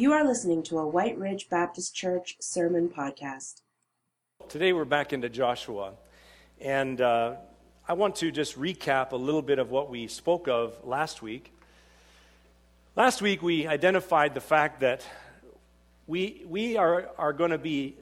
You 0.00 0.12
are 0.12 0.24
listening 0.24 0.62
to 0.62 0.78
a 0.78 0.86
White 0.86 1.18
Ridge 1.18 1.48
Baptist 1.50 1.92
Church 1.92 2.36
sermon 2.38 2.88
podcast. 2.88 3.62
Today 4.48 4.72
we're 4.72 4.84
back 4.84 5.12
into 5.12 5.28
Joshua, 5.28 5.94
and 6.60 7.00
uh, 7.00 7.34
I 7.88 7.94
want 7.94 8.14
to 8.16 8.30
just 8.30 8.56
recap 8.56 9.10
a 9.10 9.16
little 9.16 9.42
bit 9.42 9.58
of 9.58 9.72
what 9.72 9.90
we 9.90 10.06
spoke 10.06 10.46
of 10.46 10.78
last 10.84 11.20
week. 11.20 11.52
Last 12.94 13.20
week 13.20 13.42
we 13.42 13.66
identified 13.66 14.34
the 14.34 14.40
fact 14.40 14.78
that 14.82 15.04
we, 16.06 16.44
we 16.46 16.76
are, 16.76 17.10
are 17.18 17.32
going 17.32 17.50
to 17.50 17.58
be 17.58 17.96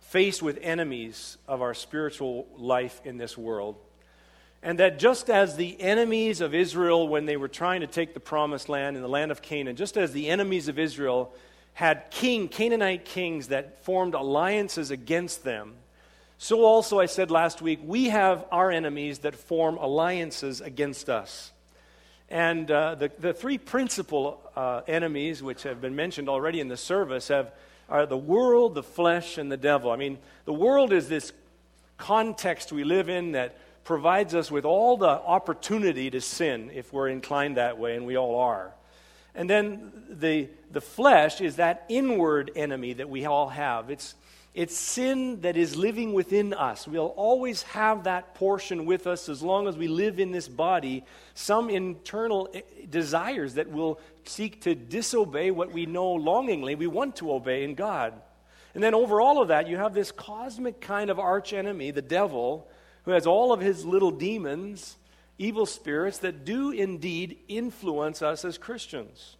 faced 0.00 0.42
with 0.42 0.58
enemies 0.60 1.38
of 1.46 1.62
our 1.62 1.72
spiritual 1.72 2.48
life 2.56 3.00
in 3.04 3.16
this 3.16 3.38
world. 3.38 3.76
And 4.62 4.78
that 4.80 4.98
just 4.98 5.30
as 5.30 5.56
the 5.56 5.80
enemies 5.80 6.40
of 6.40 6.54
Israel, 6.54 7.06
when 7.08 7.26
they 7.26 7.36
were 7.36 7.48
trying 7.48 7.80
to 7.80 7.86
take 7.86 8.14
the 8.14 8.20
promised 8.20 8.68
land 8.68 8.96
in 8.96 9.02
the 9.02 9.08
land 9.08 9.30
of 9.30 9.40
Canaan, 9.40 9.76
just 9.76 9.96
as 9.96 10.12
the 10.12 10.28
enemies 10.28 10.68
of 10.68 10.78
Israel 10.78 11.32
had 11.74 12.10
king, 12.10 12.48
Canaanite 12.48 13.04
kings 13.04 13.48
that 13.48 13.84
formed 13.84 14.14
alliances 14.14 14.90
against 14.90 15.44
them, 15.44 15.74
so 16.40 16.64
also 16.64 17.00
I 17.00 17.06
said 17.06 17.32
last 17.32 17.60
week, 17.60 17.80
we 17.84 18.10
have 18.10 18.44
our 18.52 18.70
enemies 18.70 19.18
that 19.20 19.34
form 19.34 19.76
alliances 19.76 20.60
against 20.60 21.10
us. 21.10 21.50
And 22.28 22.70
uh, 22.70 22.94
the, 22.94 23.10
the 23.18 23.34
three 23.34 23.58
principal 23.58 24.40
uh, 24.54 24.82
enemies, 24.86 25.42
which 25.42 25.64
have 25.64 25.80
been 25.80 25.96
mentioned 25.96 26.28
already 26.28 26.60
in 26.60 26.68
the 26.68 26.76
service, 26.76 27.26
have, 27.26 27.50
are 27.88 28.06
the 28.06 28.16
world, 28.16 28.76
the 28.76 28.84
flesh, 28.84 29.36
and 29.36 29.50
the 29.50 29.56
devil. 29.56 29.90
I 29.90 29.96
mean, 29.96 30.18
the 30.44 30.52
world 30.52 30.92
is 30.92 31.08
this 31.08 31.32
context 31.96 32.70
we 32.70 32.84
live 32.84 33.08
in 33.08 33.32
that 33.32 33.56
provides 33.84 34.34
us 34.34 34.50
with 34.50 34.64
all 34.64 34.96
the 34.96 35.08
opportunity 35.08 36.10
to 36.10 36.20
sin 36.20 36.70
if 36.74 36.92
we're 36.92 37.08
inclined 37.08 37.56
that 37.56 37.78
way, 37.78 37.96
and 37.96 38.06
we 38.06 38.16
all 38.16 38.38
are. 38.40 38.72
And 39.34 39.48
then 39.48 39.92
the, 40.10 40.48
the 40.72 40.80
flesh 40.80 41.40
is 41.40 41.56
that 41.56 41.84
inward 41.88 42.50
enemy 42.56 42.94
that 42.94 43.08
we 43.08 43.24
all 43.24 43.48
have. 43.48 43.90
It's, 43.90 44.14
it's 44.54 44.76
sin 44.76 45.42
that 45.42 45.56
is 45.56 45.76
living 45.76 46.12
within 46.12 46.52
us. 46.52 46.88
We'll 46.88 47.06
always 47.06 47.62
have 47.62 48.04
that 48.04 48.34
portion 48.34 48.84
with 48.84 49.06
us 49.06 49.28
as 49.28 49.42
long 49.42 49.68
as 49.68 49.76
we 49.76 49.86
live 49.86 50.18
in 50.18 50.32
this 50.32 50.48
body, 50.48 51.04
some 51.34 51.70
internal 51.70 52.48
eh, 52.52 52.62
desires 52.90 53.54
that 53.54 53.70
will 53.70 54.00
seek 54.24 54.62
to 54.62 54.74
disobey 54.74 55.52
what 55.52 55.72
we 55.72 55.86
know 55.86 56.10
longingly 56.12 56.74
we 56.74 56.88
want 56.88 57.16
to 57.16 57.32
obey 57.32 57.62
in 57.62 57.74
God. 57.74 58.14
And 58.74 58.82
then 58.82 58.94
over 58.94 59.20
all 59.20 59.40
of 59.40 59.48
that, 59.48 59.68
you 59.68 59.76
have 59.76 59.94
this 59.94 60.10
cosmic 60.10 60.80
kind 60.80 61.10
of 61.10 61.18
arch 61.18 61.52
enemy, 61.52 61.90
the 61.90 62.02
devil, 62.02 62.68
who 63.08 63.14
has 63.14 63.26
all 63.26 63.54
of 63.54 63.60
his 63.60 63.86
little 63.86 64.10
demons, 64.10 64.98
evil 65.38 65.64
spirits 65.64 66.18
that 66.18 66.44
do 66.44 66.70
indeed 66.72 67.38
influence 67.48 68.20
us 68.20 68.44
as 68.44 68.58
Christians. 68.58 69.38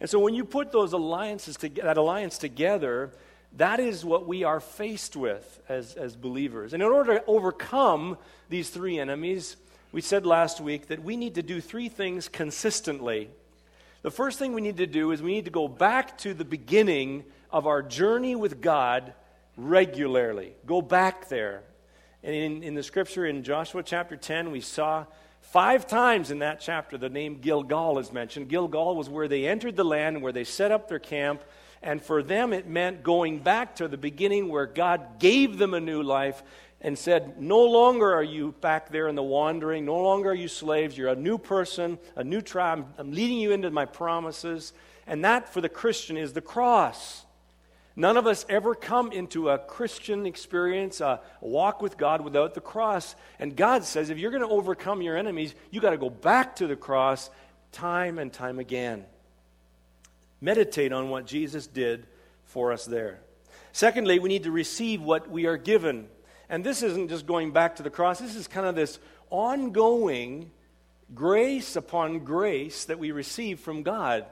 And 0.00 0.10
so 0.10 0.18
when 0.18 0.34
you 0.34 0.44
put 0.44 0.72
those 0.72 0.92
alliances 0.92 1.56
to, 1.58 1.68
that 1.68 1.96
alliance 1.96 2.38
together, 2.38 3.12
that 3.56 3.78
is 3.78 4.04
what 4.04 4.26
we 4.26 4.42
are 4.42 4.58
faced 4.58 5.14
with 5.14 5.62
as, 5.68 5.94
as 5.94 6.16
believers. 6.16 6.72
And 6.72 6.82
in 6.82 6.88
order 6.88 7.20
to 7.20 7.24
overcome 7.26 8.18
these 8.48 8.68
three 8.68 8.98
enemies, 8.98 9.54
we 9.92 10.00
said 10.00 10.26
last 10.26 10.60
week 10.60 10.88
that 10.88 11.04
we 11.04 11.16
need 11.16 11.36
to 11.36 11.42
do 11.44 11.60
three 11.60 11.88
things 11.88 12.28
consistently. 12.28 13.30
The 14.02 14.10
first 14.10 14.40
thing 14.40 14.54
we 14.54 14.60
need 14.60 14.78
to 14.78 14.88
do 14.88 15.12
is 15.12 15.22
we 15.22 15.34
need 15.34 15.44
to 15.44 15.52
go 15.52 15.68
back 15.68 16.18
to 16.18 16.34
the 16.34 16.44
beginning 16.44 17.22
of 17.52 17.68
our 17.68 17.80
journey 17.80 18.34
with 18.34 18.60
God 18.60 19.14
regularly. 19.56 20.54
Go 20.66 20.82
back 20.82 21.28
there. 21.28 21.62
And 22.24 22.34
in, 22.34 22.62
in 22.62 22.74
the 22.74 22.82
scripture 22.82 23.26
in 23.26 23.42
Joshua 23.42 23.82
chapter 23.82 24.16
10, 24.16 24.50
we 24.50 24.62
saw 24.62 25.04
five 25.42 25.86
times 25.86 26.30
in 26.30 26.38
that 26.38 26.58
chapter 26.58 26.96
the 26.96 27.10
name 27.10 27.38
Gilgal 27.38 27.98
is 27.98 28.14
mentioned. 28.14 28.48
Gilgal 28.48 28.96
was 28.96 29.10
where 29.10 29.28
they 29.28 29.46
entered 29.46 29.76
the 29.76 29.84
land, 29.84 30.22
where 30.22 30.32
they 30.32 30.44
set 30.44 30.72
up 30.72 30.88
their 30.88 30.98
camp. 30.98 31.42
And 31.82 32.02
for 32.02 32.22
them, 32.22 32.54
it 32.54 32.66
meant 32.66 33.02
going 33.02 33.40
back 33.40 33.76
to 33.76 33.88
the 33.88 33.98
beginning 33.98 34.48
where 34.48 34.64
God 34.64 35.18
gave 35.18 35.58
them 35.58 35.74
a 35.74 35.80
new 35.80 36.02
life 36.02 36.42
and 36.80 36.98
said, 36.98 37.42
No 37.42 37.60
longer 37.60 38.14
are 38.14 38.22
you 38.22 38.54
back 38.62 38.90
there 38.90 39.06
in 39.08 39.16
the 39.16 39.22
wandering. 39.22 39.84
No 39.84 39.98
longer 39.98 40.30
are 40.30 40.34
you 40.34 40.48
slaves. 40.48 40.96
You're 40.96 41.10
a 41.10 41.16
new 41.16 41.36
person, 41.36 41.98
a 42.16 42.24
new 42.24 42.40
tribe. 42.40 42.86
I'm 42.96 43.12
leading 43.12 43.36
you 43.36 43.52
into 43.52 43.70
my 43.70 43.84
promises. 43.84 44.72
And 45.06 45.26
that, 45.26 45.52
for 45.52 45.60
the 45.60 45.68
Christian, 45.68 46.16
is 46.16 46.32
the 46.32 46.40
cross. 46.40 47.23
None 47.96 48.16
of 48.16 48.26
us 48.26 48.44
ever 48.48 48.74
come 48.74 49.12
into 49.12 49.50
a 49.50 49.58
Christian 49.58 50.26
experience, 50.26 51.00
a 51.00 51.20
walk 51.40 51.80
with 51.80 51.96
God 51.96 52.22
without 52.22 52.54
the 52.54 52.60
cross. 52.60 53.14
And 53.38 53.54
God 53.56 53.84
says 53.84 54.10
if 54.10 54.18
you're 54.18 54.32
going 54.32 54.42
to 54.42 54.48
overcome 54.48 55.00
your 55.00 55.16
enemies, 55.16 55.54
you 55.70 55.80
got 55.80 55.90
to 55.90 55.96
go 55.96 56.10
back 56.10 56.56
to 56.56 56.66
the 56.66 56.76
cross 56.76 57.30
time 57.70 58.18
and 58.18 58.32
time 58.32 58.58
again. 58.58 59.04
Meditate 60.40 60.92
on 60.92 61.08
what 61.08 61.26
Jesus 61.26 61.66
did 61.68 62.06
for 62.44 62.72
us 62.72 62.84
there. 62.84 63.20
Secondly, 63.72 64.18
we 64.18 64.28
need 64.28 64.44
to 64.44 64.50
receive 64.50 65.00
what 65.00 65.30
we 65.30 65.46
are 65.46 65.56
given. 65.56 66.08
And 66.48 66.64
this 66.64 66.82
isn't 66.82 67.08
just 67.08 67.26
going 67.26 67.52
back 67.52 67.76
to 67.76 67.82
the 67.84 67.90
cross, 67.90 68.18
this 68.18 68.34
is 68.34 68.48
kind 68.48 68.66
of 68.66 68.74
this 68.74 68.98
ongoing 69.30 70.50
grace 71.14 71.76
upon 71.76 72.20
grace 72.20 72.86
that 72.86 72.98
we 72.98 73.12
receive 73.12 73.60
from 73.60 73.82
God 73.82 74.26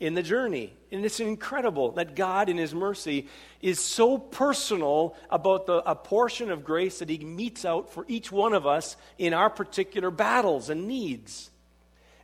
in 0.00 0.14
the 0.14 0.22
journey. 0.22 0.72
And 0.92 1.04
it's 1.04 1.20
incredible 1.20 1.92
that 1.92 2.14
God, 2.14 2.48
in 2.48 2.56
His 2.56 2.74
mercy, 2.74 3.28
is 3.60 3.80
so 3.80 4.18
personal 4.18 5.16
about 5.30 5.66
the, 5.66 5.78
a 5.88 5.94
portion 5.94 6.50
of 6.50 6.64
grace 6.64 7.00
that 7.00 7.08
He 7.08 7.18
metes 7.18 7.64
out 7.64 7.92
for 7.92 8.04
each 8.08 8.30
one 8.30 8.52
of 8.52 8.66
us 8.66 8.96
in 9.18 9.34
our 9.34 9.50
particular 9.50 10.10
battles 10.10 10.70
and 10.70 10.86
needs. 10.86 11.50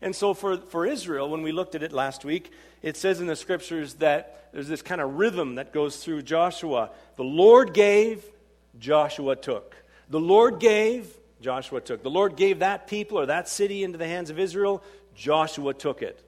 And 0.00 0.14
so, 0.14 0.34
for, 0.34 0.58
for 0.58 0.86
Israel, 0.86 1.30
when 1.30 1.42
we 1.42 1.52
looked 1.52 1.74
at 1.74 1.82
it 1.82 1.92
last 1.92 2.24
week, 2.24 2.52
it 2.82 2.96
says 2.96 3.20
in 3.20 3.26
the 3.26 3.36
scriptures 3.36 3.94
that 3.94 4.50
there's 4.52 4.68
this 4.68 4.82
kind 4.82 5.00
of 5.00 5.14
rhythm 5.14 5.56
that 5.56 5.72
goes 5.72 5.96
through 5.96 6.22
Joshua. 6.22 6.90
The 7.16 7.24
Lord 7.24 7.74
gave, 7.74 8.24
Joshua 8.78 9.34
took. 9.34 9.74
The 10.10 10.20
Lord 10.20 10.60
gave, 10.60 11.12
Joshua 11.40 11.80
took. 11.80 12.02
The 12.02 12.10
Lord 12.10 12.36
gave 12.36 12.60
that 12.60 12.86
people 12.86 13.18
or 13.18 13.26
that 13.26 13.48
city 13.48 13.82
into 13.82 13.98
the 13.98 14.06
hands 14.06 14.30
of 14.30 14.38
Israel, 14.38 14.82
Joshua 15.14 15.74
took 15.74 16.02
it. 16.02 16.22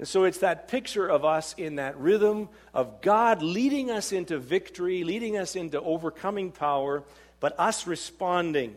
And 0.00 0.08
so 0.08 0.24
it's 0.24 0.38
that 0.38 0.68
picture 0.68 1.06
of 1.06 1.26
us 1.26 1.54
in 1.58 1.74
that 1.74 1.94
rhythm 1.98 2.48
of 2.72 3.02
God 3.02 3.42
leading 3.42 3.90
us 3.90 4.12
into 4.12 4.38
victory, 4.38 5.04
leading 5.04 5.36
us 5.36 5.56
into 5.56 5.78
overcoming 5.78 6.52
power, 6.52 7.02
but 7.38 7.54
us 7.60 7.86
responding. 7.86 8.76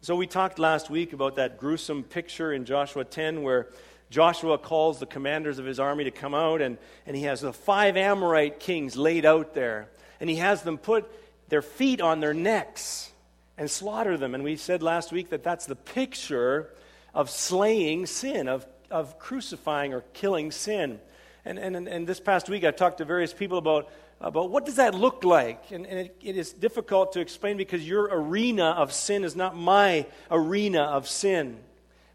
So 0.00 0.14
we 0.14 0.28
talked 0.28 0.60
last 0.60 0.88
week 0.88 1.12
about 1.12 1.34
that 1.34 1.58
gruesome 1.58 2.04
picture 2.04 2.52
in 2.52 2.66
Joshua 2.66 3.04
10 3.04 3.42
where 3.42 3.66
Joshua 4.10 4.58
calls 4.58 5.00
the 5.00 5.06
commanders 5.06 5.58
of 5.58 5.64
his 5.64 5.80
army 5.80 6.04
to 6.04 6.12
come 6.12 6.36
out, 6.36 6.62
and, 6.62 6.78
and 7.04 7.16
he 7.16 7.24
has 7.24 7.40
the 7.40 7.52
five 7.52 7.96
Amorite 7.96 8.60
kings 8.60 8.96
laid 8.96 9.24
out 9.24 9.54
there. 9.54 9.88
And 10.20 10.30
he 10.30 10.36
has 10.36 10.62
them 10.62 10.78
put 10.78 11.10
their 11.48 11.62
feet 11.62 12.00
on 12.00 12.20
their 12.20 12.32
necks 12.32 13.10
and 13.58 13.68
slaughter 13.68 14.16
them. 14.16 14.36
And 14.36 14.44
we 14.44 14.54
said 14.54 14.84
last 14.84 15.10
week 15.10 15.30
that 15.30 15.42
that's 15.42 15.66
the 15.66 15.74
picture 15.74 16.72
of 17.12 17.28
slaying 17.28 18.06
sin, 18.06 18.46
of 18.46 18.64
of 18.90 19.18
crucifying 19.18 19.94
or 19.94 20.02
killing 20.12 20.50
sin. 20.50 21.00
And, 21.44 21.58
and, 21.58 21.88
and 21.88 22.06
this 22.06 22.20
past 22.20 22.48
week, 22.48 22.64
I 22.64 22.70
talked 22.70 22.98
to 22.98 23.04
various 23.04 23.32
people 23.32 23.58
about, 23.58 23.90
about 24.20 24.50
what 24.50 24.66
does 24.66 24.76
that 24.76 24.94
look 24.94 25.24
like. 25.24 25.70
And, 25.70 25.86
and 25.86 25.98
it, 26.00 26.16
it 26.20 26.36
is 26.36 26.52
difficult 26.52 27.12
to 27.12 27.20
explain 27.20 27.56
because 27.56 27.86
your 27.86 28.08
arena 28.10 28.70
of 28.70 28.92
sin 28.92 29.24
is 29.24 29.34
not 29.36 29.56
my 29.56 30.06
arena 30.30 30.82
of 30.82 31.08
sin. 31.08 31.58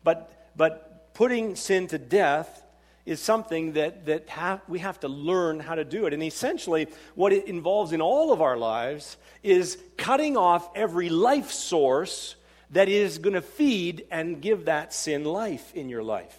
But, 0.03 0.51
but 0.55 1.13
putting 1.13 1.55
sin 1.55 1.87
to 1.87 1.97
death 1.97 2.63
is 3.05 3.19
something 3.19 3.73
that, 3.73 4.07
that 4.07 4.29
have, 4.29 4.61
we 4.67 4.79
have 4.79 4.99
to 4.99 5.07
learn 5.07 5.59
how 5.59 5.75
to 5.75 5.85
do 5.85 6.05
it. 6.05 6.13
And 6.13 6.23
essentially, 6.23 6.87
what 7.13 7.33
it 7.33 7.47
involves 7.47 7.91
in 7.93 8.01
all 8.01 8.31
of 8.31 8.41
our 8.41 8.57
lives 8.57 9.17
is 9.43 9.77
cutting 9.97 10.37
off 10.37 10.69
every 10.75 11.09
life 11.09 11.51
source 11.51 12.35
that 12.71 12.89
is 12.89 13.19
going 13.19 13.35
to 13.35 13.41
feed 13.41 14.07
and 14.09 14.41
give 14.41 14.65
that 14.65 14.93
sin 14.93 15.23
life 15.23 15.73
in 15.75 15.87
your 15.87 16.03
life. 16.03 16.37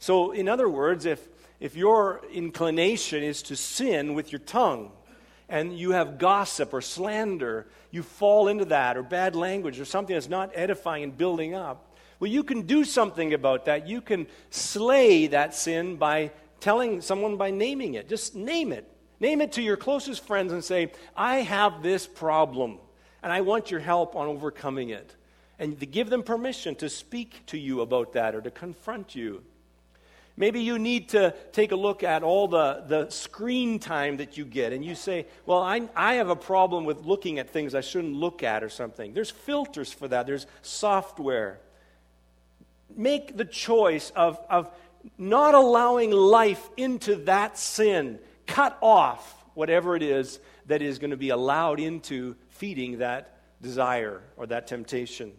So, 0.00 0.32
in 0.32 0.48
other 0.48 0.68
words, 0.68 1.06
if, 1.06 1.28
if 1.60 1.76
your 1.76 2.22
inclination 2.32 3.22
is 3.22 3.42
to 3.42 3.54
sin 3.54 4.14
with 4.14 4.32
your 4.32 4.40
tongue, 4.40 4.90
and 5.48 5.76
you 5.76 5.90
have 5.90 6.18
gossip 6.18 6.72
or 6.72 6.80
slander, 6.80 7.66
you 7.90 8.02
fall 8.02 8.48
into 8.48 8.64
that, 8.66 8.96
or 8.96 9.02
bad 9.02 9.36
language, 9.36 9.78
or 9.78 9.84
something 9.84 10.14
that's 10.14 10.28
not 10.28 10.50
edifying 10.54 11.02
and 11.02 11.18
building 11.18 11.54
up. 11.54 11.94
Well, 12.18 12.30
you 12.30 12.44
can 12.44 12.62
do 12.62 12.84
something 12.84 13.34
about 13.34 13.66
that. 13.66 13.88
You 13.88 14.00
can 14.00 14.26
slay 14.48 15.26
that 15.28 15.54
sin 15.54 15.96
by 15.96 16.30
telling 16.60 17.00
someone 17.00 17.36
by 17.36 17.50
naming 17.50 17.94
it. 17.94 18.08
Just 18.08 18.34
name 18.34 18.72
it. 18.72 18.86
Name 19.18 19.40
it 19.40 19.52
to 19.52 19.62
your 19.62 19.76
closest 19.76 20.24
friends 20.24 20.52
and 20.52 20.64
say, 20.64 20.92
I 21.14 21.38
have 21.38 21.82
this 21.82 22.06
problem, 22.06 22.78
and 23.22 23.30
I 23.30 23.42
want 23.42 23.70
your 23.70 23.80
help 23.80 24.16
on 24.16 24.28
overcoming 24.28 24.90
it. 24.90 25.14
And 25.58 25.78
to 25.80 25.84
give 25.84 26.08
them 26.08 26.22
permission 26.22 26.74
to 26.76 26.88
speak 26.88 27.42
to 27.46 27.58
you 27.58 27.82
about 27.82 28.14
that 28.14 28.34
or 28.34 28.40
to 28.40 28.50
confront 28.50 29.14
you. 29.14 29.42
Maybe 30.40 30.62
you 30.62 30.78
need 30.78 31.10
to 31.10 31.34
take 31.52 31.70
a 31.70 31.76
look 31.76 32.02
at 32.02 32.22
all 32.22 32.48
the, 32.48 32.82
the 32.86 33.10
screen 33.10 33.78
time 33.78 34.16
that 34.16 34.38
you 34.38 34.46
get, 34.46 34.72
and 34.72 34.82
you 34.82 34.94
say, 34.94 35.26
Well, 35.44 35.58
I, 35.58 35.86
I 35.94 36.14
have 36.14 36.30
a 36.30 36.34
problem 36.34 36.86
with 36.86 37.04
looking 37.04 37.38
at 37.38 37.50
things 37.50 37.74
I 37.74 37.82
shouldn't 37.82 38.14
look 38.14 38.42
at 38.42 38.64
or 38.64 38.70
something. 38.70 39.12
There's 39.12 39.30
filters 39.30 39.92
for 39.92 40.08
that, 40.08 40.26
there's 40.26 40.46
software. 40.62 41.60
Make 42.96 43.36
the 43.36 43.44
choice 43.44 44.12
of, 44.16 44.40
of 44.48 44.70
not 45.18 45.54
allowing 45.54 46.10
life 46.10 46.70
into 46.78 47.16
that 47.26 47.58
sin. 47.58 48.18
cut 48.46 48.78
off 48.80 49.44
whatever 49.52 49.94
it 49.94 50.02
is 50.02 50.40
that 50.68 50.80
is 50.80 50.98
going 50.98 51.10
to 51.10 51.18
be 51.18 51.28
allowed 51.28 51.80
into 51.80 52.34
feeding 52.48 53.00
that 53.00 53.36
desire 53.60 54.22
or 54.38 54.46
that 54.46 54.66
temptation. 54.66 55.32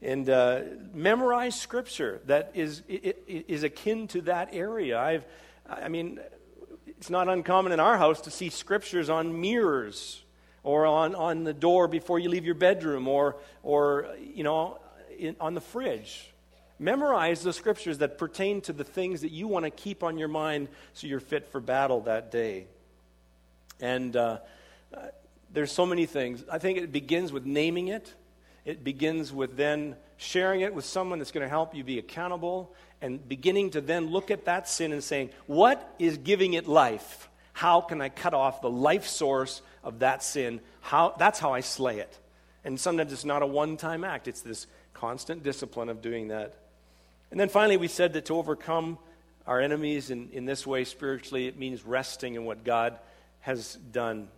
And 0.00 0.30
uh, 0.30 0.60
memorize 0.94 1.60
scripture 1.60 2.20
that 2.26 2.52
is, 2.54 2.82
is 2.86 3.64
akin 3.64 4.06
to 4.08 4.20
that 4.22 4.50
area. 4.52 4.98
I've, 4.98 5.24
I 5.68 5.88
mean, 5.88 6.20
it's 6.86 7.10
not 7.10 7.28
uncommon 7.28 7.72
in 7.72 7.80
our 7.80 7.98
house 7.98 8.20
to 8.22 8.30
see 8.30 8.48
scriptures 8.48 9.10
on 9.10 9.40
mirrors 9.40 10.22
or 10.62 10.86
on, 10.86 11.14
on 11.14 11.44
the 11.44 11.54
door 11.54 11.88
before 11.88 12.18
you 12.18 12.28
leave 12.28 12.44
your 12.44 12.54
bedroom 12.54 13.08
or, 13.08 13.36
or 13.62 14.08
you 14.20 14.44
know, 14.44 14.78
in, 15.18 15.34
on 15.40 15.54
the 15.54 15.60
fridge. 15.60 16.30
Memorize 16.78 17.42
the 17.42 17.52
scriptures 17.52 17.98
that 17.98 18.18
pertain 18.18 18.60
to 18.62 18.72
the 18.72 18.84
things 18.84 19.22
that 19.22 19.32
you 19.32 19.48
want 19.48 19.64
to 19.64 19.70
keep 19.70 20.04
on 20.04 20.16
your 20.16 20.28
mind 20.28 20.68
so 20.92 21.08
you're 21.08 21.18
fit 21.18 21.48
for 21.48 21.60
battle 21.60 22.02
that 22.02 22.30
day. 22.30 22.66
And 23.80 24.14
uh, 24.16 24.38
uh, 24.94 24.98
there's 25.52 25.72
so 25.72 25.86
many 25.86 26.06
things. 26.06 26.44
I 26.50 26.58
think 26.58 26.78
it 26.78 26.92
begins 26.92 27.32
with 27.32 27.44
naming 27.46 27.88
it, 27.88 28.14
it 28.68 28.84
begins 28.84 29.32
with 29.32 29.56
then 29.56 29.96
sharing 30.18 30.60
it 30.60 30.74
with 30.74 30.84
someone 30.84 31.18
that's 31.18 31.32
going 31.32 31.42
to 31.44 31.48
help 31.48 31.74
you 31.74 31.82
be 31.82 31.98
accountable, 31.98 32.70
and 33.00 33.26
beginning 33.26 33.70
to 33.70 33.80
then 33.80 34.10
look 34.10 34.30
at 34.30 34.44
that 34.44 34.68
sin 34.68 34.92
and 34.92 35.02
saying, 35.02 35.30
What 35.46 35.94
is 35.98 36.18
giving 36.18 36.52
it 36.52 36.68
life? 36.68 37.30
How 37.54 37.80
can 37.80 38.02
I 38.02 38.10
cut 38.10 38.34
off 38.34 38.60
the 38.60 38.68
life 38.68 39.06
source 39.06 39.62
of 39.82 40.00
that 40.00 40.22
sin? 40.22 40.60
How, 40.82 41.14
that's 41.18 41.38
how 41.38 41.54
I 41.54 41.60
slay 41.60 42.00
it. 42.00 42.18
And 42.62 42.78
sometimes 42.78 43.10
it's 43.10 43.24
not 43.24 43.40
a 43.40 43.46
one 43.46 43.78
time 43.78 44.04
act, 44.04 44.28
it's 44.28 44.42
this 44.42 44.66
constant 44.92 45.42
discipline 45.42 45.88
of 45.88 46.02
doing 46.02 46.28
that. 46.28 46.54
And 47.30 47.40
then 47.40 47.48
finally, 47.48 47.78
we 47.78 47.88
said 47.88 48.12
that 48.12 48.26
to 48.26 48.34
overcome 48.34 48.98
our 49.46 49.62
enemies 49.62 50.10
in, 50.10 50.28
in 50.34 50.44
this 50.44 50.66
way 50.66 50.84
spiritually, 50.84 51.46
it 51.46 51.58
means 51.58 51.86
resting 51.86 52.34
in 52.34 52.44
what 52.44 52.64
God 52.64 52.98
has 53.40 53.76
done. 53.92 54.28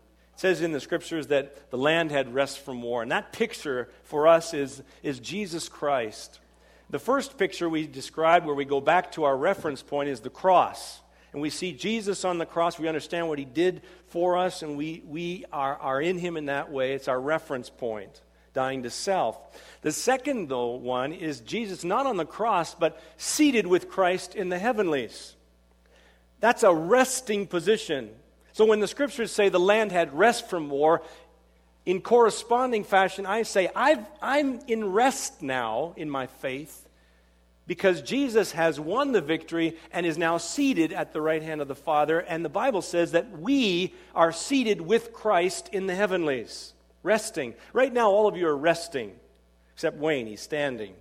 Says 0.41 0.63
in 0.63 0.73
the 0.73 0.81
scriptures 0.81 1.27
that 1.27 1.71
the 1.71 1.77
land 1.77 2.11
had 2.11 2.33
rest 2.33 2.61
from 2.61 2.81
war. 2.81 3.03
And 3.03 3.13
that 3.13 3.31
picture 3.31 3.91
for 4.05 4.27
us 4.27 4.55
is, 4.55 4.83
is 5.03 5.21
Jesus 5.21 5.69
Christ. 5.69 6.41
The 6.89 6.99
first 6.99 7.37
picture 7.37 7.69
we 7.69 7.87
described, 7.87 8.47
where 8.47 8.55
we 8.55 8.65
go 8.65 8.81
back 8.81 9.13
to 9.13 9.25
our 9.25 9.37
reference 9.37 9.83
point, 9.83 10.09
is 10.09 10.21
the 10.21 10.31
cross. 10.31 11.03
And 11.35 11.43
we 11.43 11.51
see 11.51 11.73
Jesus 11.73 12.25
on 12.25 12.39
the 12.39 12.47
cross. 12.47 12.79
We 12.79 12.89
understand 12.89 13.29
what 13.29 13.39
he 13.39 13.45
did 13.45 13.83
for 14.07 14.39
us, 14.39 14.63
and 14.63 14.79
we, 14.79 15.03
we 15.07 15.45
are, 15.53 15.77
are 15.77 16.01
in 16.01 16.17
him 16.17 16.39
in 16.39 16.47
that 16.47 16.73
way. 16.73 16.95
It's 16.95 17.07
our 17.07 17.21
reference 17.21 17.69
point, 17.69 18.23
dying 18.55 18.85
to 18.85 18.91
self. 18.91 19.37
The 19.83 19.93
second, 19.93 20.49
though, 20.49 20.71
one 20.71 21.13
is 21.13 21.41
Jesus 21.41 21.85
not 21.85 22.07
on 22.07 22.17
the 22.17 22.25
cross, 22.25 22.75
but 22.75 22.99
seated 23.19 23.67
with 23.67 23.91
Christ 23.91 24.35
in 24.35 24.49
the 24.49 24.59
heavenlies. 24.59 25.37
That's 26.41 26.63
a 26.63 26.73
resting 26.73 27.47
position. 27.47 28.09
So 28.53 28.65
when 28.65 28.81
the 28.81 28.89
scriptures 28.89 29.33
say 29.33 29.49
the 29.49 29.61
land 29.61 29.93
had 29.93 30.17
rest 30.17 30.49
from 30.49 30.71
war, 30.71 31.03
in 31.87 32.01
corresponding 32.01 32.85
fashion, 32.85 33.27
I 33.27 33.43
say, 33.43 33.69
i 33.75 34.05
am 34.23 34.61
in 34.67 34.93
rest 34.93 35.43
now 35.43 35.95
in 35.97 36.11
my 36.11 36.27
faith 36.27 36.87
because 37.67 38.03
Jesus 38.03 38.53
has 38.53 38.81
won 38.81 39.13
the 39.13 39.21
victory 39.21 39.77
and 39.93 40.05
is 40.05 40.19
now 40.19 40.39
seated 40.39 40.93
at 40.93 41.13
the 41.13 41.21
right 41.21 41.43
hand 41.43 41.61
of 41.61 41.69
the 41.69 41.75
Father. 41.75 42.19
And 42.19 42.45
the 42.45 42.49
Bible 42.49 42.83
says 42.83 43.13
that 43.13 43.39
we 43.39 43.95
are 44.15 44.33
seated 44.33 44.81
with 44.81 45.13
Christ 45.13 45.69
in 45.73 45.87
the 45.87 45.95
heavenlies, 45.95 46.73
resting. 47.03 47.55
Right 47.73 47.93
now, 47.93 48.11
all 48.11 48.27
of 48.27 48.37
you 48.37 48.49
are 48.49 48.57
resting 48.57 49.13
except 49.81 49.97
Wayne, 49.97 50.27
he's 50.27 50.43
standing. 50.43 50.95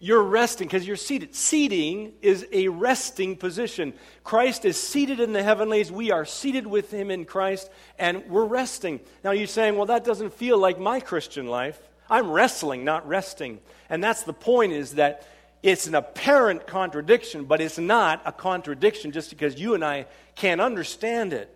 You're 0.00 0.22
resting 0.22 0.68
because 0.68 0.86
you're 0.86 0.96
seated. 0.96 1.34
Seating 1.34 2.12
is 2.22 2.46
a 2.52 2.68
resting 2.68 3.36
position. 3.36 3.94
Christ 4.22 4.64
is 4.64 4.80
seated 4.80 5.18
in 5.18 5.32
the 5.32 5.42
heavenlies. 5.42 5.90
We 5.90 6.12
are 6.12 6.24
seated 6.24 6.66
with 6.66 6.92
him 6.92 7.10
in 7.10 7.24
Christ, 7.24 7.68
and 7.98 8.24
we're 8.28 8.44
resting. 8.44 9.00
Now 9.24 9.32
you're 9.32 9.48
saying, 9.48 9.76
well, 9.76 9.86
that 9.86 10.04
doesn't 10.04 10.34
feel 10.34 10.58
like 10.58 10.78
my 10.78 11.00
Christian 11.00 11.48
life. 11.48 11.80
I'm 12.08 12.30
wrestling, 12.30 12.84
not 12.84 13.06
resting. 13.08 13.58
And 13.90 14.02
that's 14.02 14.22
the 14.22 14.32
point 14.32 14.72
is 14.72 14.94
that 14.94 15.26
it's 15.62 15.88
an 15.88 15.96
apparent 15.96 16.66
contradiction, 16.66 17.44
but 17.44 17.60
it's 17.60 17.78
not 17.78 18.22
a 18.24 18.32
contradiction 18.32 19.10
just 19.10 19.30
because 19.30 19.58
you 19.58 19.74
and 19.74 19.84
I 19.84 20.06
can't 20.36 20.60
understand 20.60 21.32
it. 21.32 21.52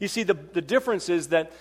You 0.00 0.08
see, 0.08 0.22
the, 0.22 0.34
the 0.34 0.62
difference 0.62 1.08
is 1.08 1.28
that 1.28 1.52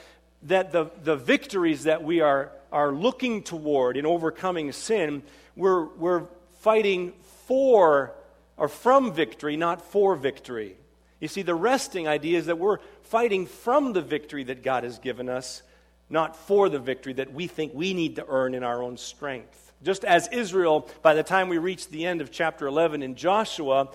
that 0.43 0.71
the, 0.71 0.89
the 1.03 1.15
victories 1.15 1.83
that 1.83 2.03
we 2.03 2.21
are, 2.21 2.51
are 2.71 2.91
looking 2.91 3.43
toward 3.43 3.97
in 3.97 4.05
overcoming 4.05 4.71
sin, 4.71 5.21
we're, 5.55 5.85
we're 5.85 6.25
fighting 6.59 7.13
for 7.47 8.13
or 8.57 8.67
from 8.67 9.13
victory, 9.13 9.57
not 9.57 9.81
for 9.81 10.15
victory. 10.15 10.75
You 11.19 11.27
see, 11.27 11.41
the 11.41 11.55
resting 11.55 12.07
idea 12.07 12.37
is 12.37 12.47
that 12.47 12.57
we're 12.57 12.79
fighting 13.03 13.45
from 13.45 13.93
the 13.93 14.01
victory 14.01 14.43
that 14.45 14.63
God 14.63 14.83
has 14.83 14.99
given 14.99 15.29
us, 15.29 15.61
not 16.09 16.35
for 16.35 16.69
the 16.69 16.79
victory 16.79 17.13
that 17.13 17.33
we 17.33 17.47
think 17.47 17.73
we 17.73 17.93
need 17.93 18.17
to 18.17 18.25
earn 18.27 18.53
in 18.53 18.63
our 18.63 18.81
own 18.81 18.97
strength. 18.97 19.71
Just 19.83 20.05
as 20.05 20.27
Israel, 20.31 20.89
by 21.01 21.13
the 21.13 21.23
time 21.23 21.49
we 21.49 21.57
reach 21.57 21.89
the 21.89 22.05
end 22.05 22.21
of 22.21 22.31
chapter 22.31 22.67
11 22.67 23.01
in 23.01 23.15
Joshua, 23.15 23.89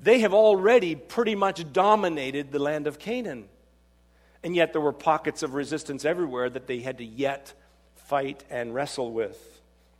they 0.00 0.20
have 0.20 0.34
already 0.34 0.94
pretty 0.94 1.34
much 1.34 1.72
dominated 1.72 2.52
the 2.52 2.58
land 2.58 2.86
of 2.86 2.98
Canaan. 2.98 3.48
And 4.44 4.56
yet 4.56 4.72
there 4.72 4.82
were 4.82 4.92
pockets 4.92 5.42
of 5.42 5.54
resistance 5.54 6.04
everywhere 6.04 6.50
that 6.50 6.66
they 6.66 6.80
had 6.80 6.98
to 6.98 7.04
yet 7.04 7.52
fight 7.94 8.42
and 8.50 8.74
wrestle 8.74 9.12
with. 9.12 9.51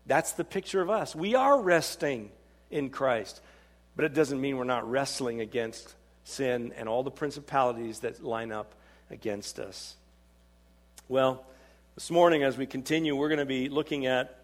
That's 0.07 0.33
the 0.33 0.45
picture 0.45 0.81
of 0.81 0.91
us. 0.91 1.15
We 1.15 1.35
are 1.35 1.61
resting 1.61 2.31
in 2.71 2.91
Christ, 2.91 3.41
but 3.95 4.05
it 4.05 4.15
doesn't 4.15 4.41
mean 4.41 4.57
we're 4.57 4.65
not 4.65 4.89
wrestling 4.91 5.41
against 5.41 5.95
sin 6.25 6.73
and 6.77 6.89
all 6.89 7.03
the 7.03 7.11
principalities 7.11 8.01
that 8.01 8.23
line 8.23 8.53
up 8.53 8.75
against 9.11 9.59
us. 9.59 9.97
Well, 11.09 11.45
this 11.95 12.11
morning, 12.11 12.43
as 12.43 12.57
we 12.57 12.67
continue, 12.67 13.15
we're 13.15 13.29
going 13.29 13.39
to 13.39 13.45
be 13.45 13.69
looking 13.69 14.07
at 14.07 14.39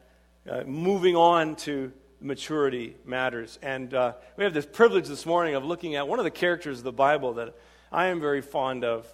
uh, 0.48 0.62
moving 0.64 1.16
on 1.16 1.56
to 1.56 1.92
maturity 2.20 2.96
matters. 3.04 3.58
And 3.62 3.92
uh, 3.94 4.14
we 4.36 4.44
have 4.44 4.54
this 4.54 4.66
privilege 4.66 5.06
this 5.06 5.24
morning 5.24 5.54
of 5.54 5.64
looking 5.64 5.94
at 5.96 6.06
one 6.06 6.18
of 6.18 6.24
the 6.24 6.30
characters 6.30 6.78
of 6.78 6.84
the 6.84 6.92
Bible 6.92 7.34
that 7.34 7.54
I 7.90 8.06
am 8.06 8.20
very 8.20 8.42
fond 8.42 8.84
of. 8.84 9.06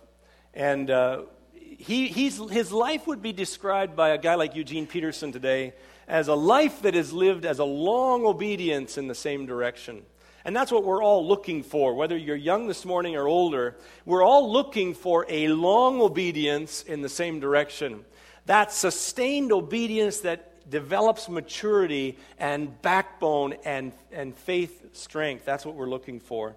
And 0.52 0.90
uh, 0.90 1.22
he, 1.52 2.08
his 2.08 2.72
life 2.72 3.06
would 3.06 3.22
be 3.22 3.32
described 3.32 3.96
by 3.96 4.10
a 4.10 4.18
guy 4.18 4.34
like 4.34 4.54
Eugene 4.54 4.86
Peterson 4.86 5.32
today 5.32 5.74
as 6.08 6.28
a 6.28 6.34
life 6.34 6.82
that 6.82 6.94
is 6.94 7.12
lived 7.12 7.44
as 7.44 7.58
a 7.58 7.64
long 7.64 8.24
obedience 8.24 8.98
in 8.98 9.08
the 9.08 9.14
same 9.14 9.46
direction. 9.46 10.02
And 10.44 10.54
that's 10.54 10.70
what 10.70 10.84
we're 10.84 11.02
all 11.02 11.26
looking 11.26 11.62
for, 11.62 11.94
whether 11.94 12.16
you're 12.16 12.36
young 12.36 12.66
this 12.66 12.84
morning 12.84 13.16
or 13.16 13.26
older. 13.26 13.76
We're 14.04 14.22
all 14.22 14.52
looking 14.52 14.92
for 14.92 15.24
a 15.28 15.48
long 15.48 16.02
obedience 16.02 16.82
in 16.82 17.00
the 17.00 17.08
same 17.08 17.40
direction. 17.40 18.04
That 18.46 18.70
sustained 18.70 19.52
obedience 19.52 20.20
that 20.20 20.70
develops 20.70 21.28
maturity 21.28 22.18
and 22.38 22.80
backbone 22.82 23.54
and, 23.64 23.92
and 24.12 24.36
faith 24.36 24.94
strength. 24.94 25.46
That's 25.46 25.64
what 25.64 25.76
we're 25.76 25.88
looking 25.88 26.20
for. 26.20 26.54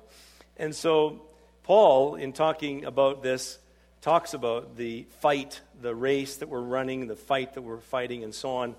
And 0.58 0.76
so, 0.76 1.22
Paul, 1.64 2.16
in 2.16 2.34
talking 2.34 2.84
about 2.84 3.24
this, 3.24 3.58
talks 4.02 4.34
about 4.34 4.76
the 4.76 5.06
fight, 5.20 5.62
the 5.82 5.96
race 5.96 6.38
that 6.38 6.50
we're 6.50 6.60
running, 6.60 7.08
the 7.08 7.16
fight 7.16 7.54
that 7.54 7.62
we're 7.62 7.80
fighting, 7.80 8.24
and 8.24 8.34
so 8.34 8.50
on. 8.52 8.76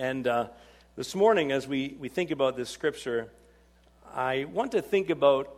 And 0.00 0.26
uh, 0.26 0.46
this 0.96 1.14
morning, 1.14 1.52
as 1.52 1.68
we, 1.68 1.94
we 2.00 2.08
think 2.08 2.30
about 2.30 2.56
this 2.56 2.70
scripture, 2.70 3.28
I 4.14 4.44
want 4.44 4.72
to 4.72 4.80
think 4.80 5.10
about 5.10 5.54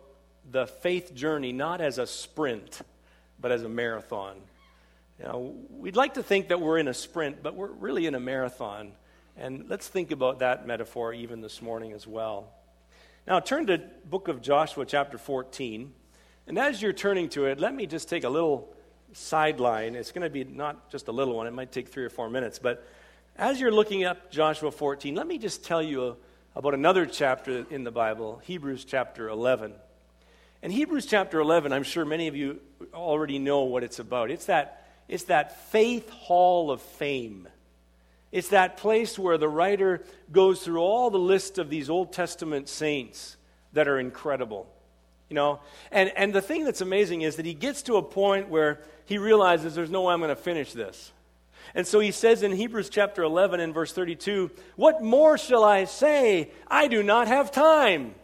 the 0.51 0.67
faith 0.67 1.15
journey 1.15 1.53
not 1.53 1.81
as 1.81 1.99
a 1.99 2.09
sprint, 2.09 2.81
but 3.41 3.53
as 3.53 3.63
a 3.63 3.69
marathon. 3.69 4.35
Know, 5.23 5.55
we'd 5.71 5.95
like 5.95 6.15
to 6.15 6.25
think 6.25 6.49
that 6.49 6.61
we're 6.61 6.79
in 6.79 6.89
a 6.89 6.93
sprint, 6.93 7.41
but 7.41 7.55
we're 7.55 7.71
really 7.71 8.07
in 8.07 8.17
a 8.17 8.19
marathon. 8.19 8.91
And 9.37 9.67
let's 9.69 9.87
think 9.87 10.11
about 10.11 10.41
that 10.41 10.67
metaphor 10.67 11.15
even 11.15 11.41
this 11.41 11.63
morning 11.63 11.93
as 11.93 12.05
well. 12.05 12.53
Now, 13.29 13.39
turn 13.39 13.69
to 13.69 13.81
book 14.11 14.27
of 14.27 14.43
Joshua, 14.43 14.85
chapter 14.85 15.19
14. 15.19 15.93
And 16.49 16.59
as 16.59 16.83
you're 16.83 16.93
turning 16.93 17.29
to 17.29 17.45
it, 17.45 17.61
let 17.61 17.73
me 17.73 17.87
just 17.87 18.09
take 18.09 18.25
a 18.25 18.29
little 18.29 18.75
sideline. 19.13 19.95
It's 19.95 20.11
going 20.11 20.25
to 20.25 20.31
be 20.31 20.43
not 20.43 20.91
just 20.91 21.07
a 21.07 21.13
little 21.13 21.37
one, 21.37 21.47
it 21.47 21.53
might 21.53 21.71
take 21.71 21.87
three 21.87 22.05
or 22.05 22.11
four 22.11 22.29
minutes. 22.29 22.59
But 22.59 22.85
as 23.37 23.61
you're 23.61 23.73
looking 23.73 24.05
up 24.05 24.31
Joshua 24.31 24.71
14, 24.71 25.15
let 25.15 25.27
me 25.27 25.39
just 25.39 25.65
tell 25.65 25.83
you 25.83 26.17
about 26.55 26.75
another 26.75 27.07
chapter 27.07 27.65
in 27.71 27.85
the 27.85 27.91
Bible, 27.91 28.41
Hebrews 28.45 28.85
chapter 28.85 29.29
11. 29.29 29.73
And 30.63 30.73
Hebrews 30.73 31.07
chapter 31.07 31.41
11, 31.41 31.73
I'm 31.73 31.83
sure 31.83 32.05
many 32.05 32.29
of 32.29 32.37
you 32.37 32.61
already 32.95 33.39
know 33.39 33.63
what 33.63 33.83
it's 33.83 33.99
about. 33.99 34.31
It's 34.31 34.47
that, 34.47 34.87
it's 35.09 35.25
that 35.25 35.71
faith 35.71 36.09
hall 36.11 36.71
of 36.71 36.83
fame. 36.83 37.49
It's 38.31 38.49
that 38.49 38.77
place 38.77 39.19
where 39.19 39.39
the 39.39 39.49
writer 39.49 40.05
goes 40.31 40.63
through 40.63 40.81
all 40.81 41.11
the 41.11 41.19
list 41.19 41.59
of 41.59 41.69
these 41.69 41.91
Old 41.91 42.13
Testament 42.13 42.69
saints 42.69 43.37
that 43.73 43.89
are 43.89 43.99
incredible. 43.99 44.71
You 45.29 45.35
know? 45.35 45.61
And, 45.91 46.13
and 46.17 46.33
the 46.33 46.43
thing 46.43 46.65
that's 46.65 46.83
amazing 46.83 47.23
is 47.23 47.37
that 47.37 47.47
he 47.47 47.55
gets 47.55 47.83
to 47.85 47.97
a 47.97 48.03
point 48.03 48.49
where 48.49 48.81
he 49.07 49.19
realizes 49.19 49.75
there's 49.75 49.91
no 49.91 50.03
way 50.03 50.15
I'm 50.15 50.21
going 50.21 50.29
to 50.29 50.37
finish 50.37 50.73
this. 50.73 51.13
And 51.75 51.87
so 51.87 52.01
he 52.01 52.11
says 52.11 52.43
in 52.43 52.53
Hebrews 52.53 52.89
chapter 52.89 53.23
11 53.23 53.61
and 53.61 53.73
verse 53.73 53.93
32, 53.93 54.51
What 54.77 55.03
more 55.03 55.39
shall 55.39 55.65
I 55.65 55.85
say? 55.85 56.51
I 56.69 56.89
do 56.89 57.03
not 57.03 57.29
have 57.29 57.51
time. 57.51 58.15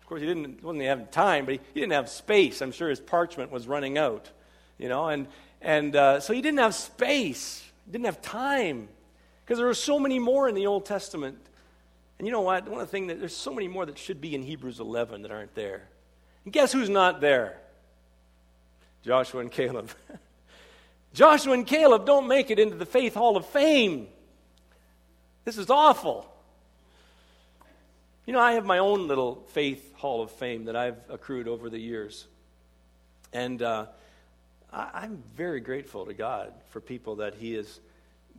Of 0.00 0.06
course, 0.06 0.20
he 0.20 0.26
didn't 0.26 0.62
wasn't 0.62 0.84
have 0.84 1.10
time, 1.10 1.44
but 1.44 1.54
he, 1.54 1.60
he, 1.74 1.80
didn't 1.80 1.92
have 1.92 2.08
space. 2.08 2.60
I'm 2.60 2.72
sure 2.72 2.88
his 2.88 3.00
parchment 3.00 3.50
was 3.50 3.66
running 3.66 3.98
out, 3.98 4.30
you 4.78 4.88
know, 4.88 5.08
and 5.08 5.26
and 5.60 5.94
uh, 5.96 6.20
so 6.20 6.32
he 6.32 6.42
didn't 6.42 6.58
have 6.58 6.74
space. 6.74 7.64
He 7.86 7.92
didn't 7.92 8.06
have 8.06 8.20
time 8.20 8.88
because 9.44 9.58
there 9.58 9.68
are 9.68 9.74
so 9.74 9.98
many 9.98 10.18
more 10.18 10.48
in 10.48 10.54
the 10.54 10.66
Old 10.66 10.86
Testament. 10.86 11.38
And 12.18 12.26
you 12.26 12.32
know 12.32 12.40
what? 12.40 12.68
One 12.68 12.80
of 12.80 12.86
the 12.86 12.90
things 12.90 13.08
that 13.08 13.18
there's 13.18 13.36
so 13.36 13.52
many 13.52 13.68
more 13.68 13.86
that 13.86 13.98
should 13.98 14.20
be 14.20 14.34
in 14.34 14.42
Hebrews 14.42 14.80
11 14.80 15.22
that 15.22 15.30
aren't 15.30 15.54
there. 15.54 15.88
And 16.44 16.52
guess 16.52 16.72
who's 16.72 16.88
not 16.88 17.20
there? 17.20 17.58
Joshua 19.04 19.40
and 19.40 19.50
Caleb. 19.50 19.90
Joshua 21.14 21.52
and 21.52 21.66
Caleb 21.66 22.06
don't 22.06 22.26
make 22.26 22.50
it 22.50 22.58
into 22.58 22.76
the 22.76 22.86
Faith 22.86 23.14
Hall 23.14 23.36
of 23.36 23.44
Fame. 23.46 24.08
This 25.44 25.58
is 25.58 25.68
awful. 25.68 26.26
You 28.24 28.32
know, 28.32 28.40
I 28.40 28.52
have 28.52 28.64
my 28.64 28.78
own 28.78 29.08
little 29.08 29.44
Faith 29.48 29.94
Hall 29.96 30.22
of 30.22 30.30
Fame 30.30 30.66
that 30.66 30.76
I've 30.76 30.98
accrued 31.10 31.48
over 31.48 31.68
the 31.68 31.78
years. 31.78 32.26
And 33.32 33.60
uh, 33.60 33.86
I, 34.72 35.04
am 35.04 35.22
very 35.34 35.60
grateful 35.60 36.06
to 36.06 36.14
God 36.14 36.52
for 36.70 36.80
people 36.80 37.16
that 37.16 37.34
He 37.34 37.54
has 37.54 37.80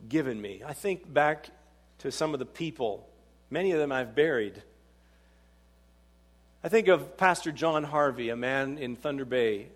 given 0.08 0.40
me. 0.40 0.62
I 0.66 0.72
think 0.72 1.12
back 1.12 1.50
to 1.98 2.10
some 2.10 2.32
of 2.32 2.40
the 2.40 2.46
people, 2.46 3.08
many 3.50 3.72
of 3.72 3.78
them 3.78 3.92
I've 3.92 4.14
buried. 4.14 4.62
I 6.64 6.68
think 6.68 6.88
of 6.88 7.16
Pastor 7.16 7.52
John 7.52 7.84
Harvey, 7.84 8.30
a 8.30 8.36
man 8.36 8.78
in 8.78 8.96
Thunder 8.96 9.24
Bay, 9.24 9.68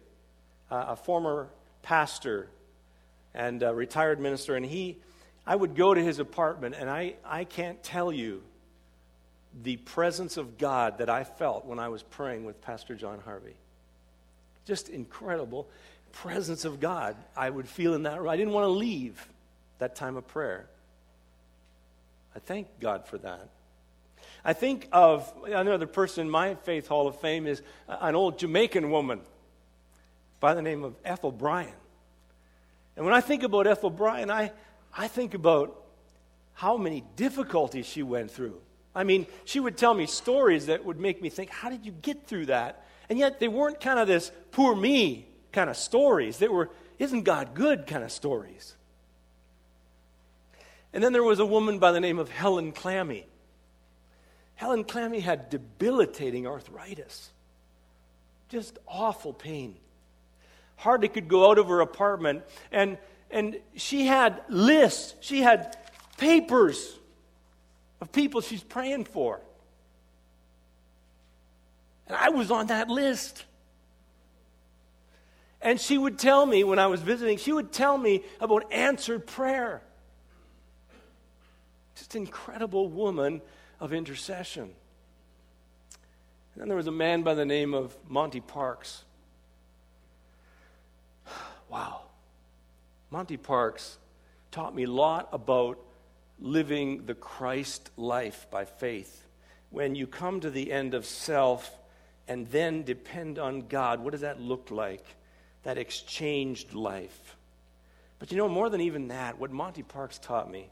uh, 0.70 0.86
a 0.88 0.96
former 0.96 1.48
pastor 1.82 2.48
and 3.35 3.62
a 3.62 3.75
retired 3.75 4.20
minister, 4.20 4.56
and 4.56 4.64
he, 4.64 4.99
I 5.47 5.56
would 5.56 5.75
go 5.75 5.94
to 5.94 6.02
his 6.02 6.18
apartment, 6.18 6.75
and 6.78 6.90
I, 6.90 7.14
I 7.25 7.44
can't 7.44 7.82
tell 7.82 8.12
you 8.12 8.42
the 9.62 9.76
presence 9.76 10.37
of 10.37 10.58
God 10.58 10.99
that 10.99 11.08
I 11.08 11.25
felt 11.25 11.64
when 11.64 11.78
I 11.78 11.88
was 11.88 12.02
praying 12.02 12.44
with 12.44 12.61
Pastor 12.61 12.94
John 12.94 13.20
Harvey. 13.25 13.56
Just 14.66 14.88
incredible 14.88 15.68
presence 16.12 16.64
of 16.64 16.80
God 16.80 17.16
I 17.37 17.49
would 17.50 17.68
feel 17.68 17.94
in 17.94 18.04
that 18.04 18.20
room. 18.20 18.28
I 18.28 18.37
didn't 18.37 18.52
want 18.52 18.64
to 18.64 18.70
leave 18.70 19.26
that 19.78 19.94
time 19.94 20.16
of 20.16 20.26
prayer. 20.26 20.68
I 22.35 22.38
thank 22.40 22.68
God 22.80 23.06
for 23.06 23.18
that. 23.18 23.49
I 24.44 24.52
think 24.52 24.88
of 24.92 25.32
another 25.47 25.87
person 25.87 26.26
in 26.26 26.30
my 26.30 26.54
Faith 26.54 26.88
Hall 26.88 27.08
of 27.08 27.20
Fame 27.20 27.47
is 27.47 27.62
an 27.88 28.14
old 28.14 28.38
Jamaican 28.38 28.90
woman 28.90 29.20
by 30.40 30.54
the 30.54 30.62
name 30.62 30.85
of 30.85 30.94
Ethel 31.04 31.32
Bryan. 31.32 31.73
And 32.98 33.04
when 33.04 33.14
I 33.14 33.20
think 33.20 33.44
about 33.44 33.68
Ethel 33.68 33.90
Bryan, 33.90 34.28
I, 34.28 34.50
I 34.92 35.06
think 35.06 35.34
about 35.34 35.84
how 36.54 36.76
many 36.76 37.04
difficulties 37.14 37.86
she 37.86 38.02
went 38.02 38.32
through. 38.32 38.60
I 38.92 39.04
mean, 39.04 39.28
she 39.44 39.60
would 39.60 39.76
tell 39.76 39.94
me 39.94 40.06
stories 40.06 40.66
that 40.66 40.84
would 40.84 40.98
make 40.98 41.22
me 41.22 41.28
think, 41.28 41.50
how 41.50 41.70
did 41.70 41.86
you 41.86 41.92
get 41.92 42.26
through 42.26 42.46
that? 42.46 42.84
And 43.08 43.16
yet 43.16 43.38
they 43.38 43.46
weren't 43.46 43.80
kind 43.80 44.00
of 44.00 44.08
this 44.08 44.32
poor 44.50 44.74
me 44.74 45.28
kind 45.52 45.70
of 45.70 45.76
stories. 45.76 46.38
They 46.38 46.48
were, 46.48 46.70
isn't 46.98 47.22
God 47.22 47.54
good 47.54 47.86
kind 47.86 48.02
of 48.02 48.10
stories. 48.10 48.74
And 50.92 51.00
then 51.00 51.12
there 51.12 51.22
was 51.22 51.38
a 51.38 51.46
woman 51.46 51.78
by 51.78 51.92
the 51.92 52.00
name 52.00 52.18
of 52.18 52.28
Helen 52.28 52.72
Clammy. 52.72 53.26
Helen 54.56 54.82
Clammy 54.82 55.20
had 55.20 55.50
debilitating 55.50 56.48
arthritis, 56.48 57.30
just 58.48 58.76
awful 58.88 59.32
pain. 59.32 59.76
Hardly 60.78 61.08
could 61.08 61.28
go 61.28 61.50
out 61.50 61.58
of 61.58 61.68
her 61.68 61.80
apartment. 61.80 62.44
And, 62.73 62.99
and 63.30 63.58
she 63.75 64.06
had 64.06 64.42
lists, 64.49 65.14
she 65.20 65.40
had 65.42 65.76
papers 66.16 66.97
of 68.00 68.12
people 68.12 68.40
she's 68.40 68.62
praying 68.62 69.04
for. 69.04 69.40
And 72.06 72.16
I 72.16 72.30
was 72.30 72.50
on 72.50 72.68
that 72.68 72.88
list. 72.88 73.44
And 75.61 75.80
she 75.80 75.99
would 75.99 76.18
tell 76.18 76.47
me 76.47 76.62
when 76.62 76.78
I 76.78 76.87
was 76.87 77.02
visiting, 77.02 77.38
she 77.38 77.52
would 77.52 77.73
tell 77.73 77.99
me 77.99 78.23
about 78.40 78.73
answered 78.73 79.26
prayer. 79.26 79.82
Just 81.97 82.14
incredible 82.14 82.88
woman 82.88 83.42
of 83.80 83.92
intercession. 83.92 84.70
And 86.54 86.62
then 86.62 86.68
there 86.68 86.76
was 86.76 86.87
a 86.87 86.92
man 86.92 87.23
by 87.23 87.35
the 87.35 87.44
name 87.44 87.75
of 87.75 87.97
Monty 88.08 88.40
Parks. 88.40 89.04
Wow. 91.68 92.02
Monty 93.10 93.37
Parks 93.37 93.98
taught 94.50 94.75
me 94.75 94.84
a 94.84 94.90
lot 94.90 95.28
about 95.32 95.78
living 96.40 97.06
the 97.06 97.14
Christ 97.14 97.90
life 97.96 98.46
by 98.50 98.64
faith. 98.64 99.26
When 99.70 99.94
you 99.94 100.06
come 100.06 100.40
to 100.40 100.50
the 100.50 100.72
end 100.72 100.94
of 100.94 101.04
self 101.04 101.70
and 102.26 102.46
then 102.48 102.82
depend 102.82 103.38
on 103.38 103.68
God, 103.68 104.00
what 104.00 104.12
does 104.12 104.20
that 104.22 104.40
look 104.40 104.70
like? 104.70 105.04
That 105.64 105.78
exchanged 105.78 106.75
life. 106.75 107.37
But 108.18 108.30
you 108.30 108.38
know, 108.38 108.48
more 108.48 108.70
than 108.70 108.80
even 108.80 109.08
that, 109.08 109.38
what 109.38 109.50
Monty 109.50 109.82
Parks 109.82 110.18
taught 110.18 110.50
me 110.50 110.70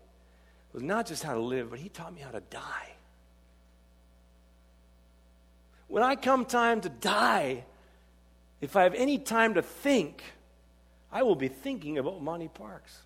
was 0.72 0.82
not 0.82 1.06
just 1.06 1.22
how 1.22 1.34
to 1.34 1.40
live, 1.40 1.70
but 1.70 1.78
he 1.78 1.88
taught 1.88 2.14
me 2.14 2.20
how 2.20 2.30
to 2.30 2.40
die. 2.40 2.90
When 5.88 6.02
I 6.02 6.16
come 6.16 6.44
time 6.44 6.80
to 6.80 6.88
die, 6.88 7.64
if 8.60 8.76
I 8.76 8.82
have 8.82 8.94
any 8.94 9.18
time 9.18 9.54
to 9.54 9.62
think, 9.62 10.22
I 11.12 11.22
will 11.22 11.36
be 11.36 11.48
thinking 11.48 11.98
about 11.98 12.22
Monty 12.22 12.48
Parks. 12.48 12.98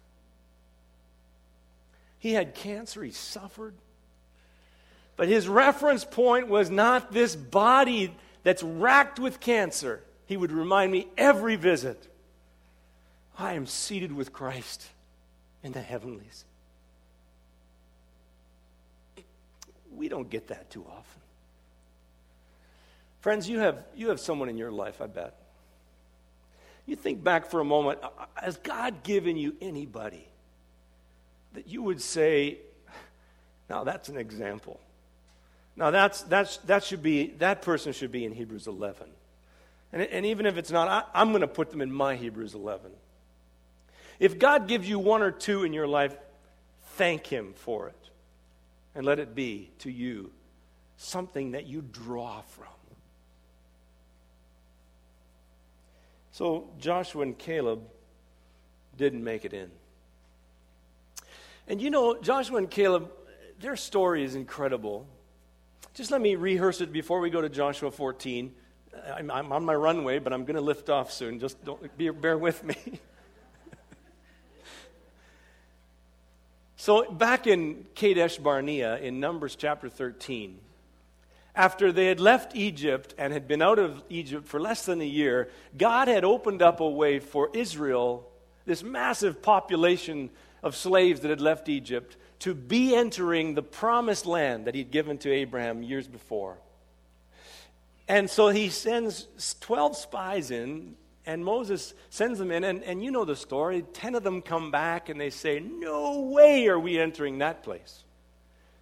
He 2.18 2.32
had 2.32 2.54
cancer, 2.54 3.02
he 3.02 3.12
suffered. 3.12 3.74
But 5.16 5.28
his 5.28 5.48
reference 5.48 6.04
point 6.04 6.48
was 6.48 6.70
not 6.70 7.12
this 7.12 7.36
body 7.36 8.14
that's 8.42 8.62
racked 8.62 9.18
with 9.18 9.40
cancer. 9.40 10.02
He 10.26 10.36
would 10.36 10.52
remind 10.52 10.92
me 10.92 11.08
every 11.16 11.56
visit 11.56 12.06
I 13.38 13.54
am 13.54 13.66
seated 13.66 14.12
with 14.12 14.32
Christ 14.32 14.86
in 15.62 15.72
the 15.72 15.80
heavenlies. 15.80 16.44
We 19.94 20.08
don't 20.08 20.28
get 20.28 20.48
that 20.48 20.70
too 20.70 20.84
often. 20.84 21.22
Friends, 23.20 23.48
you 23.48 23.58
have, 23.58 23.84
you 23.94 24.08
have 24.08 24.20
someone 24.20 24.48
in 24.48 24.56
your 24.56 24.70
life, 24.70 25.00
I 25.00 25.06
bet. 25.06 25.39
You 26.90 26.96
think 26.96 27.22
back 27.22 27.46
for 27.46 27.60
a 27.60 27.64
moment 27.64 28.00
uh, 28.02 28.08
uh, 28.18 28.26
has 28.34 28.56
God 28.56 29.04
given 29.04 29.36
you 29.36 29.54
anybody 29.60 30.26
that 31.52 31.68
you 31.68 31.84
would 31.84 32.02
say, 32.02 32.58
now 33.68 33.84
that's 33.84 34.08
an 34.08 34.16
example. 34.16 34.80
Now 35.76 35.92
that's, 35.92 36.22
that's, 36.22 36.56
that 36.56 36.82
should 36.82 37.00
be, 37.00 37.28
that 37.38 37.62
person 37.62 37.92
should 37.92 38.10
be 38.10 38.24
in 38.24 38.32
Hebrews 38.32 38.66
11. 38.66 39.06
And, 39.92 40.02
and 40.02 40.26
even 40.26 40.46
if 40.46 40.56
it's 40.56 40.72
not, 40.72 40.88
I, 40.88 41.04
I'm 41.14 41.28
going 41.28 41.42
to 41.42 41.46
put 41.46 41.70
them 41.70 41.80
in 41.80 41.92
my 41.92 42.16
Hebrews 42.16 42.54
11. 42.54 42.90
If 44.18 44.40
God 44.40 44.66
gives 44.66 44.88
you 44.88 44.98
one 44.98 45.22
or 45.22 45.30
two 45.30 45.62
in 45.62 45.72
your 45.72 45.86
life, 45.86 46.16
thank 46.96 47.24
Him 47.24 47.52
for 47.54 47.86
it. 47.86 48.10
And 48.96 49.06
let 49.06 49.20
it 49.20 49.36
be 49.36 49.70
to 49.78 49.92
you 49.92 50.32
something 50.96 51.52
that 51.52 51.66
you 51.66 51.82
draw 51.82 52.40
from. 52.40 52.66
So 56.32 56.68
Joshua 56.78 57.22
and 57.22 57.36
Caleb 57.36 57.82
didn't 58.96 59.24
make 59.24 59.44
it 59.44 59.52
in. 59.52 59.70
And 61.66 61.80
you 61.80 61.90
know, 61.90 62.20
Joshua 62.20 62.58
and 62.58 62.70
Caleb, 62.70 63.10
their 63.60 63.76
story 63.76 64.24
is 64.24 64.34
incredible. 64.34 65.06
Just 65.94 66.10
let 66.10 66.20
me 66.20 66.34
rehearse 66.34 66.80
it 66.80 66.92
before 66.92 67.20
we 67.20 67.30
go 67.30 67.40
to 67.40 67.48
Joshua 67.48 67.90
14. 67.90 68.52
I'm, 69.14 69.30
I'm 69.30 69.52
on 69.52 69.64
my 69.64 69.74
runway, 69.74 70.18
but 70.18 70.32
I'm 70.32 70.44
going 70.44 70.56
to 70.56 70.60
lift 70.62 70.88
off 70.88 71.12
soon. 71.12 71.38
Just 71.38 71.64
don't, 71.64 71.96
be, 71.96 72.10
bear 72.10 72.36
with 72.38 72.64
me. 72.64 72.74
so, 76.76 77.10
back 77.10 77.46
in 77.46 77.86
Kadesh 77.94 78.38
Barnea, 78.38 78.98
in 78.98 79.20
Numbers 79.20 79.56
chapter 79.56 79.88
13, 79.88 80.58
after 81.54 81.92
they 81.92 82.06
had 82.06 82.20
left 82.20 82.54
Egypt 82.54 83.14
and 83.18 83.32
had 83.32 83.48
been 83.48 83.62
out 83.62 83.78
of 83.78 84.02
Egypt 84.08 84.46
for 84.46 84.60
less 84.60 84.84
than 84.84 85.00
a 85.00 85.06
year, 85.06 85.50
God 85.76 86.08
had 86.08 86.24
opened 86.24 86.62
up 86.62 86.80
a 86.80 86.88
way 86.88 87.18
for 87.18 87.50
Israel, 87.52 88.28
this 88.66 88.82
massive 88.82 89.42
population 89.42 90.30
of 90.62 90.76
slaves 90.76 91.20
that 91.20 91.30
had 91.30 91.40
left 91.40 91.68
Egypt 91.68 92.16
to 92.40 92.54
be 92.54 92.94
entering 92.94 93.54
the 93.54 93.62
promised 93.62 94.26
land 94.26 94.66
that 94.66 94.74
he'd 94.74 94.90
given 94.90 95.18
to 95.18 95.30
Abraham 95.30 95.82
years 95.82 96.06
before. 96.06 96.58
And 98.08 98.28
so 98.28 98.48
he 98.48 98.70
sends 98.70 99.28
12 99.60 99.96
spies 99.96 100.50
in, 100.50 100.96
and 101.26 101.44
Moses 101.44 101.94
sends 102.08 102.38
them 102.38 102.50
in, 102.50 102.64
and, 102.64 102.82
and 102.82 103.04
you 103.04 103.10
know 103.10 103.24
the 103.24 103.36
story. 103.36 103.82
10 103.92 104.14
of 104.14 104.24
them 104.24 104.42
come 104.42 104.70
back 104.70 105.08
and 105.08 105.20
they 105.20 105.30
say, 105.30 105.60
No 105.60 106.20
way 106.22 106.66
are 106.68 106.78
we 106.78 106.98
entering 106.98 107.38
that 107.38 107.62
place. 107.62 108.04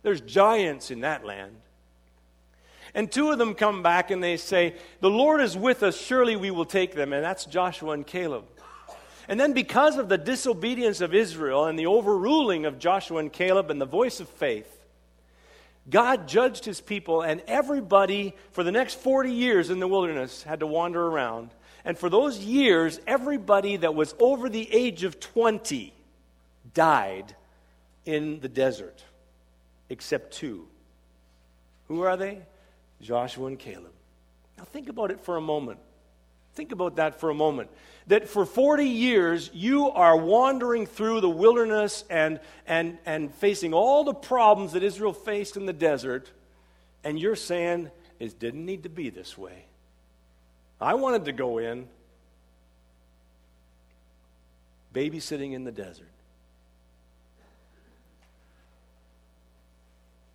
There's 0.02 0.20
giants 0.20 0.90
in 0.90 1.00
that 1.00 1.24
land. 1.24 1.56
And 2.94 3.10
two 3.10 3.30
of 3.30 3.38
them 3.38 3.54
come 3.54 3.82
back 3.82 4.10
and 4.10 4.22
they 4.22 4.36
say, 4.36 4.74
The 5.00 5.10
Lord 5.10 5.40
is 5.40 5.56
with 5.56 5.82
us, 5.82 5.98
surely 5.98 6.36
we 6.36 6.50
will 6.50 6.64
take 6.64 6.94
them. 6.94 7.12
And 7.12 7.24
that's 7.24 7.44
Joshua 7.44 7.92
and 7.92 8.06
Caleb. 8.06 8.44
And 9.28 9.38
then, 9.38 9.52
because 9.52 9.98
of 9.98 10.08
the 10.08 10.16
disobedience 10.16 11.02
of 11.02 11.14
Israel 11.14 11.66
and 11.66 11.78
the 11.78 11.86
overruling 11.86 12.64
of 12.64 12.78
Joshua 12.78 13.18
and 13.18 13.30
Caleb 13.30 13.70
and 13.70 13.78
the 13.78 13.86
voice 13.86 14.20
of 14.20 14.28
faith, 14.28 14.74
God 15.90 16.26
judged 16.26 16.64
his 16.64 16.80
people, 16.80 17.22
and 17.22 17.42
everybody 17.46 18.34
for 18.52 18.62
the 18.62 18.72
next 18.72 18.98
40 19.00 19.30
years 19.30 19.70
in 19.70 19.80
the 19.80 19.88
wilderness 19.88 20.42
had 20.42 20.60
to 20.60 20.66
wander 20.66 21.06
around. 21.06 21.50
And 21.84 21.96
for 21.96 22.10
those 22.10 22.38
years, 22.38 23.00
everybody 23.06 23.76
that 23.76 23.94
was 23.94 24.14
over 24.18 24.48
the 24.48 24.72
age 24.72 25.04
of 25.04 25.20
20 25.20 25.92
died 26.74 27.34
in 28.04 28.40
the 28.40 28.48
desert, 28.48 29.02
except 29.88 30.32
two. 30.32 30.66
Who 31.88 32.02
are 32.02 32.16
they? 32.16 32.40
Joshua 33.00 33.46
and 33.46 33.58
Caleb. 33.58 33.92
Now, 34.56 34.64
think 34.64 34.88
about 34.88 35.10
it 35.10 35.20
for 35.20 35.36
a 35.36 35.40
moment. 35.40 35.78
Think 36.54 36.72
about 36.72 36.96
that 36.96 37.20
for 37.20 37.30
a 37.30 37.34
moment. 37.34 37.70
That 38.08 38.28
for 38.28 38.44
40 38.44 38.84
years, 38.84 39.50
you 39.54 39.90
are 39.90 40.16
wandering 40.16 40.86
through 40.86 41.20
the 41.20 41.30
wilderness 41.30 42.04
and, 42.10 42.40
and, 42.66 42.98
and 43.06 43.32
facing 43.34 43.72
all 43.72 44.02
the 44.02 44.14
problems 44.14 44.72
that 44.72 44.82
Israel 44.82 45.12
faced 45.12 45.56
in 45.56 45.66
the 45.66 45.72
desert, 45.72 46.32
and 47.04 47.18
you're 47.18 47.36
saying 47.36 47.90
it 48.18 48.38
didn't 48.40 48.66
need 48.66 48.82
to 48.82 48.88
be 48.88 49.10
this 49.10 49.38
way. 49.38 49.66
I 50.80 50.94
wanted 50.94 51.26
to 51.26 51.32
go 51.32 51.58
in 51.58 51.86
babysitting 54.92 55.52
in 55.52 55.62
the 55.62 55.72
desert. 55.72 56.10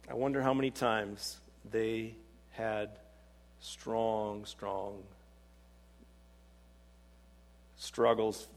I 0.09 0.13
wonder 0.13 0.41
how 0.41 0.53
many 0.53 0.69
times 0.69 1.39
they 1.69 2.15
had 2.53 2.89
strong, 3.59 4.45
strong 4.45 5.03
struggles 7.77 8.47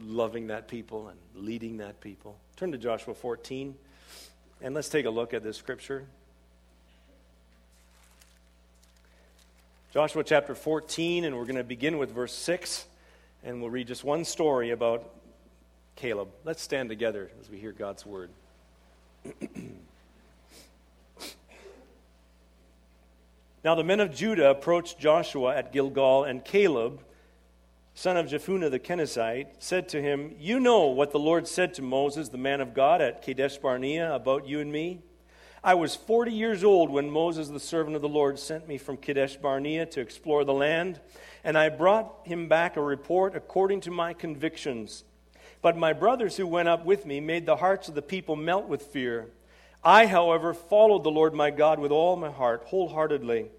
loving 0.00 0.46
that 0.46 0.68
people 0.68 1.08
and 1.08 1.18
leading 1.34 1.78
that 1.78 2.00
people. 2.00 2.38
Turn 2.56 2.72
to 2.72 2.78
Joshua 2.78 3.14
14 3.14 3.74
and 4.62 4.74
let's 4.74 4.88
take 4.88 5.06
a 5.06 5.10
look 5.10 5.34
at 5.34 5.42
this 5.42 5.56
scripture. 5.56 6.04
Joshua 9.92 10.22
chapter 10.22 10.54
14, 10.54 11.24
and 11.24 11.36
we're 11.36 11.44
going 11.44 11.56
to 11.56 11.64
begin 11.64 11.98
with 11.98 12.12
verse 12.12 12.32
6, 12.32 12.86
and 13.42 13.60
we'll 13.60 13.70
read 13.70 13.88
just 13.88 14.04
one 14.04 14.24
story 14.24 14.70
about 14.70 15.10
Caleb. 15.96 16.28
Let's 16.44 16.62
stand 16.62 16.88
together 16.90 17.28
as 17.40 17.50
we 17.50 17.58
hear 17.58 17.72
God's 17.72 18.06
word. 18.06 18.30
now 23.62 23.74
the 23.74 23.84
men 23.84 24.00
of 24.00 24.14
Judah 24.14 24.50
approached 24.50 24.98
Joshua 24.98 25.54
at 25.54 25.72
Gilgal, 25.72 26.24
and 26.24 26.44
Caleb, 26.44 27.02
son 27.94 28.16
of 28.16 28.26
Jephunneh 28.26 28.70
the 28.70 28.78
Kenizzite, 28.78 29.48
said 29.58 29.88
to 29.90 30.00
him, 30.00 30.34
You 30.38 30.60
know 30.60 30.86
what 30.86 31.12
the 31.12 31.18
Lord 31.18 31.46
said 31.46 31.74
to 31.74 31.82
Moses, 31.82 32.30
the 32.30 32.38
man 32.38 32.60
of 32.60 32.72
God, 32.72 33.00
at 33.00 33.22
Kadesh 33.22 33.58
Barnea 33.58 34.14
about 34.14 34.46
you 34.46 34.60
and 34.60 34.72
me. 34.72 35.02
I 35.62 35.74
was 35.74 35.94
40 35.94 36.32
years 36.32 36.64
old 36.64 36.88
when 36.88 37.10
Moses, 37.10 37.48
the 37.48 37.60
servant 37.60 37.94
of 37.94 38.00
the 38.00 38.08
Lord, 38.08 38.38
sent 38.38 38.66
me 38.66 38.78
from 38.78 38.96
Kadesh 38.96 39.36
Barnea 39.36 39.84
to 39.86 40.00
explore 40.00 40.42
the 40.42 40.54
land, 40.54 41.00
and 41.44 41.58
I 41.58 41.68
brought 41.68 42.20
him 42.24 42.48
back 42.48 42.78
a 42.78 42.82
report 42.82 43.36
according 43.36 43.82
to 43.82 43.90
my 43.90 44.14
convictions. 44.14 45.04
But 45.60 45.76
my 45.76 45.92
brothers 45.92 46.38
who 46.38 46.46
went 46.46 46.68
up 46.68 46.86
with 46.86 47.04
me 47.04 47.20
made 47.20 47.44
the 47.44 47.56
hearts 47.56 47.88
of 47.88 47.94
the 47.94 48.00
people 48.00 48.36
melt 48.36 48.68
with 48.68 48.84
fear. 48.84 49.28
I, 49.82 50.06
however, 50.06 50.52
followed 50.52 51.04
the 51.04 51.10
Lord 51.10 51.34
my 51.34 51.50
God 51.50 51.78
with 51.78 51.90
all 51.90 52.16
my 52.16 52.30
heart, 52.30 52.64
wholeheartedly. 52.66 53.50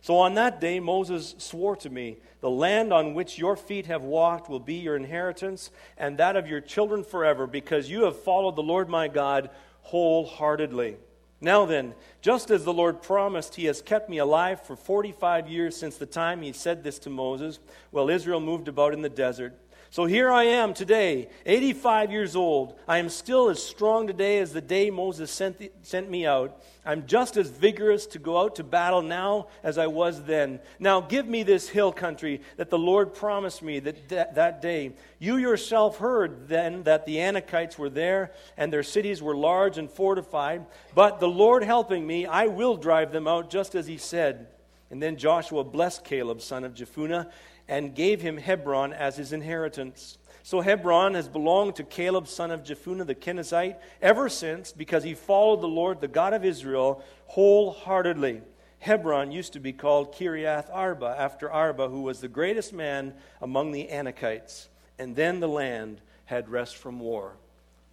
So 0.00 0.16
on 0.18 0.34
that 0.34 0.60
day, 0.60 0.80
Moses 0.80 1.34
swore 1.38 1.76
to 1.76 1.90
me, 1.90 2.18
The 2.40 2.50
land 2.50 2.92
on 2.92 3.14
which 3.14 3.38
your 3.38 3.56
feet 3.56 3.86
have 3.86 4.02
walked 4.02 4.48
will 4.48 4.60
be 4.60 4.74
your 4.74 4.96
inheritance, 4.96 5.70
and 5.96 6.18
that 6.18 6.36
of 6.36 6.46
your 6.46 6.60
children 6.60 7.02
forever, 7.02 7.46
because 7.46 7.90
you 7.90 8.04
have 8.04 8.22
followed 8.22 8.54
the 8.54 8.62
Lord 8.62 8.88
my 8.88 9.08
God 9.08 9.50
wholeheartedly. 9.82 10.96
Now 11.40 11.66
then, 11.66 11.94
just 12.22 12.50
as 12.50 12.64
the 12.64 12.72
Lord 12.72 13.02
promised, 13.02 13.56
he 13.56 13.64
has 13.64 13.82
kept 13.82 14.08
me 14.08 14.18
alive 14.18 14.62
for 14.62 14.76
45 14.76 15.48
years 15.48 15.76
since 15.76 15.96
the 15.96 16.06
time 16.06 16.42
he 16.42 16.52
said 16.52 16.84
this 16.84 16.98
to 17.00 17.10
Moses, 17.10 17.58
while 17.90 18.08
Israel 18.08 18.40
moved 18.40 18.68
about 18.68 18.94
in 18.94 19.02
the 19.02 19.08
desert. 19.08 19.54
So 19.94 20.06
here 20.06 20.28
I 20.28 20.42
am 20.42 20.74
today, 20.74 21.28
85 21.46 22.10
years 22.10 22.34
old. 22.34 22.76
I 22.88 22.98
am 22.98 23.08
still 23.08 23.48
as 23.48 23.62
strong 23.62 24.08
today 24.08 24.40
as 24.40 24.52
the 24.52 24.60
day 24.60 24.90
Moses 24.90 25.30
sent, 25.30 25.58
the, 25.58 25.70
sent 25.82 26.10
me 26.10 26.26
out. 26.26 26.60
I'm 26.84 27.06
just 27.06 27.36
as 27.36 27.48
vigorous 27.48 28.04
to 28.06 28.18
go 28.18 28.40
out 28.40 28.56
to 28.56 28.64
battle 28.64 29.02
now 29.02 29.46
as 29.62 29.78
I 29.78 29.86
was 29.86 30.24
then. 30.24 30.58
Now 30.80 31.00
give 31.00 31.28
me 31.28 31.44
this 31.44 31.68
hill 31.68 31.92
country 31.92 32.40
that 32.56 32.70
the 32.70 32.76
Lord 32.76 33.14
promised 33.14 33.62
me 33.62 33.78
that, 33.78 34.08
that, 34.08 34.34
that 34.34 34.60
day. 34.60 34.94
You 35.20 35.36
yourself 35.36 35.98
heard 35.98 36.48
then 36.48 36.82
that 36.82 37.06
the 37.06 37.18
Anakites 37.18 37.78
were 37.78 37.88
there 37.88 38.32
and 38.56 38.72
their 38.72 38.82
cities 38.82 39.22
were 39.22 39.36
large 39.36 39.78
and 39.78 39.88
fortified. 39.88 40.66
But 40.96 41.20
the 41.20 41.28
Lord 41.28 41.62
helping 41.62 42.04
me, 42.04 42.26
I 42.26 42.48
will 42.48 42.76
drive 42.76 43.12
them 43.12 43.28
out 43.28 43.48
just 43.48 43.76
as 43.76 43.86
he 43.86 43.98
said. 43.98 44.48
And 44.90 45.00
then 45.00 45.16
Joshua 45.16 45.62
blessed 45.62 46.04
Caleb, 46.04 46.40
son 46.40 46.64
of 46.64 46.74
Jephunneh 46.74 47.30
and 47.68 47.94
gave 47.94 48.20
him 48.20 48.36
Hebron 48.36 48.92
as 48.92 49.16
his 49.16 49.32
inheritance. 49.32 50.18
So 50.42 50.60
Hebron 50.60 51.14
has 51.14 51.28
belonged 51.28 51.76
to 51.76 51.84
Caleb, 51.84 52.28
son 52.28 52.50
of 52.50 52.62
Jephunneh 52.62 53.06
the 53.06 53.14
Kenizzite, 53.14 53.76
ever 54.02 54.28
since 54.28 54.72
because 54.72 55.02
he 55.02 55.14
followed 55.14 55.62
the 55.62 55.68
Lord, 55.68 56.00
the 56.00 56.08
God 56.08 56.34
of 56.34 56.44
Israel, 56.44 57.02
wholeheartedly. 57.28 58.42
Hebron 58.80 59.32
used 59.32 59.54
to 59.54 59.60
be 59.60 59.72
called 59.72 60.14
Kiriath 60.14 60.68
Arba, 60.70 61.16
after 61.18 61.50
Arba, 61.50 61.88
who 61.88 62.02
was 62.02 62.20
the 62.20 62.28
greatest 62.28 62.74
man 62.74 63.14
among 63.40 63.72
the 63.72 63.88
Anakites. 63.90 64.68
And 64.98 65.16
then 65.16 65.40
the 65.40 65.48
land 65.48 66.02
had 66.26 66.50
rest 66.50 66.76
from 66.76 67.00
war. 67.00 67.32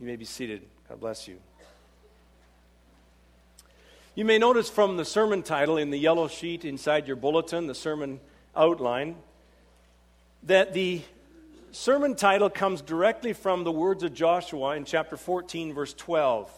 You 0.02 0.08
may 0.08 0.18
be 0.18 0.26
seated. 0.26 0.64
God 0.90 1.00
bless 1.00 1.30
you. 1.30 1.38
You 4.14 4.26
may 4.26 4.38
notice 4.38 4.70
from 4.70 4.98
the 4.98 5.06
sermon 5.06 5.42
title 5.42 5.78
in 5.78 5.90
the 5.90 5.98
yellow 5.98 6.28
sheet 6.28 6.66
inside 6.66 7.08
your 7.08 7.16
bulletin, 7.16 7.68
the 7.68 7.74
sermon 7.74 8.20
outline, 8.54 9.16
that 10.44 10.74
the 10.74 11.02
sermon 11.72 12.16
title 12.16 12.50
comes 12.50 12.82
directly 12.82 13.34
from 13.34 13.64
the 13.64 13.72
words 13.72 14.04
of 14.04 14.14
Joshua 14.14 14.76
in 14.76 14.86
chapter 14.86 15.18
14, 15.18 15.74
verse 15.74 15.94
12. 15.94 16.52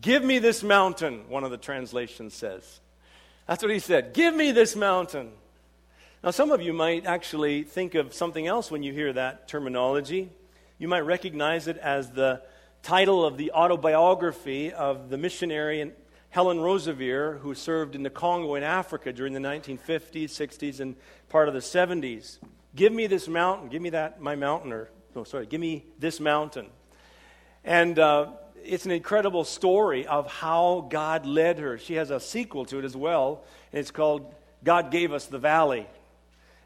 Give 0.00 0.22
me 0.22 0.38
this 0.38 0.62
mountain, 0.62 1.28
one 1.28 1.44
of 1.44 1.50
the 1.50 1.56
translations 1.56 2.34
says. 2.34 2.80
That's 3.46 3.62
what 3.62 3.72
he 3.72 3.78
said. 3.78 4.12
Give 4.12 4.34
me 4.34 4.52
this 4.52 4.76
mountain. 4.76 5.32
Now, 6.22 6.30
some 6.30 6.50
of 6.50 6.60
you 6.60 6.72
might 6.72 7.06
actually 7.06 7.62
think 7.62 7.94
of 7.94 8.12
something 8.12 8.46
else 8.46 8.70
when 8.70 8.82
you 8.82 8.92
hear 8.92 9.12
that 9.12 9.48
terminology. 9.48 10.30
You 10.78 10.88
might 10.88 11.00
recognize 11.00 11.66
it 11.66 11.78
as 11.78 12.10
the 12.10 12.42
title 12.82 13.24
of 13.24 13.38
the 13.38 13.52
autobiography 13.52 14.72
of 14.72 15.08
the 15.08 15.16
missionary 15.16 15.92
Helen 16.30 16.58
Roseveare, 16.58 17.40
who 17.40 17.54
served 17.54 17.94
in 17.94 18.02
the 18.02 18.10
Congo 18.10 18.54
in 18.54 18.62
Africa 18.62 19.12
during 19.12 19.32
the 19.32 19.40
1950s, 19.40 20.24
60s, 20.24 20.78
and 20.80 20.94
part 21.28 21.48
of 21.48 21.54
the 21.54 21.60
70s. 21.60 22.38
Give 22.74 22.92
me 22.92 23.06
this 23.06 23.28
mountain. 23.28 23.68
Give 23.68 23.82
me 23.82 23.90
that, 23.90 24.20
my 24.20 24.36
mountain. 24.36 24.72
Or, 24.72 24.90
no, 25.14 25.24
sorry, 25.24 25.46
give 25.46 25.60
me 25.60 25.84
this 25.98 26.20
mountain. 26.20 26.66
And 27.64 27.98
uh, 27.98 28.32
it's 28.64 28.84
an 28.84 28.90
incredible 28.92 29.44
story 29.44 30.06
of 30.06 30.30
how 30.30 30.86
God 30.90 31.26
led 31.26 31.58
her. 31.58 31.78
She 31.78 31.94
has 31.94 32.10
a 32.10 32.20
sequel 32.20 32.64
to 32.66 32.78
it 32.78 32.84
as 32.84 32.96
well, 32.96 33.44
and 33.72 33.80
it's 33.80 33.90
called 33.90 34.34
God 34.64 34.90
Gave 34.90 35.12
Us 35.12 35.26
the 35.26 35.38
Valley. 35.38 35.86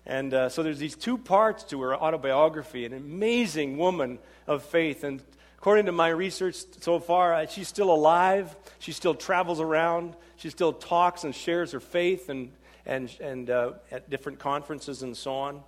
And 0.05 0.35
uh, 0.35 0.49
so 0.49 0.63
there's 0.63 0.79
these 0.79 0.97
two 0.97 1.17
parts 1.17 1.63
to 1.65 1.81
her 1.83 1.95
autobiography, 1.95 2.85
an 2.85 2.93
amazing 2.93 3.79
woman 3.79 4.19
of 4.47 4.65
faith. 4.65 5.05
And 5.05 5.23
according 5.59 5.87
to 5.87 5.93
my 5.93 6.09
research 6.09 6.57
so 6.81 6.99
far, 6.99 7.35
uh, 7.35 7.47
she's 7.47 7.69
still 7.69 7.93
alive. 7.93 8.55
She 8.81 8.93
still 8.93 9.15
travels 9.15 9.61
around. 9.61 10.17
She 10.37 10.51
still 10.51 10.73
talks 10.73 11.23
and 11.23 11.33
shares 11.35 11.71
her 11.71 11.79
faith 11.79 12.29
and, 12.29 12.51
and, 12.85 13.15
and 13.21 13.49
uh, 13.49 13.73
at 13.93 14.11
different 14.11 14.41
conferences 14.41 15.03
and 15.03 15.17
so 15.17 15.35
on. 15.35 15.63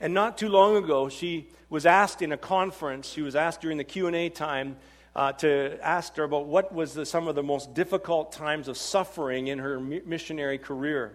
And 0.00 0.14
not 0.14 0.38
too 0.38 0.48
long 0.48 0.76
ago, 0.76 1.08
she 1.10 1.48
was 1.68 1.84
asked 1.84 2.22
in 2.22 2.32
a 2.32 2.36
conference, 2.36 3.08
she 3.08 3.20
was 3.20 3.36
asked 3.36 3.60
during 3.60 3.76
the 3.76 3.84
Q&A 3.84 4.30
time 4.30 4.76
uh, 5.14 5.32
to 5.32 5.78
ask 5.82 6.16
her 6.16 6.24
about 6.24 6.46
what 6.46 6.72
was 6.74 6.94
the, 6.94 7.04
some 7.04 7.28
of 7.28 7.34
the 7.34 7.42
most 7.42 7.74
difficult 7.74 8.32
times 8.32 8.68
of 8.68 8.76
suffering 8.78 9.48
in 9.48 9.58
her 9.58 9.78
missionary 9.78 10.56
career. 10.56 11.12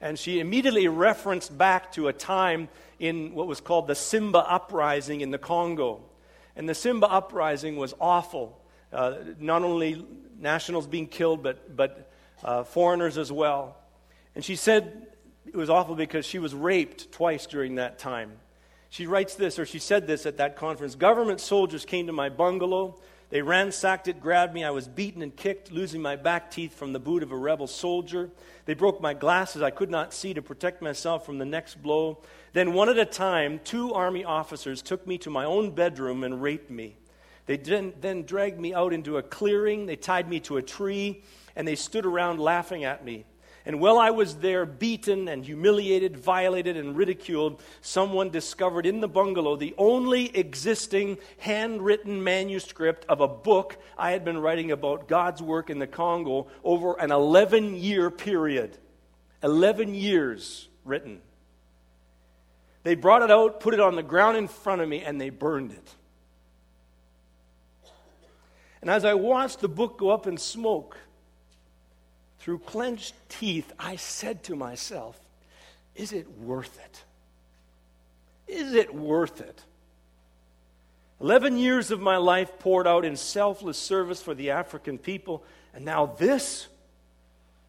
And 0.00 0.18
she 0.18 0.40
immediately 0.40 0.86
referenced 0.88 1.56
back 1.56 1.90
to 1.92 2.08
a 2.08 2.12
time 2.12 2.68
in 2.98 3.34
what 3.34 3.46
was 3.46 3.60
called 3.60 3.86
the 3.86 3.94
Simba 3.94 4.38
Uprising 4.38 5.22
in 5.22 5.30
the 5.30 5.38
Congo. 5.38 6.02
And 6.54 6.68
the 6.68 6.74
Simba 6.74 7.08
Uprising 7.10 7.76
was 7.76 7.94
awful. 8.00 8.60
Uh, 8.92 9.14
not 9.40 9.62
only 9.62 10.04
nationals 10.38 10.86
being 10.86 11.06
killed, 11.06 11.42
but, 11.42 11.76
but 11.76 12.10
uh, 12.44 12.62
foreigners 12.62 13.18
as 13.18 13.32
well. 13.32 13.76
And 14.34 14.44
she 14.44 14.54
said 14.54 15.07
it 15.48 15.56
was 15.56 15.70
awful 15.70 15.94
because 15.94 16.26
she 16.26 16.38
was 16.38 16.54
raped 16.54 17.10
twice 17.10 17.46
during 17.46 17.76
that 17.76 17.98
time. 17.98 18.32
She 18.90 19.06
writes 19.06 19.34
this, 19.34 19.58
or 19.58 19.66
she 19.66 19.78
said 19.78 20.06
this 20.06 20.26
at 20.26 20.36
that 20.38 20.56
conference 20.56 20.94
Government 20.94 21.40
soldiers 21.40 21.84
came 21.84 22.06
to 22.06 22.12
my 22.12 22.28
bungalow. 22.28 22.98
They 23.30 23.42
ransacked 23.42 24.08
it, 24.08 24.20
grabbed 24.20 24.54
me. 24.54 24.64
I 24.64 24.70
was 24.70 24.88
beaten 24.88 25.20
and 25.20 25.34
kicked, 25.34 25.70
losing 25.70 26.00
my 26.00 26.16
back 26.16 26.50
teeth 26.50 26.72
from 26.74 26.94
the 26.94 26.98
boot 26.98 27.22
of 27.22 27.30
a 27.30 27.36
rebel 27.36 27.66
soldier. 27.66 28.30
They 28.64 28.72
broke 28.72 29.02
my 29.02 29.12
glasses. 29.12 29.60
I 29.60 29.70
could 29.70 29.90
not 29.90 30.14
see 30.14 30.32
to 30.32 30.40
protect 30.40 30.80
myself 30.80 31.26
from 31.26 31.38
the 31.38 31.44
next 31.44 31.82
blow. 31.82 32.22
Then, 32.54 32.72
one 32.72 32.88
at 32.88 32.96
a 32.96 33.04
time, 33.04 33.60
two 33.64 33.92
army 33.92 34.24
officers 34.24 34.80
took 34.80 35.06
me 35.06 35.18
to 35.18 35.30
my 35.30 35.44
own 35.44 35.72
bedroom 35.72 36.24
and 36.24 36.40
raped 36.40 36.70
me. 36.70 36.96
They 37.44 37.56
then, 37.56 38.24
dragged 38.24 38.60
me 38.60 38.72
out 38.72 38.92
into 38.92 39.16
a 39.16 39.22
clearing. 39.22 39.86
They 39.86 39.96
tied 39.96 40.28
me 40.28 40.40
to 40.40 40.58
a 40.58 40.62
tree 40.62 41.22
and 41.56 41.66
they 41.66 41.74
stood 41.74 42.06
around 42.06 42.40
laughing 42.40 42.84
at 42.84 43.04
me. 43.04 43.24
And 43.68 43.80
while 43.80 43.98
I 43.98 44.08
was 44.08 44.36
there, 44.36 44.64
beaten 44.64 45.28
and 45.28 45.44
humiliated, 45.44 46.16
violated, 46.16 46.78
and 46.78 46.96
ridiculed, 46.96 47.60
someone 47.82 48.30
discovered 48.30 48.86
in 48.86 49.02
the 49.02 49.08
bungalow 49.08 49.56
the 49.56 49.74
only 49.76 50.34
existing 50.34 51.18
handwritten 51.36 52.24
manuscript 52.24 53.04
of 53.10 53.20
a 53.20 53.28
book 53.28 53.76
I 53.98 54.12
had 54.12 54.24
been 54.24 54.38
writing 54.38 54.70
about 54.70 55.06
God's 55.06 55.42
work 55.42 55.68
in 55.68 55.78
the 55.78 55.86
Congo 55.86 56.46
over 56.64 56.98
an 56.98 57.12
11 57.12 57.74
year 57.74 58.10
period. 58.10 58.78
11 59.42 59.94
years 59.94 60.66
written. 60.86 61.20
They 62.84 62.94
brought 62.94 63.20
it 63.20 63.30
out, 63.30 63.60
put 63.60 63.74
it 63.74 63.80
on 63.80 63.96
the 63.96 64.02
ground 64.02 64.38
in 64.38 64.48
front 64.48 64.80
of 64.80 64.88
me, 64.88 65.02
and 65.02 65.20
they 65.20 65.28
burned 65.28 65.72
it. 65.72 65.94
And 68.80 68.90
as 68.90 69.04
I 69.04 69.12
watched 69.12 69.60
the 69.60 69.68
book 69.68 69.98
go 69.98 70.08
up 70.08 70.26
in 70.26 70.38
smoke, 70.38 70.96
through 72.38 72.60
clenched 72.60 73.14
teeth, 73.28 73.72
I 73.78 73.96
said 73.96 74.44
to 74.44 74.56
myself, 74.56 75.18
Is 75.94 76.12
it 76.12 76.30
worth 76.38 76.78
it? 76.78 77.04
Is 78.46 78.74
it 78.74 78.94
worth 78.94 79.40
it? 79.40 79.62
Eleven 81.20 81.58
years 81.58 81.90
of 81.90 82.00
my 82.00 82.16
life 82.16 82.58
poured 82.60 82.86
out 82.86 83.04
in 83.04 83.16
selfless 83.16 83.76
service 83.76 84.22
for 84.22 84.34
the 84.34 84.50
African 84.50 84.98
people, 84.98 85.42
and 85.74 85.84
now 85.84 86.06
this? 86.06 86.68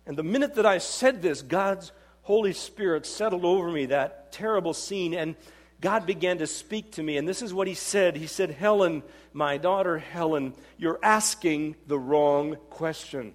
And 0.06 0.18
the 0.18 0.24
minute 0.24 0.56
that 0.56 0.66
I 0.66 0.78
said 0.78 1.22
this, 1.22 1.42
God's 1.42 1.92
Holy 2.22 2.54
Spirit 2.54 3.06
settled 3.06 3.46
over 3.46 3.72
me, 3.72 3.88
that 3.88 4.32
terrible 4.32 4.74
scene, 4.74 5.16
and 5.16 5.36
God 5.82 6.06
began 6.06 6.38
to 6.40 6.48
speak 6.48 6.92
to 6.94 7.04
me. 7.04 7.18
And 7.18 7.28
this 7.28 7.42
is 7.42 7.54
what 7.54 7.68
He 7.68 7.74
said 7.74 8.16
He 8.16 8.28
said, 8.28 8.52
Helen, 8.52 9.02
my 9.34 9.58
daughter 9.58 9.98
Helen, 9.98 10.54
you're 10.78 11.00
asking 11.02 11.76
the 11.88 11.98
wrong 11.98 12.56
question. 12.70 13.34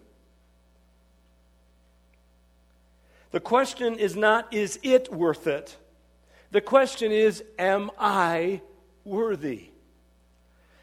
The 3.35 3.40
question 3.40 3.99
is 3.99 4.14
not, 4.14 4.55
is 4.55 4.79
it 4.85 5.12
worth 5.12 5.49
it? 5.49 5.77
The 6.53 6.61
question 6.61 7.11
is, 7.11 7.42
am 7.59 7.90
I 7.99 8.61
worthy? 9.05 9.70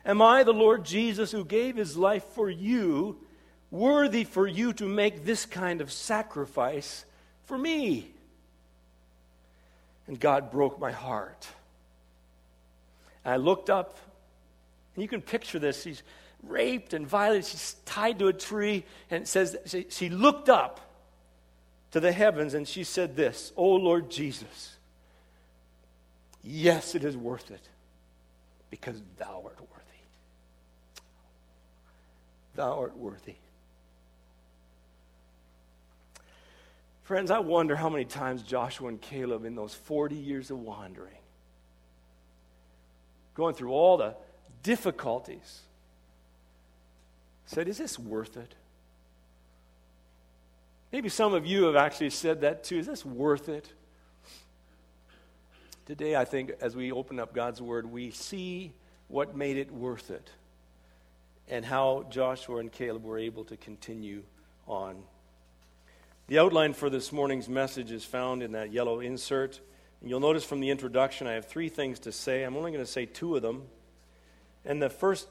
Am 0.06 0.22
I 0.22 0.44
the 0.44 0.52
Lord 0.52 0.84
Jesus 0.84 1.32
who 1.32 1.46
gave 1.46 1.78
his 1.78 1.96
life 1.96 2.26
for 2.36 2.50
you, 2.50 3.22
worthy 3.70 4.26
for 4.26 4.46
you 4.46 4.74
to 4.74 4.86
make 4.86 5.24
this 5.24 5.46
kind 5.46 5.80
of 5.80 5.94
sacrifice 5.94 7.06
for 7.46 7.58
me? 7.58 8.12
And 10.08 10.20
God 10.20 10.52
broke 10.52 10.78
my 10.78 10.92
heart. 10.92 11.48
And 13.24 13.34
I 13.34 13.38
looked 13.38 13.70
up, 13.70 13.98
and 14.94 15.02
you 15.02 15.08
can 15.08 15.22
picture 15.22 15.58
this. 15.58 15.84
She's 15.84 16.04
raped 16.44 16.94
and 16.94 17.08
violated. 17.08 17.46
She's 17.46 17.78
tied 17.86 18.20
to 18.20 18.28
a 18.28 18.34
tree, 18.34 18.84
and 19.10 19.24
it 19.24 19.28
says 19.30 19.56
she, 19.68 19.86
she 19.90 20.10
looked 20.10 20.50
up 20.50 20.91
to 21.92 22.00
the 22.00 22.12
heavens 22.12 22.54
and 22.54 22.68
she 22.68 22.84
said 22.84 23.16
this 23.16 23.52
Oh 23.56 23.76
Lord 23.76 24.10
Jesus, 24.10 24.78
yes, 26.44 26.96
it 26.96 27.04
is 27.04 27.16
worth 27.16 27.52
it 27.52 27.68
because 28.70 29.02
thou 29.18 29.44
art 29.46 29.60
worthy. 29.60 30.02
Thou 32.56 32.80
art 32.80 32.98
worthy. 32.98 33.36
Friends, 37.04 37.30
I 37.30 37.40
wonder 37.40 37.76
how 37.76 37.90
many 37.90 38.06
times 38.06 38.42
Joshua 38.42 38.88
and 38.88 39.02
Caleb, 39.02 39.44
in 39.44 39.54
those 39.54 39.74
40 39.74 40.16
years 40.16 40.50
of 40.50 40.60
wandering, 40.60 41.18
going 43.36 43.54
through 43.54 43.72
all 43.72 43.98
the 43.98 44.16
difficulties, 44.64 45.60
said, 47.46 47.68
Is 47.68 47.80
this 47.80 48.00
worth 48.00 48.38
it? 48.38 48.56
Maybe 50.92 51.08
some 51.08 51.34
of 51.34 51.46
you 51.46 51.64
have 51.64 51.76
actually 51.76 52.10
said 52.10 52.42
that 52.42 52.64
too. 52.66 52.78
Is 52.78 52.88
this 52.88 53.06
worth 53.06 53.48
it? 53.48 53.72
Today, 55.86 56.16
I 56.16 56.26
think, 56.26 56.52
as 56.62 56.76
we 56.76 56.92
open 56.92 57.20
up 57.20 57.34
God's 57.34 57.62
Word, 57.62 57.90
we 57.90 58.12
see 58.12 58.74
what 59.08 59.36
made 59.36 59.58
it 59.58 59.72
worth 59.72 60.12
it 60.12 60.30
and 61.50 61.66
how 61.66 62.06
Joshua 62.10 62.58
and 62.58 62.72
Caleb 62.72 63.04
were 63.04 63.18
able 63.18 63.44
to 63.46 63.58
continue 63.58 64.24
on. 64.68 65.04
The 66.28 66.40
outline 66.40 66.74
for 66.74 66.90
this 66.90 67.12
morning's 67.12 67.50
message 67.50 67.92
is 67.92 68.06
found 68.06 68.42
in 68.42 68.54
that 68.54 68.72
yellow 68.72 69.00
insert. 69.02 69.60
And 70.00 70.10
you'll 70.10 70.22
notice 70.22 70.46
from 70.46 70.62
the 70.62 70.70
introduction, 70.70 71.28
I 71.28 71.34
have 71.34 71.46
three 71.46 71.68
things 71.68 72.00
to 72.00 72.12
say. 72.12 72.44
I'm 72.44 72.56
only 72.56 72.72
going 72.72 72.84
to 72.84 72.90
say 72.90 73.06
two 73.06 73.36
of 73.36 73.42
them. 73.42 73.64
And 74.64 74.82
the 74.82 74.90
first 74.90 75.28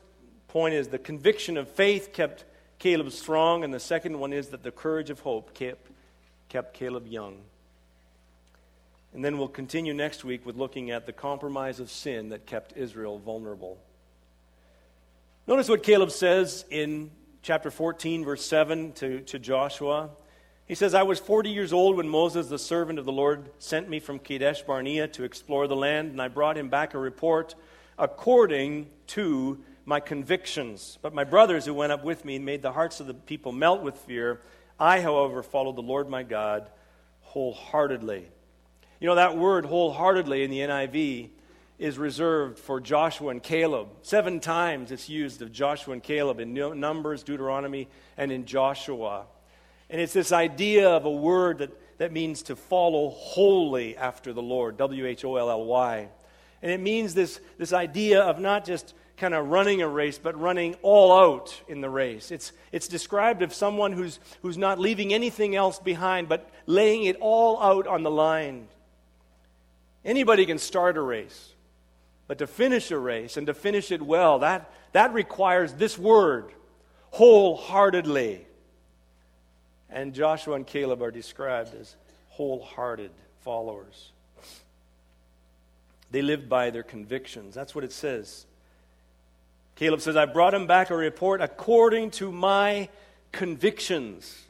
point 0.48 0.74
is 0.74 0.88
the 0.88 0.98
conviction 0.98 1.56
of 1.56 1.70
faith 1.70 2.12
kept 2.12 2.44
Caleb 2.80 3.12
strong, 3.12 3.62
and 3.62 3.72
the 3.74 3.78
second 3.78 4.18
one 4.18 4.32
is 4.32 4.48
that 4.48 4.62
the 4.62 4.70
courage 4.70 5.10
of 5.10 5.20
hope 5.20 5.52
kept, 5.52 5.86
kept 6.48 6.72
Caleb 6.72 7.06
young. 7.06 7.36
And 9.12 9.22
then 9.22 9.36
we'll 9.36 9.48
continue 9.48 9.92
next 9.92 10.24
week 10.24 10.46
with 10.46 10.56
looking 10.56 10.90
at 10.90 11.04
the 11.04 11.12
compromise 11.12 11.78
of 11.78 11.90
sin 11.90 12.30
that 12.30 12.46
kept 12.46 12.74
Israel 12.78 13.18
vulnerable. 13.18 13.76
Notice 15.46 15.68
what 15.68 15.82
Caleb 15.82 16.10
says 16.10 16.64
in 16.70 17.10
chapter 17.42 17.70
14, 17.70 18.24
verse 18.24 18.46
7 18.46 18.92
to, 18.92 19.20
to 19.20 19.38
Joshua. 19.38 20.08
He 20.64 20.74
says, 20.74 20.94
I 20.94 21.02
was 21.02 21.18
40 21.18 21.50
years 21.50 21.74
old 21.74 21.98
when 21.98 22.08
Moses, 22.08 22.48
the 22.48 22.58
servant 22.58 22.98
of 22.98 23.04
the 23.04 23.12
Lord, 23.12 23.50
sent 23.58 23.90
me 23.90 24.00
from 24.00 24.18
Kadesh 24.18 24.62
Barnea 24.62 25.06
to 25.08 25.24
explore 25.24 25.66
the 25.66 25.76
land, 25.76 26.12
and 26.12 26.22
I 26.22 26.28
brought 26.28 26.56
him 26.56 26.70
back 26.70 26.94
a 26.94 26.98
report 26.98 27.54
according 27.98 28.88
to 29.08 29.58
my 29.90 30.00
convictions. 30.00 30.98
But 31.03 31.12
my 31.12 31.24
brothers 31.24 31.66
who 31.66 31.74
went 31.74 31.90
up 31.90 32.05
with 32.05 32.24
me 32.24 32.38
made 32.38 32.62
the 32.62 32.72
hearts 32.72 33.00
of 33.00 33.09
the 33.09 33.12
people 33.12 33.50
melt 33.50 33.83
with 33.83 33.96
fear. 33.96 34.40
I, 34.79 35.00
however, 35.00 35.42
followed 35.42 35.76
the 35.76 35.83
Lord 35.83 36.09
my 36.09 36.22
God 36.22 36.70
wholeheartedly. 37.22 38.29
You 39.00 39.07
know, 39.09 39.16
that 39.16 39.37
word 39.37 39.66
wholeheartedly 39.66 40.44
in 40.44 40.50
the 40.50 40.61
NIV 40.61 41.31
is 41.81 41.98
reserved 41.98 42.59
for 42.59 42.81
Joshua 42.81 43.31
and 43.31 43.42
Caleb. 43.42 43.88
Seven 44.03 44.38
times 44.38 44.92
it's 44.92 45.09
used 45.09 45.42
of 45.42 45.50
Joshua 45.50 45.94
and 45.94 46.03
Caleb 46.03 46.38
in 46.38 46.55
Numbers, 46.55 47.24
Deuteronomy, 47.24 47.88
and 48.16 48.31
in 48.31 48.44
Joshua. 48.44 49.26
And 49.88 50.00
it's 50.00 50.12
this 50.12 50.31
idea 50.31 50.88
of 50.88 51.05
a 51.05 51.11
word 51.11 51.59
that, 51.59 51.98
that 51.98 52.12
means 52.12 52.42
to 52.42 52.55
follow 52.55 53.09
wholly 53.11 53.96
after 53.96 54.33
the 54.33 54.42
Lord, 54.42 54.76
W 54.76 55.07
H 55.07 55.24
O 55.24 55.35
L 55.35 55.50
L 55.50 55.64
Y. 55.64 56.09
And 56.62 56.70
it 56.70 56.79
means 56.79 57.12
this, 57.14 57.40
this 57.59 57.72
idea 57.72 58.20
of 58.20 58.38
not 58.38 58.64
just 58.64 58.94
kind 59.20 59.35
of 59.35 59.50
running 59.50 59.83
a 59.83 59.88
race, 59.88 60.18
but 60.18 60.40
running 60.40 60.74
all 60.80 61.12
out 61.12 61.61
in 61.68 61.83
the 61.83 61.90
race. 61.90 62.30
It's, 62.30 62.52
it's 62.72 62.88
described 62.88 63.42
of 63.42 63.52
someone 63.52 63.92
who's, 63.92 64.18
who's 64.40 64.56
not 64.56 64.78
leaving 64.78 65.12
anything 65.12 65.54
else 65.54 65.78
behind, 65.78 66.28
but 66.28 66.48
laying 66.64 67.04
it 67.04 67.16
all 67.20 67.62
out 67.62 67.87
on 67.87 68.02
the 68.02 68.11
line. 68.11 68.66
Anybody 70.06 70.46
can 70.46 70.59
start 70.59 70.96
a 70.96 71.02
race, 71.02 71.52
but 72.28 72.38
to 72.38 72.46
finish 72.46 72.90
a 72.90 72.98
race 72.98 73.37
and 73.37 73.46
to 73.46 73.52
finish 73.54 73.92
it 73.92 74.00
well, 74.00 74.38
that, 74.38 74.72
that 74.92 75.12
requires 75.12 75.74
this 75.74 75.98
word 75.98 76.50
wholeheartedly. 77.11 78.46
And 79.90 80.14
Joshua 80.14 80.56
and 80.56 80.66
Caleb 80.66 81.02
are 81.02 81.11
described 81.11 81.74
as 81.78 81.94
wholehearted 82.30 83.11
followers. 83.40 84.12
They 86.11 86.22
lived 86.22 86.48
by 86.48 86.70
their 86.70 86.83
convictions. 86.83 87.54
That's 87.54 87.74
what 87.74 87.85
it 87.85 87.92
says 87.92 88.46
Caleb 89.80 90.02
says, 90.02 90.14
I 90.14 90.26
brought 90.26 90.52
him 90.52 90.66
back 90.66 90.90
a 90.90 90.94
report 90.94 91.40
according 91.40 92.10
to 92.10 92.30
my 92.30 92.90
convictions. 93.32 94.44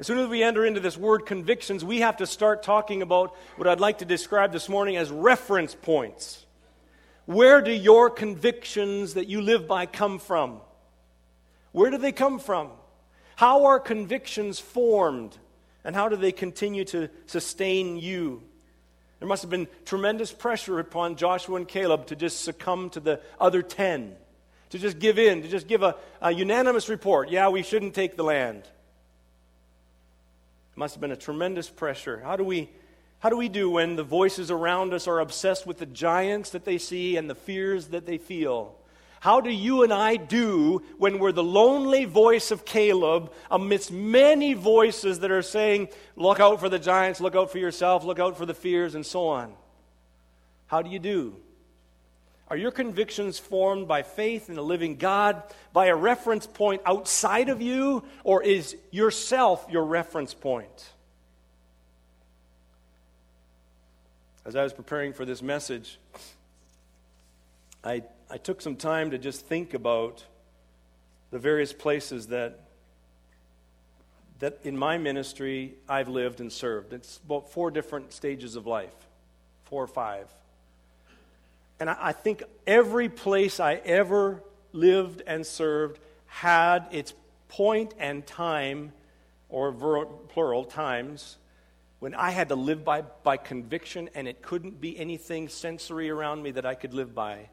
As 0.00 0.08
soon 0.08 0.18
as 0.18 0.26
we 0.26 0.42
enter 0.42 0.66
into 0.66 0.80
this 0.80 0.96
word 0.96 1.26
convictions, 1.26 1.84
we 1.84 2.00
have 2.00 2.16
to 2.16 2.26
start 2.26 2.64
talking 2.64 3.02
about 3.02 3.36
what 3.54 3.68
I'd 3.68 3.78
like 3.78 3.98
to 3.98 4.04
describe 4.04 4.50
this 4.50 4.68
morning 4.68 4.96
as 4.96 5.12
reference 5.12 5.76
points. 5.76 6.44
Where 7.26 7.62
do 7.62 7.70
your 7.70 8.10
convictions 8.10 9.14
that 9.14 9.28
you 9.28 9.40
live 9.42 9.68
by 9.68 9.86
come 9.86 10.18
from? 10.18 10.60
Where 11.70 11.92
do 11.92 11.96
they 11.96 12.10
come 12.10 12.40
from? 12.40 12.72
How 13.36 13.66
are 13.66 13.78
convictions 13.78 14.58
formed? 14.58 15.38
And 15.84 15.94
how 15.94 16.08
do 16.08 16.16
they 16.16 16.32
continue 16.32 16.84
to 16.86 17.10
sustain 17.26 17.96
you? 17.96 18.42
There 19.18 19.28
must 19.28 19.42
have 19.42 19.50
been 19.50 19.68
tremendous 19.84 20.32
pressure 20.32 20.78
upon 20.78 21.16
Joshua 21.16 21.56
and 21.56 21.66
Caleb 21.66 22.06
to 22.08 22.16
just 22.16 22.42
succumb 22.42 22.90
to 22.90 23.00
the 23.00 23.20
other 23.40 23.62
10, 23.62 24.14
to 24.70 24.78
just 24.78 24.98
give 24.98 25.18
in, 25.18 25.42
to 25.42 25.48
just 25.48 25.66
give 25.66 25.82
a, 25.82 25.96
a 26.20 26.32
unanimous 26.32 26.88
report. 26.88 27.30
Yeah, 27.30 27.48
we 27.48 27.62
shouldn't 27.62 27.94
take 27.94 28.16
the 28.16 28.24
land. 28.24 28.62
It 28.62 28.70
must 30.76 30.94
have 30.94 31.00
been 31.00 31.12
a 31.12 31.16
tremendous 31.16 31.70
pressure. 31.70 32.20
How 32.20 32.36
do 32.36 32.44
we 32.44 32.70
how 33.18 33.30
do 33.30 33.36
we 33.36 33.48
do 33.48 33.70
when 33.70 33.96
the 33.96 34.04
voices 34.04 34.50
around 34.50 34.92
us 34.92 35.08
are 35.08 35.20
obsessed 35.20 35.66
with 35.66 35.78
the 35.78 35.86
giants 35.86 36.50
that 36.50 36.66
they 36.66 36.76
see 36.76 37.16
and 37.16 37.30
the 37.30 37.34
fears 37.34 37.88
that 37.88 38.04
they 38.04 38.18
feel? 38.18 38.76
How 39.26 39.40
do 39.40 39.50
you 39.50 39.82
and 39.82 39.92
I 39.92 40.14
do 40.14 40.84
when 40.98 41.18
we're 41.18 41.32
the 41.32 41.42
lonely 41.42 42.04
voice 42.04 42.52
of 42.52 42.64
Caleb 42.64 43.32
amidst 43.50 43.90
many 43.90 44.54
voices 44.54 45.18
that 45.18 45.32
are 45.32 45.42
saying, 45.42 45.88
look 46.14 46.38
out 46.38 46.60
for 46.60 46.68
the 46.68 46.78
giants, 46.78 47.20
look 47.20 47.34
out 47.34 47.50
for 47.50 47.58
yourself, 47.58 48.04
look 48.04 48.20
out 48.20 48.38
for 48.38 48.46
the 48.46 48.54
fears, 48.54 48.94
and 48.94 49.04
so 49.04 49.26
on? 49.26 49.52
How 50.68 50.80
do 50.80 50.90
you 50.90 51.00
do? 51.00 51.34
Are 52.46 52.56
your 52.56 52.70
convictions 52.70 53.36
formed 53.36 53.88
by 53.88 54.04
faith 54.04 54.48
in 54.48 54.54
the 54.54 54.62
living 54.62 54.94
God, 54.94 55.42
by 55.72 55.86
a 55.86 55.96
reference 55.96 56.46
point 56.46 56.82
outside 56.86 57.48
of 57.48 57.60
you, 57.60 58.04
or 58.22 58.44
is 58.44 58.76
yourself 58.92 59.66
your 59.68 59.86
reference 59.86 60.34
point? 60.34 60.92
As 64.44 64.54
I 64.54 64.62
was 64.62 64.72
preparing 64.72 65.12
for 65.12 65.24
this 65.24 65.42
message, 65.42 65.98
I, 67.86 68.02
I 68.28 68.38
took 68.38 68.60
some 68.60 68.74
time 68.74 69.12
to 69.12 69.18
just 69.18 69.46
think 69.46 69.72
about 69.72 70.24
the 71.30 71.38
various 71.38 71.72
places 71.72 72.26
that, 72.28 72.58
that 74.40 74.58
in 74.64 74.76
my 74.76 74.98
ministry 74.98 75.74
I've 75.88 76.08
lived 76.08 76.40
and 76.40 76.52
served. 76.52 76.92
It's 76.92 77.20
about 77.24 77.52
four 77.52 77.70
different 77.70 78.12
stages 78.12 78.56
of 78.56 78.66
life, 78.66 78.94
four 79.66 79.84
or 79.84 79.86
five. 79.86 80.26
And 81.78 81.88
I, 81.88 81.96
I 82.00 82.12
think 82.12 82.42
every 82.66 83.08
place 83.08 83.60
I 83.60 83.74
ever 83.74 84.42
lived 84.72 85.22
and 85.24 85.46
served 85.46 86.00
had 86.26 86.88
its 86.90 87.14
point 87.46 87.94
and 88.00 88.26
time, 88.26 88.90
or 89.48 89.70
ver- 89.70 90.06
plural 90.06 90.64
times, 90.64 91.36
when 92.00 92.16
I 92.16 92.30
had 92.30 92.48
to 92.48 92.56
live 92.56 92.84
by, 92.84 93.02
by 93.02 93.36
conviction 93.36 94.10
and 94.12 94.26
it 94.26 94.42
couldn't 94.42 94.80
be 94.80 94.98
anything 94.98 95.48
sensory 95.48 96.10
around 96.10 96.42
me 96.42 96.50
that 96.50 96.66
I 96.66 96.74
could 96.74 96.92
live 96.92 97.14
by. 97.14 97.48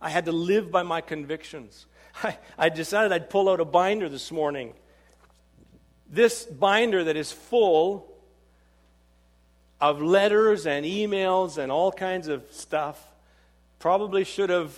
I 0.00 0.10
had 0.10 0.26
to 0.26 0.32
live 0.32 0.70
by 0.70 0.82
my 0.82 1.00
convictions. 1.00 1.86
I, 2.22 2.38
I 2.58 2.68
decided 2.68 3.12
I'd 3.12 3.30
pull 3.30 3.48
out 3.48 3.60
a 3.60 3.64
binder 3.64 4.08
this 4.08 4.30
morning. 4.30 4.72
This 6.10 6.44
binder 6.44 7.04
that 7.04 7.16
is 7.16 7.32
full 7.32 8.12
of 9.80 10.00
letters 10.00 10.66
and 10.66 10.86
emails 10.86 11.58
and 11.58 11.70
all 11.70 11.92
kinds 11.92 12.28
of 12.28 12.44
stuff 12.50 13.02
Probably 13.78 14.24
should 14.24 14.50
have 14.50 14.76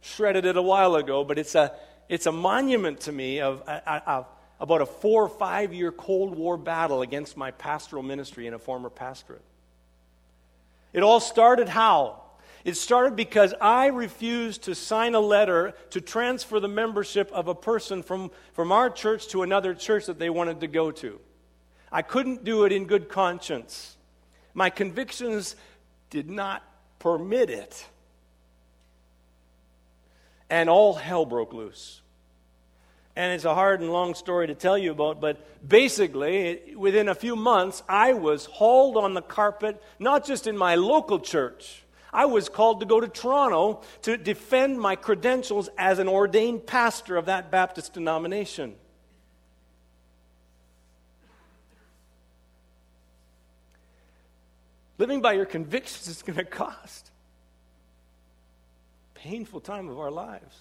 shredded 0.00 0.44
it 0.44 0.56
a 0.56 0.62
while 0.62 0.96
ago, 0.96 1.24
but 1.24 1.38
it's 1.38 1.54
a, 1.54 1.72
it's 2.08 2.26
a 2.26 2.32
monument 2.32 3.00
to 3.02 3.12
me 3.12 3.40
of, 3.40 3.62
of 3.62 4.26
about 4.58 4.82
a 4.82 4.86
four 4.86 5.24
or 5.24 5.28
five 5.28 5.72
year 5.72 5.92
Cold 5.92 6.36
War 6.36 6.56
battle 6.56 7.02
against 7.02 7.36
my 7.36 7.52
pastoral 7.52 8.02
ministry 8.02 8.46
in 8.46 8.54
a 8.54 8.58
former 8.58 8.90
pastorate. 8.90 9.42
It 10.92 11.02
all 11.02 11.20
started 11.20 11.68
how? 11.68 12.19
It 12.64 12.76
started 12.76 13.16
because 13.16 13.54
I 13.60 13.86
refused 13.86 14.64
to 14.64 14.74
sign 14.74 15.14
a 15.14 15.20
letter 15.20 15.74
to 15.90 16.00
transfer 16.00 16.60
the 16.60 16.68
membership 16.68 17.30
of 17.32 17.48
a 17.48 17.54
person 17.54 18.02
from, 18.02 18.30
from 18.52 18.70
our 18.70 18.90
church 18.90 19.28
to 19.28 19.42
another 19.42 19.74
church 19.74 20.06
that 20.06 20.18
they 20.18 20.30
wanted 20.30 20.60
to 20.60 20.66
go 20.66 20.90
to. 20.90 21.18
I 21.90 22.02
couldn't 22.02 22.44
do 22.44 22.64
it 22.64 22.72
in 22.72 22.86
good 22.86 23.08
conscience. 23.08 23.96
My 24.52 24.68
convictions 24.68 25.56
did 26.10 26.28
not 26.28 26.62
permit 26.98 27.50
it 27.50 27.86
and 30.50 30.68
all 30.68 30.94
hell 30.94 31.24
broke 31.24 31.52
loose. 31.52 32.02
And 33.16 33.32
it's 33.32 33.44
a 33.44 33.54
hard 33.54 33.80
and 33.80 33.92
long 33.92 34.14
story 34.14 34.48
to 34.48 34.54
tell 34.54 34.76
you 34.76 34.92
about, 34.92 35.20
but 35.20 35.68
basically, 35.68 36.74
within 36.76 37.08
a 37.08 37.14
few 37.14 37.36
months, 37.36 37.82
I 37.88 38.12
was 38.12 38.46
hauled 38.46 38.96
on 38.96 39.14
the 39.14 39.22
carpet, 39.22 39.82
not 39.98 40.24
just 40.24 40.46
in 40.46 40.56
my 40.56 40.74
local 40.74 41.18
church. 41.18 41.82
I 42.12 42.26
was 42.26 42.48
called 42.48 42.80
to 42.80 42.86
go 42.86 43.00
to 43.00 43.08
Toronto 43.08 43.82
to 44.02 44.16
defend 44.16 44.80
my 44.80 44.96
credentials 44.96 45.68
as 45.78 45.98
an 45.98 46.08
ordained 46.08 46.66
pastor 46.66 47.16
of 47.16 47.26
that 47.26 47.50
Baptist 47.50 47.94
denomination. 47.94 48.74
Living 54.98 55.22
by 55.22 55.32
your 55.32 55.46
convictions 55.46 56.08
is 56.08 56.22
going 56.22 56.36
to 56.36 56.44
cost 56.44 57.10
painful 59.14 59.60
time 59.60 59.88
of 59.88 59.98
our 59.98 60.10
lives. 60.10 60.56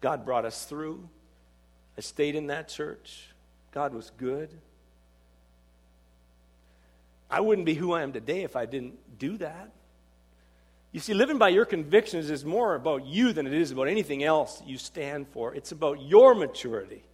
God 0.00 0.24
brought 0.24 0.44
us 0.44 0.64
through. 0.64 1.08
I 1.96 2.02
stayed 2.02 2.34
in 2.34 2.48
that 2.48 2.68
church. 2.68 3.26
God 3.72 3.94
was 3.94 4.10
good. 4.18 4.50
I 7.30 7.40
wouldn't 7.40 7.64
be 7.64 7.74
who 7.74 7.92
I 7.92 8.02
am 8.02 8.12
today 8.12 8.42
if 8.42 8.56
I 8.56 8.66
didn't 8.66 9.18
do 9.18 9.38
that. 9.38 9.70
You 10.92 10.98
see, 10.98 11.14
living 11.14 11.38
by 11.38 11.50
your 11.50 11.64
convictions 11.64 12.30
is 12.30 12.44
more 12.44 12.74
about 12.74 13.06
you 13.06 13.32
than 13.32 13.46
it 13.46 13.52
is 13.52 13.70
about 13.70 13.88
anything 13.88 14.24
else 14.24 14.60
you 14.66 14.76
stand 14.76 15.28
for. 15.28 15.54
It's 15.54 15.70
about 15.70 16.02
your 16.02 16.34
maturity. 16.34 17.04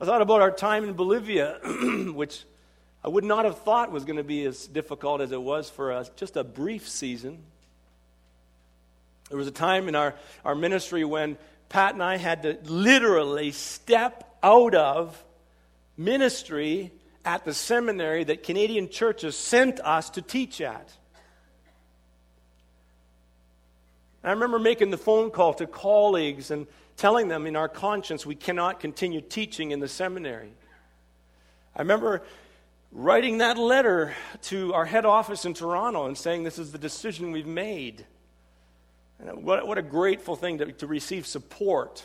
I 0.00 0.06
thought 0.06 0.22
about 0.22 0.40
our 0.40 0.50
time 0.50 0.84
in 0.84 0.94
Bolivia, 0.94 1.58
which 2.14 2.44
I 3.04 3.08
would 3.08 3.24
not 3.24 3.44
have 3.44 3.58
thought 3.58 3.92
was 3.92 4.04
going 4.04 4.16
to 4.16 4.24
be 4.24 4.44
as 4.46 4.66
difficult 4.66 5.20
as 5.20 5.30
it 5.30 5.40
was 5.40 5.68
for 5.68 5.92
us, 5.92 6.10
just 6.16 6.36
a 6.36 6.44
brief 6.44 6.88
season. 6.88 7.38
There 9.28 9.36
was 9.36 9.46
a 9.46 9.52
time 9.52 9.88
in 9.88 9.94
our, 9.94 10.14
our 10.42 10.54
ministry 10.54 11.04
when 11.04 11.36
Pat 11.68 11.92
and 11.92 12.02
I 12.02 12.16
had 12.16 12.42
to 12.44 12.58
literally 12.64 13.52
step 13.52 14.36
out 14.42 14.74
of 14.74 15.22
ministry 15.98 16.92
at 17.26 17.44
the 17.44 17.52
seminary 17.52 18.24
that 18.24 18.42
Canadian 18.42 18.88
churches 18.88 19.36
sent 19.36 19.80
us 19.80 20.10
to 20.10 20.22
teach 20.22 20.60
at. 20.62 20.90
I 24.24 24.30
remember 24.30 24.58
making 24.58 24.90
the 24.90 24.96
phone 24.96 25.30
call 25.30 25.52
to 25.54 25.66
colleagues 25.66 26.50
and 26.50 26.66
telling 26.96 27.28
them 27.28 27.46
in 27.46 27.56
our 27.56 27.68
conscience 27.68 28.24
we 28.24 28.34
cannot 28.34 28.80
continue 28.80 29.20
teaching 29.20 29.70
in 29.70 29.80
the 29.80 29.88
seminary. 29.88 30.52
I 31.76 31.82
remember 31.82 32.22
writing 32.90 33.38
that 33.38 33.58
letter 33.58 34.14
to 34.42 34.72
our 34.72 34.86
head 34.86 35.04
office 35.04 35.44
in 35.44 35.52
Toronto 35.52 36.06
and 36.06 36.16
saying 36.16 36.44
this 36.44 36.58
is 36.58 36.72
the 36.72 36.78
decision 36.78 37.32
we've 37.32 37.46
made. 37.46 38.06
And 39.18 39.44
what, 39.44 39.66
what 39.66 39.76
a 39.76 39.82
grateful 39.82 40.36
thing 40.36 40.58
to, 40.58 40.72
to 40.72 40.86
receive 40.86 41.26
support 41.26 42.02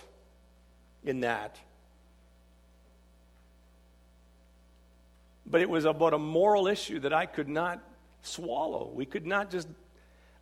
in 1.05 1.21
that. 1.21 1.57
But 5.45 5.61
it 5.61 5.69
was 5.69 5.85
about 5.85 6.13
a 6.13 6.19
moral 6.19 6.67
issue 6.67 6.99
that 6.99 7.13
I 7.13 7.25
could 7.25 7.47
not 7.47 7.81
swallow. 8.21 8.91
We 8.93 9.05
could 9.05 9.25
not 9.25 9.49
just. 9.49 9.69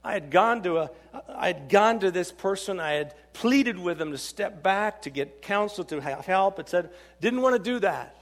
I 0.03 0.13
had 0.13 0.31
gone 0.31 0.63
to 0.63 0.77
a. 0.77 0.91
I 1.27 1.47
had 1.47 1.69
gone 1.69 1.99
to 1.99 2.12
this 2.12 2.31
person. 2.31 2.79
I 2.79 2.91
had 2.93 3.13
pleaded 3.33 3.77
with 3.77 3.99
him 4.01 4.12
to 4.12 4.17
step 4.17 4.63
back, 4.63 5.01
to 5.03 5.10
get 5.10 5.41
counsel, 5.41 5.83
to 5.86 5.99
have 5.99 6.25
help. 6.25 6.60
It 6.60 6.69
said 6.69 6.89
didn't 7.19 7.41
want 7.41 7.55
to 7.55 7.62
do 7.62 7.79
that, 7.79 8.15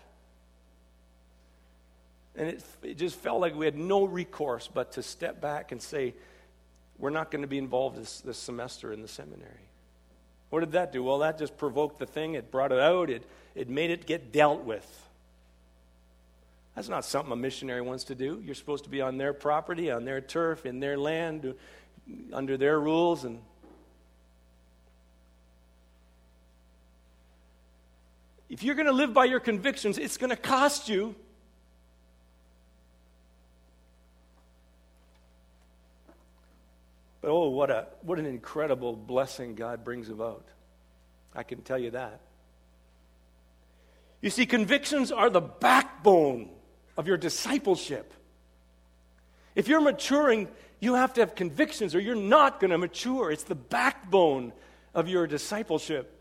and 2.35 2.49
it, 2.49 2.63
it 2.83 2.97
just 2.97 3.15
felt 3.17 3.39
like 3.39 3.55
we 3.55 3.65
had 3.65 3.77
no 3.77 4.05
recourse 4.05 4.69
but 4.73 4.93
to 4.93 5.03
step 5.03 5.41
back 5.41 5.71
and 5.71 5.81
say, 5.81 6.13
we're 6.97 7.09
not 7.09 7.31
going 7.31 7.41
to 7.41 7.47
be 7.47 7.57
involved 7.57 7.97
this, 7.97 8.21
this 8.21 8.37
semester 8.37 8.93
in 8.93 9.01
the 9.01 9.07
seminary. 9.07 9.51
What 10.49 10.61
did 10.61 10.71
that 10.73 10.91
do? 10.91 11.03
Well, 11.03 11.19
that 11.19 11.37
just 11.37 11.57
provoked 11.57 11.99
the 11.99 12.05
thing. 12.05 12.35
It 12.35 12.51
brought 12.51 12.71
it 12.71 12.79
out. 12.79 13.09
It, 13.09 13.23
it 13.55 13.69
made 13.69 13.89
it 13.91 14.05
get 14.05 14.31
dealt 14.31 14.63
with. 14.63 15.04
That's 16.75 16.89
not 16.89 17.05
something 17.05 17.31
a 17.31 17.37
missionary 17.37 17.81
wants 17.81 18.03
to 18.05 18.15
do. 18.15 18.41
You're 18.43 18.53
supposed 18.53 18.83
to 18.83 18.89
be 18.89 18.99
on 19.01 19.17
their 19.17 19.33
property, 19.33 19.89
on 19.91 20.03
their 20.03 20.19
turf, 20.19 20.65
in 20.65 20.81
their 20.81 20.97
land, 20.97 21.55
under 22.33 22.57
their 22.57 22.77
rules. 22.79 23.23
And 23.23 23.39
if 28.49 28.61
you're 28.61 28.75
going 28.75 28.87
to 28.87 28.91
live 28.91 29.13
by 29.13 29.23
your 29.23 29.39
convictions, 29.39 29.97
it's 29.97 30.17
going 30.17 30.31
to 30.31 30.35
cost 30.35 30.89
you. 30.89 31.15
But 37.21 37.31
oh, 37.31 37.49
what, 37.49 37.71
a, 37.71 37.87
what 38.01 38.19
an 38.19 38.25
incredible 38.25 38.97
blessing 38.97 39.55
God 39.55 39.85
brings 39.85 40.09
about. 40.09 40.45
I 41.33 41.43
can 41.43 41.61
tell 41.61 41.79
you 41.79 41.91
that. 41.91 42.19
You 44.19 44.29
see, 44.29 44.45
convictions 44.45 45.11
are 45.11 45.29
the 45.29 45.41
backbone 45.41 46.49
of 46.97 47.07
your 47.07 47.17
discipleship. 47.17 48.13
If 49.55 49.67
you're 49.67 49.81
maturing, 49.81 50.47
you 50.79 50.95
have 50.95 51.13
to 51.13 51.21
have 51.21 51.35
convictions 51.35 51.95
or 51.95 51.99
you're 51.99 52.15
not 52.15 52.59
going 52.59 52.71
to 52.71 52.77
mature. 52.77 53.31
It's 53.31 53.43
the 53.43 53.55
backbone 53.55 54.53
of 54.93 55.07
your 55.07 55.27
discipleship. 55.27 56.11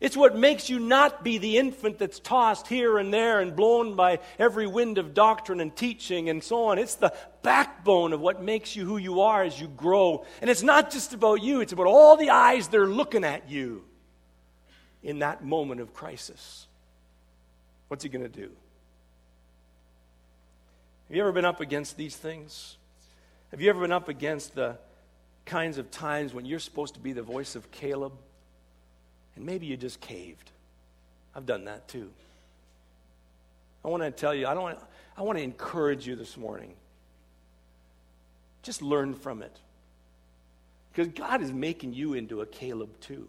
It's 0.00 0.16
what 0.16 0.36
makes 0.36 0.70
you 0.70 0.78
not 0.78 1.24
be 1.24 1.38
the 1.38 1.58
infant 1.58 1.98
that's 1.98 2.20
tossed 2.20 2.68
here 2.68 2.98
and 2.98 3.12
there 3.12 3.40
and 3.40 3.56
blown 3.56 3.96
by 3.96 4.20
every 4.38 4.66
wind 4.66 4.96
of 4.98 5.12
doctrine 5.12 5.60
and 5.60 5.74
teaching 5.74 6.28
and 6.28 6.42
so 6.42 6.66
on. 6.66 6.78
It's 6.78 6.94
the 6.94 7.12
backbone 7.42 8.12
of 8.12 8.20
what 8.20 8.40
makes 8.40 8.76
you 8.76 8.84
who 8.84 8.96
you 8.96 9.22
are 9.22 9.42
as 9.42 9.60
you 9.60 9.66
grow. 9.66 10.24
And 10.40 10.48
it's 10.48 10.62
not 10.62 10.92
just 10.92 11.14
about 11.14 11.42
you, 11.42 11.60
it's 11.60 11.72
about 11.72 11.88
all 11.88 12.16
the 12.16 12.30
eyes 12.30 12.68
that 12.68 12.78
are 12.78 12.86
looking 12.86 13.24
at 13.24 13.50
you 13.50 13.84
in 15.02 15.18
that 15.18 15.44
moment 15.44 15.80
of 15.80 15.92
crisis. 15.92 16.68
What's 17.88 18.04
he 18.04 18.08
going 18.08 18.22
to 18.22 18.28
do? 18.28 18.50
Have 21.08 21.16
you 21.16 21.22
ever 21.22 21.32
been 21.32 21.46
up 21.46 21.62
against 21.62 21.96
these 21.96 22.14
things? 22.14 22.76
Have 23.50 23.62
you 23.62 23.70
ever 23.70 23.80
been 23.80 23.92
up 23.92 24.10
against 24.10 24.54
the 24.54 24.76
kinds 25.46 25.78
of 25.78 25.90
times 25.90 26.34
when 26.34 26.44
you're 26.44 26.58
supposed 26.58 26.94
to 26.94 27.00
be 27.00 27.14
the 27.14 27.22
voice 27.22 27.56
of 27.56 27.70
Caleb? 27.70 28.12
And 29.34 29.46
maybe 29.46 29.64
you 29.64 29.78
just 29.78 30.02
caved. 30.02 30.50
I've 31.34 31.46
done 31.46 31.64
that 31.64 31.88
too. 31.88 32.10
I 33.82 33.88
want 33.88 34.02
to 34.02 34.10
tell 34.10 34.34
you, 34.34 34.46
I, 34.46 34.52
don't 34.52 34.64
want, 34.64 34.78
I 35.16 35.22
want 35.22 35.38
to 35.38 35.42
encourage 35.42 36.06
you 36.06 36.14
this 36.14 36.36
morning. 36.36 36.74
Just 38.62 38.82
learn 38.82 39.14
from 39.14 39.40
it. 39.40 39.56
Because 40.92 41.10
God 41.14 41.40
is 41.40 41.52
making 41.52 41.94
you 41.94 42.12
into 42.12 42.42
a 42.42 42.46
Caleb 42.46 42.90
too. 43.00 43.28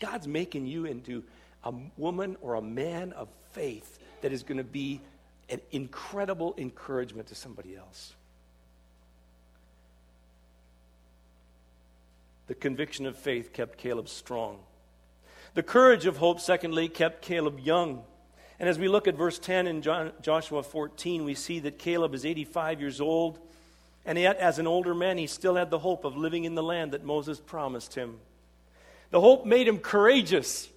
God's 0.00 0.26
making 0.26 0.66
you 0.66 0.86
into 0.86 1.22
a 1.64 1.74
woman 1.98 2.38
or 2.40 2.54
a 2.54 2.62
man 2.62 3.12
of 3.12 3.28
faith 3.52 3.98
that 4.22 4.32
is 4.32 4.42
going 4.42 4.58
to 4.58 4.64
be 4.64 5.02
an 5.48 5.60
incredible 5.70 6.54
encouragement 6.58 7.28
to 7.28 7.34
somebody 7.34 7.76
else. 7.76 8.14
The 12.46 12.54
conviction 12.54 13.06
of 13.06 13.16
faith 13.16 13.52
kept 13.52 13.78
Caleb 13.78 14.08
strong. 14.08 14.58
The 15.54 15.62
courage 15.62 16.06
of 16.06 16.16
hope, 16.16 16.40
secondly, 16.40 16.88
kept 16.88 17.22
Caleb 17.22 17.60
young. 17.60 18.02
And 18.58 18.68
as 18.68 18.78
we 18.78 18.88
look 18.88 19.06
at 19.06 19.14
verse 19.14 19.38
10 19.38 19.66
in 19.66 19.82
Joshua 19.82 20.62
14, 20.62 21.24
we 21.24 21.34
see 21.34 21.60
that 21.60 21.78
Caleb 21.78 22.14
is 22.14 22.24
85 22.24 22.80
years 22.80 23.00
old, 23.00 23.38
and 24.04 24.18
yet, 24.18 24.38
as 24.38 24.58
an 24.58 24.66
older 24.66 24.94
man, 24.94 25.18
he 25.18 25.26
still 25.26 25.56
had 25.56 25.70
the 25.70 25.78
hope 25.78 26.04
of 26.04 26.16
living 26.16 26.44
in 26.44 26.54
the 26.54 26.62
land 26.62 26.92
that 26.92 27.04
Moses 27.04 27.38
promised 27.38 27.94
him. 27.94 28.18
The 29.10 29.20
hope 29.20 29.44
made 29.44 29.68
him 29.68 29.78
courageous. 29.78 30.68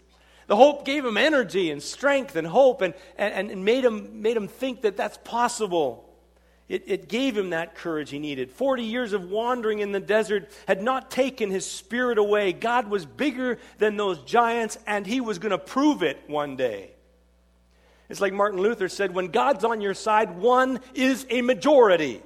The 0.52 0.58
hope 0.58 0.84
gave 0.84 1.06
him 1.06 1.16
energy 1.16 1.72
and 1.72 1.82
strength 1.82 2.36
and 2.36 2.46
hope 2.46 2.82
and, 2.82 2.94
and, 3.18 3.50
and 3.50 3.64
made, 3.64 3.86
him, 3.86 4.22
made 4.22 4.36
him 4.36 4.50
think 4.50 4.82
that 4.82 4.98
that's 4.98 5.18
possible. 5.24 6.14
It, 6.68 6.84
it 6.88 7.08
gave 7.08 7.38
him 7.38 7.52
that 7.52 7.74
courage 7.74 8.10
he 8.10 8.20
needed. 8.20 8.52
40 8.52 8.84
years 8.84 9.14
of 9.14 9.30
wandering 9.30 9.80
in 9.80 9.94
the 9.94 10.02
desert 10.02 10.52
had 10.68 10.84
not 10.84 11.10
taken 11.10 11.52
his 11.52 11.66
spirit 11.66 12.18
away. 12.18 12.52
God 12.52 12.90
was 12.90 13.06
bigger 13.06 13.60
than 13.78 13.96
those 13.96 14.20
giants, 14.24 14.78
and 14.86 15.08
he 15.08 15.22
was 15.22 15.40
going 15.40 15.52
to 15.52 15.58
prove 15.58 16.04
it 16.04 16.22
one 16.28 16.58
day. 16.58 16.92
It's 18.10 18.20
like 18.20 18.34
Martin 18.34 18.60
Luther 18.60 18.90
said 18.90 19.16
when 19.16 19.28
God's 19.28 19.64
on 19.64 19.80
your 19.80 19.94
side, 19.94 20.36
one 20.36 20.82
is 20.94 21.26
a 21.30 21.42
majority. 21.42 22.22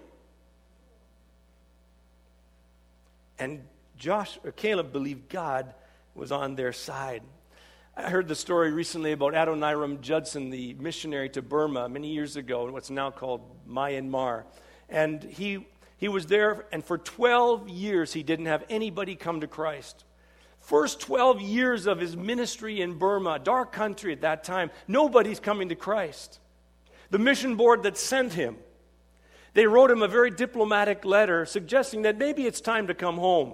And 3.38 3.62
Josh 4.00 4.40
or 4.44 4.52
Caleb 4.52 4.92
believed 4.92 5.30
God 5.30 5.76
was 6.16 6.32
on 6.32 6.56
their 6.56 6.74
side. 6.74 7.22
I 7.97 8.10
heard 8.10 8.27
the 8.27 8.36
story 8.36 8.73
recently 8.73 9.13
about 9.13 9.36
Adoniram 9.36 10.01
Judson, 10.01 10.49
the 10.49 10.73
missionary 10.73 11.29
to 11.29 11.41
Burma 11.41 11.88
many 11.88 12.10
years 12.10 12.36
ago, 12.36 12.67
in 12.67 12.73
what's 12.73 12.89
now 12.89 13.10
called 13.10 13.41
Myanmar. 13.65 14.43
And 14.89 15.23
he, 15.23 15.65
he 15.95 16.10
was 16.10 16.25
there, 16.25 16.65
and 16.73 16.84
for 16.84 16.97
12 16.97 17.69
years, 17.69 18.12
he 18.12 18.21
didn't 18.21 18.47
have 18.47 18.65
anybody 18.69 19.15
come 19.15 19.39
to 19.39 19.47
Christ. 19.47 20.03
First 20.60 20.99
12 20.99 21.39
years 21.39 21.88
of 21.88 22.01
his 22.01 22.17
ministry 22.17 22.81
in 22.81 22.97
Burma, 22.97 23.39
dark 23.39 23.71
country 23.71 24.12
at 24.12 24.21
that 24.21 24.43
time, 24.43 24.71
nobody's 24.89 25.39
coming 25.39 25.69
to 25.69 25.75
Christ. 25.75 26.39
The 27.12 27.19
mission 27.19 27.55
board 27.55 27.84
that 27.84 27.95
sent 27.95 28.34
him, 28.34 28.58
they 29.53 29.67
wrote 29.67 29.89
him 29.89 30.01
a 30.01 30.10
very 30.10 30.31
diplomatic 30.31 31.05
letter 31.05 31.45
suggesting 31.45 32.01
that 32.01 32.17
maybe 32.17 32.45
it's 32.45 32.60
time 32.60 32.88
to 32.88 32.93
come 32.93 33.15
home. 33.15 33.53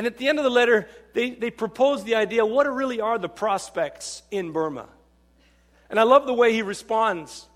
And 0.00 0.06
at 0.06 0.16
the 0.16 0.28
end 0.28 0.38
of 0.38 0.44
the 0.44 0.50
letter, 0.50 0.88
they, 1.12 1.28
they 1.28 1.50
proposed 1.50 2.06
the 2.06 2.14
idea 2.14 2.46
what 2.46 2.66
really 2.66 3.02
are 3.02 3.18
the 3.18 3.28
prospects 3.28 4.22
in 4.30 4.50
Burma? 4.50 4.88
And 5.90 6.00
I 6.00 6.04
love 6.04 6.26
the 6.26 6.32
way 6.32 6.54
he 6.54 6.62
responds. 6.62 7.46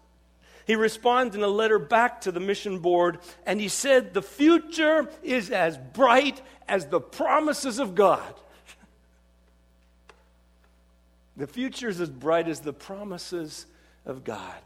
He 0.67 0.77
responds 0.77 1.35
in 1.35 1.43
a 1.43 1.49
letter 1.49 1.79
back 1.79 2.21
to 2.21 2.33
the 2.33 2.41
mission 2.41 2.81
board, 2.81 3.21
and 3.47 3.59
he 3.59 3.69
said, 3.69 4.13
The 4.13 4.21
future 4.21 5.09
is 5.23 5.51
as 5.51 5.79
bright 5.79 6.43
as 6.69 6.85
the 6.85 7.01
promises 7.01 7.79
of 7.79 7.95
God. 7.95 8.35
the 11.39 11.47
future 11.47 11.89
is 11.89 11.99
as 11.99 12.11
bright 12.11 12.47
as 12.47 12.61
the 12.61 12.75
promises 12.75 13.65
of 14.05 14.23
God. 14.23 14.61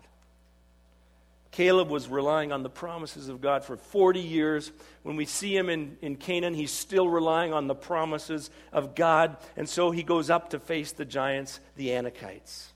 Caleb 1.59 1.91
was 1.91 2.07
relying 2.07 2.53
on 2.53 2.63
the 2.63 2.71
promises 2.71 3.29
of 3.29 3.41
God 3.41 3.65
for 3.65 3.77
40 3.77 4.21
years. 4.21 4.71
When 5.03 5.17
we 5.17 5.25
see 5.25 5.57
him 5.57 5.69
in, 5.69 5.99
in 6.01 6.15
Canaan, 6.15 6.55
he's 6.55 6.71
still 6.71 7.09
relying 7.09 7.53
on 7.53 7.67
the 7.67 7.75
promises 7.75 8.51
of 8.73 8.95
God. 8.95 9.37
And 9.57 9.69
so 9.69 9.91
he 9.91 10.05
goes 10.05 10.31
up 10.31 10.51
to 10.51 10.61
face 10.61 10.93
the 10.93 11.05
giants, 11.05 11.59
the 11.75 11.89
Anakites. 11.89 12.69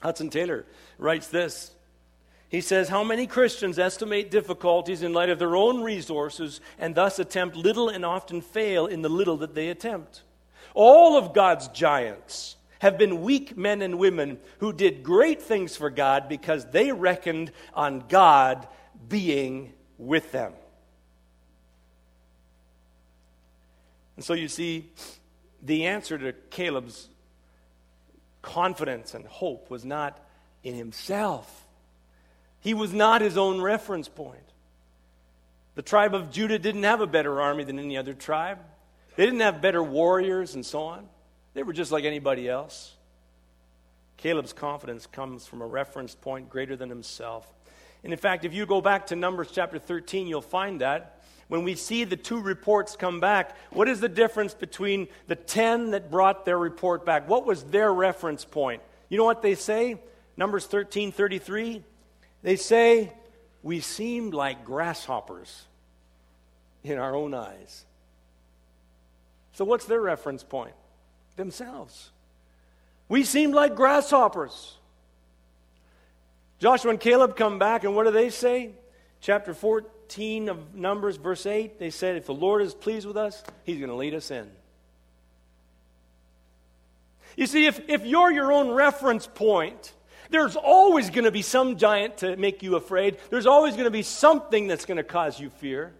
Hudson 0.00 0.30
Taylor 0.30 0.64
writes 0.96 1.28
this 1.28 1.72
he 2.48 2.62
says, 2.62 2.88
How 2.88 3.04
many 3.04 3.26
Christians 3.26 3.78
estimate 3.78 4.30
difficulties 4.30 5.02
in 5.02 5.12
light 5.12 5.28
of 5.28 5.38
their 5.38 5.54
own 5.54 5.82
resources 5.82 6.62
and 6.78 6.94
thus 6.94 7.18
attempt 7.18 7.54
little 7.54 7.90
and 7.90 8.02
often 8.02 8.40
fail 8.40 8.86
in 8.86 9.02
the 9.02 9.10
little 9.10 9.36
that 9.36 9.54
they 9.54 9.68
attempt? 9.68 10.22
All 10.72 11.18
of 11.18 11.34
God's 11.34 11.68
giants 11.68 12.56
have 12.82 12.98
been 12.98 13.22
weak 13.22 13.56
men 13.56 13.80
and 13.80 13.98
women 13.98 14.38
who 14.58 14.72
did 14.72 15.02
great 15.02 15.40
things 15.40 15.76
for 15.76 15.90
God 15.90 16.28
because 16.28 16.66
they 16.66 16.92
reckoned 16.92 17.50
on 17.74 18.04
God 18.08 18.68
being 19.08 19.72
with 19.98 20.30
them. 20.30 20.52
And 24.16 24.24
so 24.24 24.34
you 24.34 24.48
see, 24.48 24.90
the 25.62 25.86
answer 25.86 26.18
to 26.18 26.32
Caleb's 26.50 27.08
confidence 28.42 29.14
and 29.14 29.24
hope 29.26 29.70
was 29.70 29.84
not 29.84 30.18
in 30.62 30.74
himself 30.74 31.62
he 32.62 32.74
was 32.74 32.92
not 32.92 33.20
his 33.20 33.36
own 33.36 33.60
reference 33.60 34.08
point. 34.08 34.38
The 35.74 35.82
tribe 35.82 36.14
of 36.14 36.30
Judah 36.30 36.60
didn't 36.60 36.84
have 36.84 37.00
a 37.00 37.08
better 37.08 37.40
army 37.40 37.64
than 37.64 37.78
any 37.78 37.96
other 37.96 38.14
tribe. 38.14 38.58
They 39.16 39.24
didn't 39.24 39.40
have 39.40 39.60
better 39.60 39.82
warriors 39.82 40.54
and 40.54 40.64
so 40.64 40.82
on. 40.82 41.08
They 41.54 41.62
were 41.62 41.72
just 41.72 41.92
like 41.92 42.04
anybody 42.04 42.48
else. 42.48 42.94
Caleb's 44.16 44.52
confidence 44.52 45.06
comes 45.06 45.46
from 45.46 45.62
a 45.62 45.66
reference 45.66 46.14
point 46.14 46.48
greater 46.48 46.76
than 46.76 46.88
himself. 46.88 47.52
And 48.04 48.12
in 48.12 48.18
fact, 48.18 48.44
if 48.44 48.52
you 48.52 48.66
go 48.66 48.80
back 48.80 49.06
to 49.08 49.16
Numbers 49.16 49.48
chapter 49.52 49.78
13, 49.78 50.26
you'll 50.26 50.40
find 50.40 50.80
that 50.80 51.22
when 51.52 51.64
we 51.64 51.74
see 51.74 52.04
the 52.04 52.16
two 52.16 52.40
reports 52.40 52.96
come 52.96 53.20
back, 53.20 53.54
what 53.70 53.86
is 53.86 54.00
the 54.00 54.08
difference 54.08 54.54
between 54.54 55.08
the 55.26 55.36
10 55.36 55.90
that 55.90 56.10
brought 56.10 56.46
their 56.46 56.58
report 56.58 57.04
back? 57.04 57.28
What 57.28 57.44
was 57.44 57.62
their 57.64 57.92
reference 57.92 58.44
point? 58.44 58.80
You 59.10 59.18
know 59.18 59.24
what 59.24 59.42
they 59.42 59.54
say? 59.54 60.00
Numbers 60.36 60.64
13 60.64 61.12
33. 61.12 61.84
They 62.42 62.56
say 62.56 63.12
we 63.62 63.80
seemed 63.80 64.32
like 64.32 64.64
grasshoppers 64.64 65.66
in 66.82 66.96
our 66.96 67.14
own 67.14 67.34
eyes. 67.34 67.84
So, 69.52 69.66
what's 69.66 69.84
their 69.84 70.00
reference 70.00 70.42
point? 70.42 70.72
Themselves. 71.36 72.10
We 73.08 73.24
seemed 73.24 73.54
like 73.54 73.74
grasshoppers. 73.74 74.76
Joshua 76.58 76.90
and 76.90 77.00
Caleb 77.00 77.36
come 77.36 77.58
back, 77.58 77.84
and 77.84 77.96
what 77.96 78.04
do 78.04 78.12
they 78.12 78.30
say? 78.30 78.70
Chapter 79.20 79.52
14 79.52 80.48
of 80.48 80.74
Numbers, 80.74 81.16
verse 81.16 81.44
8, 81.44 81.78
they 81.78 81.90
said, 81.90 82.16
If 82.16 82.26
the 82.26 82.34
Lord 82.34 82.62
is 82.62 82.74
pleased 82.74 83.06
with 83.06 83.16
us, 83.16 83.42
He's 83.64 83.78
going 83.78 83.90
to 83.90 83.96
lead 83.96 84.14
us 84.14 84.30
in. 84.30 84.50
You 87.36 87.46
see, 87.46 87.66
if, 87.66 87.80
if 87.88 88.04
you're 88.04 88.30
your 88.30 88.52
own 88.52 88.70
reference 88.70 89.26
point, 89.26 89.92
there's 90.30 90.56
always 90.56 91.10
going 91.10 91.24
to 91.24 91.30
be 91.30 91.42
some 91.42 91.76
giant 91.76 92.18
to 92.18 92.36
make 92.36 92.62
you 92.62 92.76
afraid. 92.76 93.18
There's 93.30 93.46
always 93.46 93.74
going 93.74 93.84
to 93.84 93.90
be 93.90 94.02
something 94.02 94.66
that's 94.66 94.84
going 94.84 94.96
to 94.96 95.04
cause 95.04 95.38
you 95.40 95.50
fear. 95.50 95.92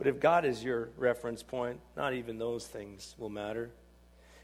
But 0.00 0.06
if 0.06 0.18
God 0.18 0.46
is 0.46 0.64
your 0.64 0.88
reference 0.96 1.42
point, 1.42 1.78
not 1.94 2.14
even 2.14 2.38
those 2.38 2.66
things 2.66 3.14
will 3.18 3.28
matter. 3.28 3.68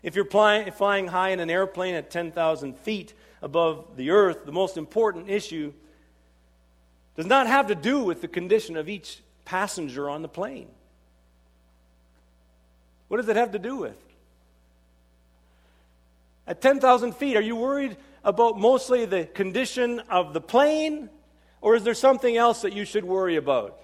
If 0.03 0.15
you're 0.15 0.27
flying, 0.27 0.71
flying 0.71 1.07
high 1.07 1.31
in 1.31 1.41
an 1.41 1.49
airplane 1.49 1.95
at 1.95 2.11
10,000 2.11 2.77
feet 2.77 3.15
above 3.41 3.97
the 3.97 4.11
earth, 4.11 4.45
the 4.45 4.53
most 4.53 4.77
important 4.77 5.31
issue 5.31 5.73
does 7.17 7.25
not 7.25 7.47
have 7.47 7.69
to 7.69 7.75
do 7.75 8.01
with 8.01 8.21
the 8.21 8.29
condition 8.29 8.77
of 8.77 8.91
each 8.91 9.23
passenger 9.47 10.11
on 10.11 10.21
the 10.21 10.29
plane. 10.29 10.69
What 13.09 13.17
does 13.17 13.29
it 13.31 13.37
have 13.37 13.53
to 13.53 13.59
do 13.59 13.77
with? 13.77 13.97
At 16.47 16.61
10,000 16.61 17.15
feet, 17.15 17.35
are 17.35 17.41
you 17.41 17.57
worried 17.57 17.97
about 18.23 18.59
mostly 18.59 19.07
the 19.07 19.25
condition 19.25 20.01
of 20.11 20.35
the 20.35 20.41
plane, 20.43 21.09
or 21.63 21.77
is 21.77 21.83
there 21.83 21.95
something 21.95 22.37
else 22.37 22.61
that 22.61 22.75
you 22.75 22.85
should 22.85 23.07
worry 23.07 23.37
about? 23.37 23.81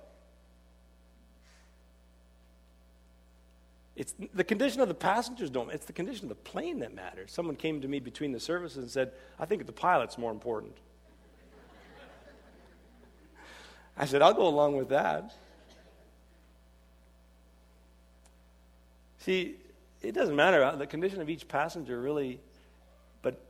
It's 3.94 4.14
the 4.33 4.44
condition 4.44 4.81
of 4.81 4.88
the 4.88 4.94
passengers 4.94 5.50
don't. 5.50 5.71
It's 5.71 5.85
the 5.85 5.92
condition 5.92 6.25
of 6.25 6.31
the 6.31 6.35
plane 6.35 6.79
that 6.79 6.94
matters. 6.94 7.31
Someone 7.31 7.56
came 7.56 7.83
to 7.83 7.88
me 7.88 8.00
between 8.00 8.33
the 8.33 8.40
services 8.40 8.79
and 8.79 8.90
said, 8.90 9.12
"I 9.38 9.44
think 9.44 9.67
the 9.67 9.73
pilot's 9.73 10.17
more 10.17 10.31
important." 10.31 10.77
I 13.96 14.06
said, 14.06 14.23
"I'll 14.23 14.33
go 14.33 14.46
along 14.46 14.77
with 14.77 14.88
that." 14.88 15.35
See, 19.19 19.56
it 20.00 20.12
doesn't 20.12 20.35
matter. 20.35 20.75
The 20.77 20.87
condition 20.87 21.21
of 21.21 21.29
each 21.29 21.46
passenger 21.46 22.00
really 22.00 22.40
but 23.21 23.40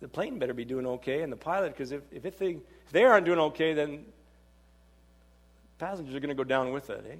the 0.00 0.08
plane 0.08 0.38
better 0.38 0.54
be 0.54 0.64
doing 0.64 0.86
okay, 0.86 1.22
and 1.22 1.32
the 1.32 1.36
pilot, 1.36 1.72
because 1.72 1.92
if, 1.92 2.02
if, 2.10 2.24
if 2.24 2.62
they 2.90 3.04
aren't 3.04 3.26
doing 3.26 3.38
okay, 3.38 3.74
then 3.74 4.06
passengers 5.78 6.14
are 6.14 6.20
going 6.20 6.30
to 6.30 6.34
go 6.34 6.44
down 6.44 6.72
with 6.72 6.88
it, 6.90 7.04
eh? 7.10 7.16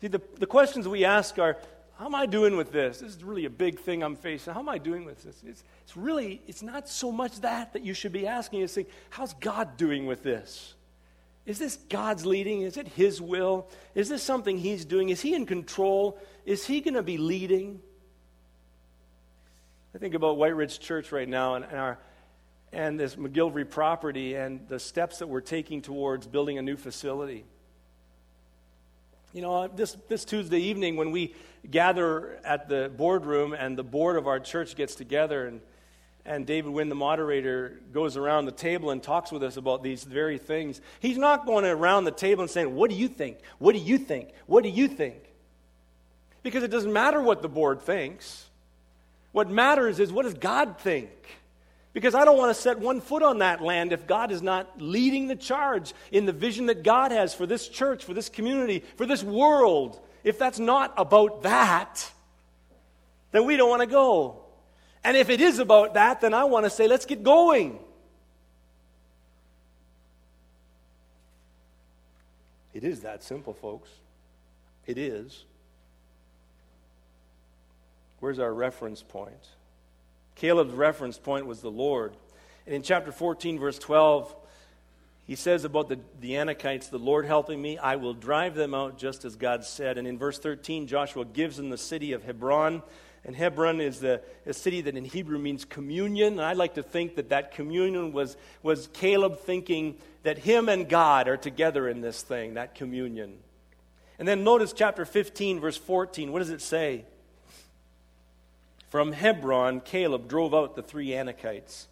See, 0.00 0.08
the, 0.08 0.20
the 0.38 0.46
questions 0.46 0.88
we 0.88 1.04
ask 1.04 1.38
are, 1.38 1.58
how 1.98 2.06
am 2.06 2.14
I 2.14 2.24
doing 2.24 2.56
with 2.56 2.72
this? 2.72 3.00
This 3.00 3.14
is 3.14 3.22
really 3.22 3.44
a 3.44 3.50
big 3.50 3.78
thing 3.78 4.02
I'm 4.02 4.16
facing. 4.16 4.54
How 4.54 4.60
am 4.60 4.70
I 4.70 4.78
doing 4.78 5.04
with 5.04 5.22
this? 5.22 5.42
It's, 5.46 5.64
it's 5.82 5.96
really, 5.96 6.40
it's 6.48 6.62
not 6.62 6.88
so 6.88 7.12
much 7.12 7.40
that 7.40 7.74
that 7.74 7.82
you 7.82 7.92
should 7.92 8.12
be 8.12 8.26
asking. 8.26 8.62
It's 8.62 8.72
saying, 8.72 8.86
how's 9.10 9.34
God 9.34 9.76
doing 9.76 10.06
with 10.06 10.22
this? 10.22 10.74
Is 11.44 11.58
this 11.58 11.76
God's 11.88 12.24
leading? 12.24 12.62
Is 12.62 12.78
it 12.78 12.88
His 12.88 13.20
will? 13.20 13.68
Is 13.94 14.08
this 14.08 14.22
something 14.22 14.56
He's 14.56 14.86
doing? 14.86 15.10
Is 15.10 15.20
He 15.20 15.34
in 15.34 15.44
control? 15.44 16.18
Is 16.46 16.66
He 16.66 16.80
going 16.80 16.94
to 16.94 17.02
be 17.02 17.18
leading? 17.18 17.80
I 19.94 19.98
think 19.98 20.14
about 20.14 20.38
White 20.38 20.56
Ridge 20.56 20.80
Church 20.80 21.12
right 21.12 21.28
now 21.28 21.56
and, 21.56 21.64
and, 21.66 21.76
our, 21.76 21.98
and 22.72 22.98
this 22.98 23.16
McGilvery 23.16 23.68
property 23.68 24.36
and 24.36 24.66
the 24.68 24.78
steps 24.78 25.18
that 25.18 25.26
we're 25.26 25.40
taking 25.40 25.82
towards 25.82 26.26
building 26.26 26.56
a 26.56 26.62
new 26.62 26.76
facility. 26.76 27.44
You 29.32 29.42
know, 29.42 29.68
this, 29.68 29.96
this 30.08 30.24
Tuesday 30.24 30.58
evening, 30.58 30.96
when 30.96 31.12
we 31.12 31.36
gather 31.70 32.40
at 32.44 32.68
the 32.68 32.90
boardroom 32.96 33.52
and 33.52 33.78
the 33.78 33.84
board 33.84 34.16
of 34.16 34.26
our 34.26 34.40
church 34.40 34.74
gets 34.74 34.96
together, 34.96 35.46
and, 35.46 35.60
and 36.24 36.44
David 36.44 36.72
Wynn, 36.72 36.88
the 36.88 36.96
moderator, 36.96 37.80
goes 37.92 38.16
around 38.16 38.46
the 38.46 38.52
table 38.52 38.90
and 38.90 39.00
talks 39.00 39.30
with 39.30 39.44
us 39.44 39.56
about 39.56 39.84
these 39.84 40.02
very 40.02 40.36
things, 40.36 40.80
he's 40.98 41.16
not 41.16 41.46
going 41.46 41.64
around 41.64 42.04
the 42.04 42.10
table 42.10 42.42
and 42.42 42.50
saying, 42.50 42.74
What 42.74 42.90
do 42.90 42.96
you 42.96 43.06
think? 43.06 43.38
What 43.58 43.72
do 43.72 43.78
you 43.78 43.98
think? 43.98 44.30
What 44.46 44.64
do 44.64 44.68
you 44.68 44.88
think? 44.88 45.22
Because 46.42 46.64
it 46.64 46.70
doesn't 46.72 46.92
matter 46.92 47.20
what 47.20 47.40
the 47.40 47.48
board 47.48 47.82
thinks. 47.82 48.46
What 49.30 49.48
matters 49.48 50.00
is 50.00 50.10
what 50.10 50.24
does 50.24 50.34
God 50.34 50.78
think? 50.80 51.10
Because 51.92 52.14
I 52.14 52.24
don't 52.24 52.38
want 52.38 52.54
to 52.54 52.60
set 52.60 52.78
one 52.78 53.00
foot 53.00 53.22
on 53.22 53.38
that 53.38 53.60
land 53.60 53.92
if 53.92 54.06
God 54.06 54.30
is 54.30 54.42
not 54.42 54.80
leading 54.80 55.26
the 55.26 55.34
charge 55.34 55.92
in 56.12 56.24
the 56.24 56.32
vision 56.32 56.66
that 56.66 56.84
God 56.84 57.10
has 57.10 57.34
for 57.34 57.46
this 57.46 57.66
church, 57.66 58.04
for 58.04 58.14
this 58.14 58.28
community, 58.28 58.84
for 58.96 59.06
this 59.06 59.24
world. 59.24 60.00
If 60.22 60.38
that's 60.38 60.60
not 60.60 60.94
about 60.96 61.42
that, 61.42 62.08
then 63.32 63.44
we 63.44 63.56
don't 63.56 63.68
want 63.68 63.80
to 63.80 63.88
go. 63.88 64.44
And 65.02 65.16
if 65.16 65.30
it 65.30 65.40
is 65.40 65.58
about 65.58 65.94
that, 65.94 66.20
then 66.20 66.32
I 66.32 66.44
want 66.44 66.66
to 66.66 66.70
say, 66.70 66.86
let's 66.86 67.06
get 67.06 67.22
going. 67.22 67.78
It 72.72 72.84
is 72.84 73.00
that 73.00 73.24
simple, 73.24 73.52
folks. 73.52 73.88
It 74.86 74.96
is. 74.96 75.44
Where's 78.20 78.38
our 78.38 78.52
reference 78.52 79.02
point? 79.02 79.34
Caleb's 80.40 80.72
reference 80.72 81.18
point 81.18 81.44
was 81.44 81.60
the 81.60 81.70
Lord. 81.70 82.16
And 82.64 82.74
in 82.74 82.80
chapter 82.80 83.12
14, 83.12 83.58
verse 83.58 83.78
12, 83.78 84.34
he 85.26 85.34
says 85.34 85.66
about 85.66 85.90
the, 85.90 85.98
the 86.18 86.32
Anakites, 86.32 86.88
the 86.88 86.98
Lord 86.98 87.26
helping 87.26 87.60
me, 87.60 87.76
I 87.76 87.96
will 87.96 88.14
drive 88.14 88.54
them 88.54 88.72
out 88.72 88.96
just 88.96 89.26
as 89.26 89.36
God 89.36 89.66
said. 89.66 89.98
And 89.98 90.08
in 90.08 90.16
verse 90.16 90.38
13, 90.38 90.86
Joshua 90.86 91.26
gives 91.26 91.58
them 91.58 91.68
the 91.68 91.76
city 91.76 92.14
of 92.14 92.24
Hebron. 92.24 92.82
And 93.22 93.36
Hebron 93.36 93.82
is 93.82 94.00
the, 94.00 94.22
a 94.46 94.54
city 94.54 94.80
that 94.80 94.96
in 94.96 95.04
Hebrew 95.04 95.38
means 95.38 95.66
communion. 95.66 96.32
And 96.32 96.42
I 96.42 96.54
like 96.54 96.72
to 96.76 96.82
think 96.82 97.16
that 97.16 97.28
that 97.28 97.52
communion 97.52 98.12
was, 98.14 98.38
was 98.62 98.88
Caleb 98.94 99.40
thinking 99.40 99.98
that 100.22 100.38
him 100.38 100.70
and 100.70 100.88
God 100.88 101.28
are 101.28 101.36
together 101.36 101.86
in 101.86 102.00
this 102.00 102.22
thing, 102.22 102.54
that 102.54 102.74
communion. 102.74 103.36
And 104.18 104.26
then 104.26 104.42
notice 104.42 104.72
chapter 104.72 105.04
15, 105.04 105.60
verse 105.60 105.76
14. 105.76 106.32
What 106.32 106.38
does 106.38 106.48
it 106.48 106.62
say? 106.62 107.04
From 108.90 109.12
Hebron, 109.12 109.80
Caleb 109.80 110.28
drove 110.28 110.52
out 110.52 110.74
the 110.74 110.82
three 110.82 111.08
Anakites, 111.10 111.86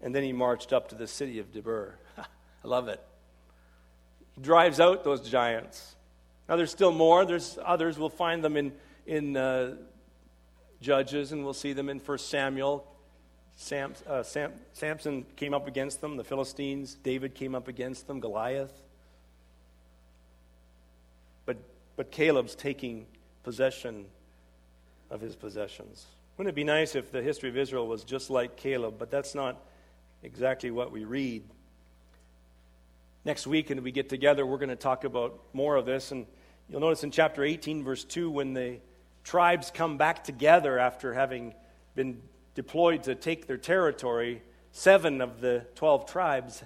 and 0.00 0.14
then 0.14 0.22
he 0.22 0.32
marched 0.32 0.72
up 0.72 0.88
to 0.90 0.94
the 0.94 1.08
city 1.08 1.40
of 1.40 1.52
Debir. 1.52 1.94
I 2.18 2.24
love 2.62 2.86
it. 2.86 3.02
He 4.36 4.40
drives 4.40 4.78
out 4.78 5.02
those 5.02 5.28
giants. 5.28 5.96
Now, 6.48 6.54
there's 6.54 6.70
still 6.70 6.92
more. 6.92 7.24
There's 7.24 7.58
others. 7.64 7.98
We'll 7.98 8.10
find 8.10 8.44
them 8.44 8.56
in, 8.56 8.72
in 9.06 9.36
uh, 9.36 9.74
Judges, 10.80 11.32
and 11.32 11.42
we'll 11.42 11.52
see 11.52 11.72
them 11.72 11.88
in 11.88 11.98
1 11.98 12.18
Samuel. 12.18 12.86
Sam, 13.56 13.94
uh, 14.06 14.22
Sam, 14.22 14.52
Samson 14.72 15.26
came 15.34 15.52
up 15.52 15.66
against 15.66 16.00
them, 16.00 16.16
the 16.16 16.24
Philistines. 16.24 16.96
David 17.02 17.34
came 17.34 17.56
up 17.56 17.66
against 17.66 18.06
them, 18.06 18.20
Goliath. 18.20 18.72
But, 21.44 21.56
but 21.96 22.12
Caleb's 22.12 22.54
taking 22.54 23.06
possession 23.42 24.06
of 25.10 25.20
his 25.20 25.34
possessions. 25.34 26.06
Wouldn't 26.36 26.52
it 26.52 26.54
be 26.54 26.64
nice 26.64 26.94
if 26.94 27.10
the 27.10 27.22
history 27.22 27.48
of 27.48 27.56
Israel 27.56 27.86
was 27.86 28.04
just 28.04 28.28
like 28.28 28.56
Caleb? 28.56 28.96
But 28.98 29.10
that's 29.10 29.34
not 29.34 29.56
exactly 30.22 30.70
what 30.70 30.92
we 30.92 31.04
read. 31.04 31.42
Next 33.24 33.46
week, 33.46 33.70
and 33.70 33.80
we 33.80 33.90
get 33.90 34.10
together, 34.10 34.44
we're 34.44 34.58
going 34.58 34.68
to 34.68 34.76
talk 34.76 35.04
about 35.04 35.40
more 35.54 35.76
of 35.76 35.86
this. 35.86 36.12
And 36.12 36.26
you'll 36.68 36.80
notice 36.80 37.02
in 37.04 37.10
chapter 37.10 37.42
18, 37.42 37.82
verse 37.82 38.04
2, 38.04 38.30
when 38.30 38.52
the 38.52 38.80
tribes 39.24 39.70
come 39.70 39.96
back 39.96 40.24
together 40.24 40.78
after 40.78 41.14
having 41.14 41.54
been 41.94 42.20
deployed 42.54 43.04
to 43.04 43.14
take 43.14 43.46
their 43.46 43.56
territory, 43.56 44.42
seven 44.72 45.22
of 45.22 45.40
the 45.40 45.64
12 45.74 46.04
tribes 46.04 46.62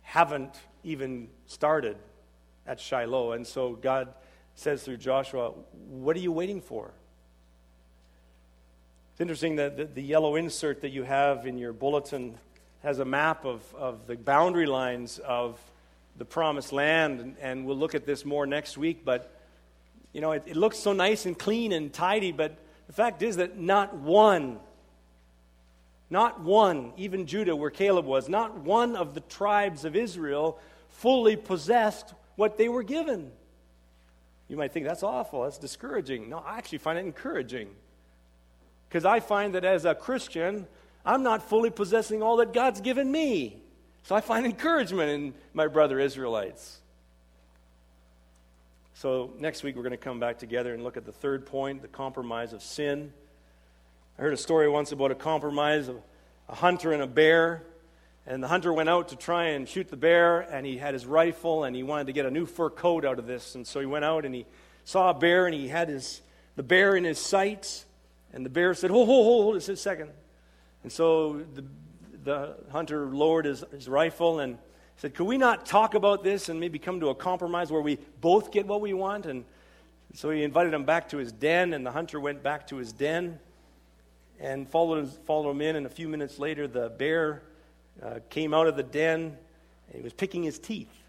haven't 0.00 0.58
even 0.82 1.28
started 1.46 1.96
at 2.66 2.80
Shiloh. 2.80 3.32
And 3.32 3.46
so 3.46 3.74
God 3.74 4.14
says 4.56 4.82
through 4.82 4.96
Joshua, 4.96 5.50
What 5.88 6.16
are 6.16 6.20
you 6.20 6.32
waiting 6.32 6.60
for? 6.60 6.92
It's 9.12 9.20
interesting 9.20 9.56
that 9.56 9.76
the, 9.76 9.84
the, 9.84 10.02
yellow 10.02 10.36
insert 10.36 10.80
that 10.80 10.88
you 10.88 11.02
have 11.02 11.46
in 11.46 11.58
your 11.58 11.74
bulletin 11.74 12.38
has 12.82 12.98
a 12.98 13.04
map 13.04 13.44
of, 13.44 13.62
of 13.74 14.06
the 14.06 14.16
boundary 14.16 14.64
lines 14.64 15.18
of 15.18 15.60
the 16.16 16.24
promised 16.24 16.72
land, 16.72 17.20
and, 17.20 17.36
and 17.38 17.66
we'll 17.66 17.76
look 17.76 17.94
at 17.94 18.06
this 18.06 18.24
more 18.24 18.46
next 18.46 18.78
week. 18.78 19.04
But, 19.04 19.38
you 20.14 20.22
know, 20.22 20.32
it, 20.32 20.44
it 20.46 20.56
looks 20.56 20.78
so 20.78 20.94
nice 20.94 21.26
and 21.26 21.38
clean 21.38 21.72
and 21.72 21.92
tidy, 21.92 22.32
but 22.32 22.56
the 22.86 22.94
fact 22.94 23.20
is 23.20 23.36
that 23.36 23.58
not 23.58 23.94
one, 23.94 24.58
not 26.08 26.40
one, 26.40 26.94
even 26.96 27.26
Judah, 27.26 27.54
where 27.54 27.70
Caleb 27.70 28.06
was, 28.06 28.30
not 28.30 28.60
one 28.60 28.96
of 28.96 29.12
the 29.12 29.20
tribes 29.20 29.84
of 29.84 29.94
Israel 29.94 30.58
fully 30.88 31.36
possessed 31.36 32.14
what 32.36 32.56
they 32.56 32.70
were 32.70 32.82
given. 32.82 33.30
You 34.48 34.56
might 34.56 34.72
think 34.72 34.86
that's 34.86 35.02
awful, 35.02 35.42
that's 35.42 35.58
discouraging. 35.58 36.30
No, 36.30 36.38
I 36.38 36.56
actually 36.56 36.78
find 36.78 36.98
it 36.98 37.04
encouraging. 37.04 37.68
Because 38.92 39.06
I 39.06 39.20
find 39.20 39.54
that 39.54 39.64
as 39.64 39.86
a 39.86 39.94
Christian, 39.94 40.66
I'm 41.02 41.22
not 41.22 41.48
fully 41.48 41.70
possessing 41.70 42.22
all 42.22 42.36
that 42.36 42.52
God's 42.52 42.82
given 42.82 43.10
me. 43.10 43.62
So 44.02 44.14
I 44.14 44.20
find 44.20 44.44
encouragement 44.54 45.08
in 45.08 45.34
my 45.54 45.66
brother 45.66 45.98
Israelites. 45.98 46.78
So 48.92 49.32
next 49.38 49.62
week 49.62 49.76
we're 49.76 49.82
going 49.82 49.92
to 49.92 49.96
come 49.96 50.20
back 50.20 50.36
together 50.36 50.74
and 50.74 50.84
look 50.84 50.98
at 50.98 51.06
the 51.06 51.12
third 51.12 51.46
point 51.46 51.80
the 51.80 51.88
compromise 51.88 52.52
of 52.52 52.62
sin. 52.62 53.14
I 54.18 54.22
heard 54.22 54.34
a 54.34 54.36
story 54.36 54.68
once 54.68 54.92
about 54.92 55.10
a 55.10 55.14
compromise 55.14 55.88
of 55.88 55.96
a 56.50 56.54
hunter 56.54 56.92
and 56.92 57.02
a 57.02 57.06
bear. 57.06 57.62
And 58.26 58.42
the 58.42 58.48
hunter 58.48 58.74
went 58.74 58.90
out 58.90 59.08
to 59.08 59.16
try 59.16 59.44
and 59.46 59.66
shoot 59.66 59.88
the 59.88 59.96
bear, 59.96 60.40
and 60.40 60.66
he 60.66 60.76
had 60.76 60.92
his 60.92 61.06
rifle, 61.06 61.64
and 61.64 61.74
he 61.74 61.82
wanted 61.82 62.08
to 62.08 62.12
get 62.12 62.26
a 62.26 62.30
new 62.30 62.44
fur 62.44 62.68
coat 62.68 63.06
out 63.06 63.18
of 63.18 63.26
this. 63.26 63.54
And 63.54 63.66
so 63.66 63.80
he 63.80 63.86
went 63.86 64.04
out 64.04 64.26
and 64.26 64.34
he 64.34 64.44
saw 64.84 65.08
a 65.08 65.14
bear, 65.14 65.46
and 65.46 65.54
he 65.54 65.68
had 65.68 65.88
his, 65.88 66.20
the 66.56 66.62
bear 66.62 66.94
in 66.94 67.04
his 67.04 67.18
sights. 67.18 67.86
And 68.32 68.44
the 68.44 68.50
bear 68.50 68.74
said, 68.74 68.90
Hold, 68.90 69.06
hold, 69.06 69.26
hold, 69.26 69.44
hold, 69.44 69.56
a 69.56 69.76
second. 69.76 70.10
And 70.82 70.90
so 70.90 71.44
the, 71.54 71.64
the 72.24 72.56
hunter 72.70 73.06
lowered 73.06 73.44
his, 73.44 73.64
his 73.72 73.88
rifle 73.88 74.40
and 74.40 74.58
said, 74.96 75.14
Could 75.14 75.26
we 75.26 75.36
not 75.36 75.66
talk 75.66 75.94
about 75.94 76.24
this 76.24 76.48
and 76.48 76.58
maybe 76.58 76.78
come 76.78 77.00
to 77.00 77.08
a 77.08 77.14
compromise 77.14 77.70
where 77.70 77.82
we 77.82 77.98
both 78.20 78.50
get 78.50 78.66
what 78.66 78.80
we 78.80 78.92
want? 78.94 79.26
And 79.26 79.44
so 80.14 80.30
he 80.30 80.42
invited 80.42 80.74
him 80.74 80.84
back 80.84 81.08
to 81.10 81.18
his 81.18 81.32
den, 81.32 81.72
and 81.72 81.86
the 81.86 81.90
hunter 81.90 82.20
went 82.20 82.42
back 82.42 82.66
to 82.68 82.76
his 82.76 82.92
den 82.92 83.38
and 84.40 84.68
followed 84.68 85.10
followed 85.26 85.50
him 85.50 85.60
in. 85.60 85.76
And 85.76 85.86
a 85.86 85.90
few 85.90 86.08
minutes 86.08 86.38
later, 86.38 86.66
the 86.66 86.90
bear 86.90 87.42
uh, 88.02 88.18
came 88.28 88.52
out 88.52 88.66
of 88.66 88.76
the 88.76 88.82
den 88.82 89.36
and 89.88 89.96
he 89.96 90.02
was 90.02 90.12
picking 90.12 90.42
his 90.42 90.58
teeth. 90.58 91.01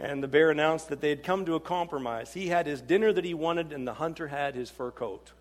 And 0.00 0.22
the 0.22 0.28
bear 0.28 0.50
announced 0.50 0.90
that 0.90 1.00
they 1.00 1.08
had 1.08 1.24
come 1.24 1.44
to 1.46 1.56
a 1.56 1.60
compromise. 1.60 2.32
He 2.32 2.46
had 2.46 2.66
his 2.66 2.80
dinner 2.80 3.12
that 3.12 3.24
he 3.24 3.34
wanted, 3.34 3.72
and 3.72 3.86
the 3.86 3.94
hunter 3.94 4.28
had 4.28 4.54
his 4.54 4.70
fur 4.70 4.92
coat. 4.92 5.32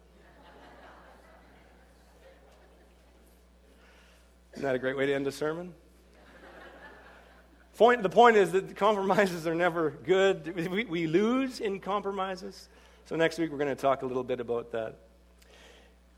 Isn't 4.54 4.64
that 4.64 4.74
a 4.74 4.80
great 4.80 4.98
way 4.98 5.06
to 5.06 5.14
end 5.14 5.28
a 5.28 5.32
sermon? 5.32 5.76
Point, 7.78 8.02
the 8.02 8.10
point 8.10 8.38
is 8.38 8.54
that 8.54 8.76
compromises 8.76 9.46
are 9.46 9.54
never 9.54 9.92
good. 9.92 10.56
We, 10.72 10.86
we 10.86 11.06
lose 11.06 11.60
in 11.60 11.80
compromises. 11.80 12.68
So 13.06 13.16
next 13.16 13.38
week 13.38 13.52
we're 13.52 13.60
going 13.60 13.70
to 13.70 13.76
talk 13.76 14.02
a 14.02 14.08
little 14.08 14.24
bit 14.24 14.40
about 14.40 14.72
that. 14.72 14.96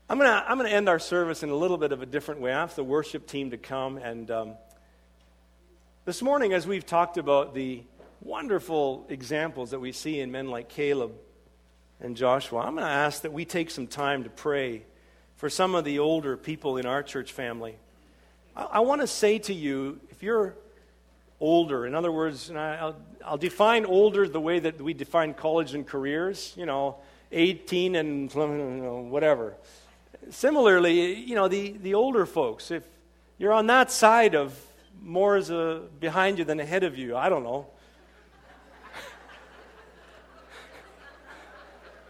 I'm 0.08 0.18
going 0.18 0.30
to 0.30 0.50
I'm 0.50 0.58
to 0.58 0.72
end 0.72 0.88
our 0.88 0.98
service 0.98 1.42
in 1.42 1.50
a 1.50 1.54
little 1.54 1.76
bit 1.76 1.92
of 1.92 2.00
a 2.00 2.06
different 2.06 2.40
way. 2.40 2.50
I 2.50 2.62
ask 2.62 2.76
the 2.76 2.82
worship 2.82 3.26
team 3.26 3.50
to 3.50 3.58
come. 3.58 3.98
And 3.98 4.30
um, 4.30 4.54
this 6.06 6.22
morning, 6.22 6.54
as 6.54 6.66
we've 6.66 6.86
talked 6.86 7.18
about 7.18 7.52
the 7.52 7.82
wonderful 8.20 9.06
examples 9.08 9.70
that 9.70 9.80
we 9.80 9.92
see 9.92 10.20
in 10.20 10.30
men 10.30 10.48
like 10.48 10.68
Caleb 10.68 11.12
and 12.00 12.16
Joshua. 12.16 12.60
I'm 12.60 12.74
going 12.74 12.86
to 12.86 12.90
ask 12.90 13.22
that 13.22 13.32
we 13.32 13.44
take 13.44 13.70
some 13.70 13.86
time 13.86 14.24
to 14.24 14.30
pray 14.30 14.82
for 15.36 15.48
some 15.48 15.74
of 15.74 15.84
the 15.84 15.98
older 15.98 16.36
people 16.36 16.76
in 16.76 16.86
our 16.86 17.02
church 17.02 17.32
family. 17.32 17.76
I, 18.54 18.64
I 18.64 18.80
want 18.80 19.00
to 19.00 19.06
say 19.06 19.38
to 19.40 19.54
you, 19.54 20.00
if 20.10 20.22
you're 20.22 20.54
older, 21.40 21.86
in 21.86 21.94
other 21.94 22.12
words, 22.12 22.50
I'll, 22.50 22.96
I'll 23.24 23.38
define 23.38 23.86
older 23.86 24.28
the 24.28 24.40
way 24.40 24.58
that 24.58 24.80
we 24.80 24.92
define 24.92 25.34
college 25.34 25.74
and 25.74 25.86
careers, 25.86 26.52
you 26.56 26.66
know, 26.66 26.96
18 27.32 27.96
and 27.96 28.30
whatever. 29.10 29.54
Similarly, 30.30 31.14
you 31.14 31.34
know, 31.34 31.48
the, 31.48 31.72
the 31.72 31.94
older 31.94 32.26
folks, 32.26 32.70
if 32.70 32.82
you're 33.38 33.52
on 33.52 33.68
that 33.68 33.90
side 33.90 34.34
of 34.34 34.58
more 35.02 35.36
is 35.36 35.50
a, 35.50 35.82
behind 35.98 36.38
you 36.38 36.44
than 36.44 36.60
ahead 36.60 36.84
of 36.84 36.98
you. 36.98 37.16
I 37.16 37.28
don't 37.28 37.42
know. 37.42 37.66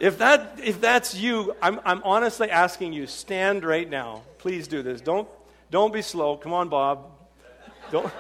If, 0.01 0.19
that, 0.19 0.59
if 0.63 0.81
that's 0.81 1.15
you, 1.15 1.55
I'm, 1.61 1.79
I'm 1.85 2.03
honestly 2.05 2.51
asking 2.51 2.95
you, 2.95 3.07
stand 3.07 3.65
right 3.65 3.89
now. 3.89 4.23
Please 4.39 4.67
do 4.67 4.83
this. 4.83 5.03
Don't, 5.03 5.29
don't 5.71 5.93
be 5.93 6.03
slow. 6.03 6.39
Come 6.39 6.55
on, 6.55 6.71
Bob. 6.71 7.11
Don't. 7.93 8.11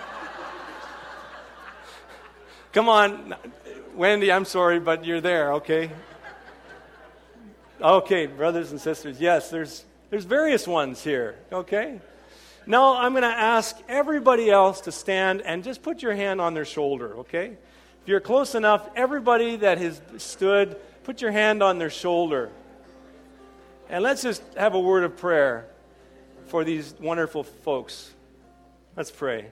Come 2.72 2.88
on. 2.88 3.34
Wendy, 3.94 4.30
I'm 4.30 4.44
sorry, 4.44 4.78
but 4.78 5.04
you're 5.04 5.20
there, 5.20 5.54
okay? 5.54 5.90
Okay, 7.80 8.26
brothers 8.26 8.72
and 8.72 8.80
sisters, 8.80 9.20
yes, 9.20 9.48
there's, 9.48 9.84
there's 10.10 10.24
various 10.24 10.68
ones 10.68 11.02
here, 11.02 11.36
okay? 11.50 11.98
Now 12.66 12.98
I'm 12.98 13.12
going 13.12 13.22
to 13.22 13.28
ask 13.28 13.76
everybody 13.88 14.50
else 14.50 14.82
to 14.82 14.92
stand 14.92 15.40
and 15.42 15.64
just 15.64 15.82
put 15.82 16.02
your 16.02 16.14
hand 16.14 16.42
on 16.42 16.52
their 16.52 16.66
shoulder, 16.66 17.16
okay? 17.20 17.56
If 18.02 18.08
you're 18.08 18.20
close 18.20 18.54
enough, 18.54 18.86
everybody 18.94 19.56
that 19.56 19.78
has 19.78 20.00
stood, 20.18 20.76
put 21.10 21.20
your 21.20 21.32
hand 21.32 21.60
on 21.60 21.80
their 21.80 21.90
shoulder. 21.90 22.52
And 23.88 24.00
let's 24.04 24.22
just 24.22 24.44
have 24.56 24.74
a 24.74 24.78
word 24.78 25.02
of 25.02 25.16
prayer 25.16 25.66
for 26.46 26.62
these 26.62 26.94
wonderful 27.00 27.42
folks. 27.42 28.14
Let's 28.94 29.10
pray. 29.10 29.48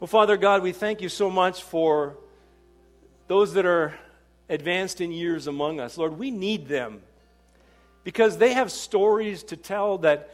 Well, 0.00 0.08
Father 0.08 0.38
God, 0.38 0.62
we 0.62 0.72
thank 0.72 1.02
you 1.02 1.10
so 1.10 1.28
much 1.28 1.62
for 1.62 2.16
those 3.26 3.52
that 3.52 3.66
are 3.66 3.98
advanced 4.48 5.02
in 5.02 5.12
years 5.12 5.46
among 5.46 5.78
us. 5.78 5.98
Lord, 5.98 6.18
we 6.18 6.30
need 6.30 6.68
them 6.68 7.02
because 8.02 8.38
they 8.38 8.54
have 8.54 8.72
stories 8.72 9.42
to 9.42 9.58
tell 9.58 9.98
that 9.98 10.32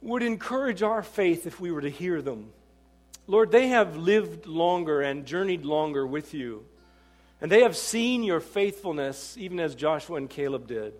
would 0.00 0.22
encourage 0.22 0.84
our 0.84 1.02
faith 1.02 1.44
if 1.44 1.58
we 1.58 1.72
were 1.72 1.80
to 1.80 1.90
hear 1.90 2.22
them. 2.22 2.52
Lord, 3.26 3.50
they 3.50 3.66
have 3.66 3.96
lived 3.96 4.46
longer 4.46 5.00
and 5.00 5.26
journeyed 5.26 5.64
longer 5.64 6.06
with 6.06 6.34
you. 6.34 6.66
And 7.42 7.50
they 7.50 7.62
have 7.62 7.76
seen 7.76 8.22
your 8.22 8.38
faithfulness, 8.38 9.36
even 9.36 9.58
as 9.58 9.74
Joshua 9.74 10.16
and 10.16 10.30
Caleb 10.30 10.68
did. 10.68 10.94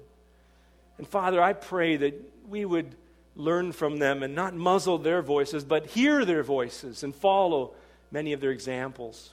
And 0.98 1.06
Father, 1.06 1.40
I 1.40 1.52
pray 1.52 1.96
that 1.96 2.20
we 2.48 2.64
would 2.64 2.96
learn 3.36 3.70
from 3.70 3.98
them 3.98 4.24
and 4.24 4.34
not 4.34 4.52
muzzle 4.52 4.98
their 4.98 5.22
voices, 5.22 5.64
but 5.64 5.86
hear 5.86 6.24
their 6.24 6.42
voices 6.42 7.04
and 7.04 7.14
follow 7.14 7.74
many 8.10 8.32
of 8.32 8.40
their 8.40 8.50
examples. 8.50 9.30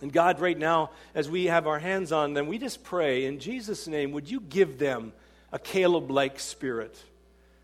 And 0.00 0.12
God, 0.12 0.38
right 0.38 0.56
now, 0.56 0.90
as 1.16 1.28
we 1.28 1.46
have 1.46 1.66
our 1.66 1.80
hands 1.80 2.12
on 2.12 2.32
them, 2.32 2.46
we 2.46 2.58
just 2.58 2.84
pray 2.84 3.24
in 3.24 3.40
Jesus' 3.40 3.88
name, 3.88 4.12
would 4.12 4.30
you 4.30 4.38
give 4.38 4.78
them 4.78 5.12
a 5.52 5.58
Caleb 5.58 6.12
like 6.12 6.38
spirit? 6.38 6.96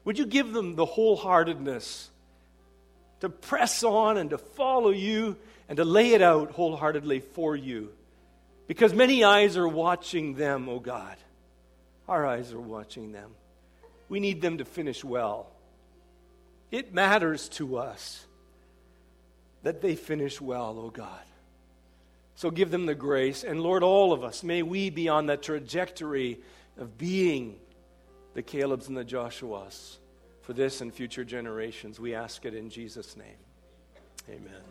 Would 0.04 0.18
you 0.18 0.26
give 0.26 0.52
them 0.52 0.74
the 0.74 0.86
wholeheartedness 0.86 2.08
to 3.20 3.28
press 3.28 3.84
on 3.84 4.16
and 4.16 4.30
to 4.30 4.38
follow 4.38 4.90
you 4.90 5.36
and 5.68 5.76
to 5.76 5.84
lay 5.84 6.14
it 6.14 6.22
out 6.22 6.50
wholeheartedly 6.50 7.20
for 7.20 7.54
you? 7.54 7.90
Because 8.70 8.94
many 8.94 9.24
eyes 9.24 9.56
are 9.56 9.66
watching 9.66 10.34
them, 10.34 10.68
oh 10.68 10.78
God. 10.78 11.16
Our 12.06 12.24
eyes 12.24 12.52
are 12.52 12.60
watching 12.60 13.10
them. 13.10 13.32
We 14.08 14.20
need 14.20 14.40
them 14.40 14.58
to 14.58 14.64
finish 14.64 15.02
well. 15.02 15.50
It 16.70 16.94
matters 16.94 17.48
to 17.48 17.78
us 17.78 18.24
that 19.64 19.80
they 19.80 19.96
finish 19.96 20.40
well, 20.40 20.80
oh 20.80 20.90
God. 20.90 21.24
So 22.36 22.52
give 22.52 22.70
them 22.70 22.86
the 22.86 22.94
grace. 22.94 23.42
And 23.42 23.60
Lord, 23.60 23.82
all 23.82 24.12
of 24.12 24.22
us, 24.22 24.44
may 24.44 24.62
we 24.62 24.88
be 24.88 25.08
on 25.08 25.26
that 25.26 25.42
trajectory 25.42 26.38
of 26.78 26.96
being 26.96 27.58
the 28.34 28.42
Calebs 28.44 28.86
and 28.86 28.96
the 28.96 29.04
Joshuas 29.04 29.96
for 30.42 30.52
this 30.52 30.80
and 30.80 30.94
future 30.94 31.24
generations. 31.24 31.98
We 31.98 32.14
ask 32.14 32.44
it 32.44 32.54
in 32.54 32.70
Jesus' 32.70 33.16
name. 33.16 33.38
Amen. 34.28 34.62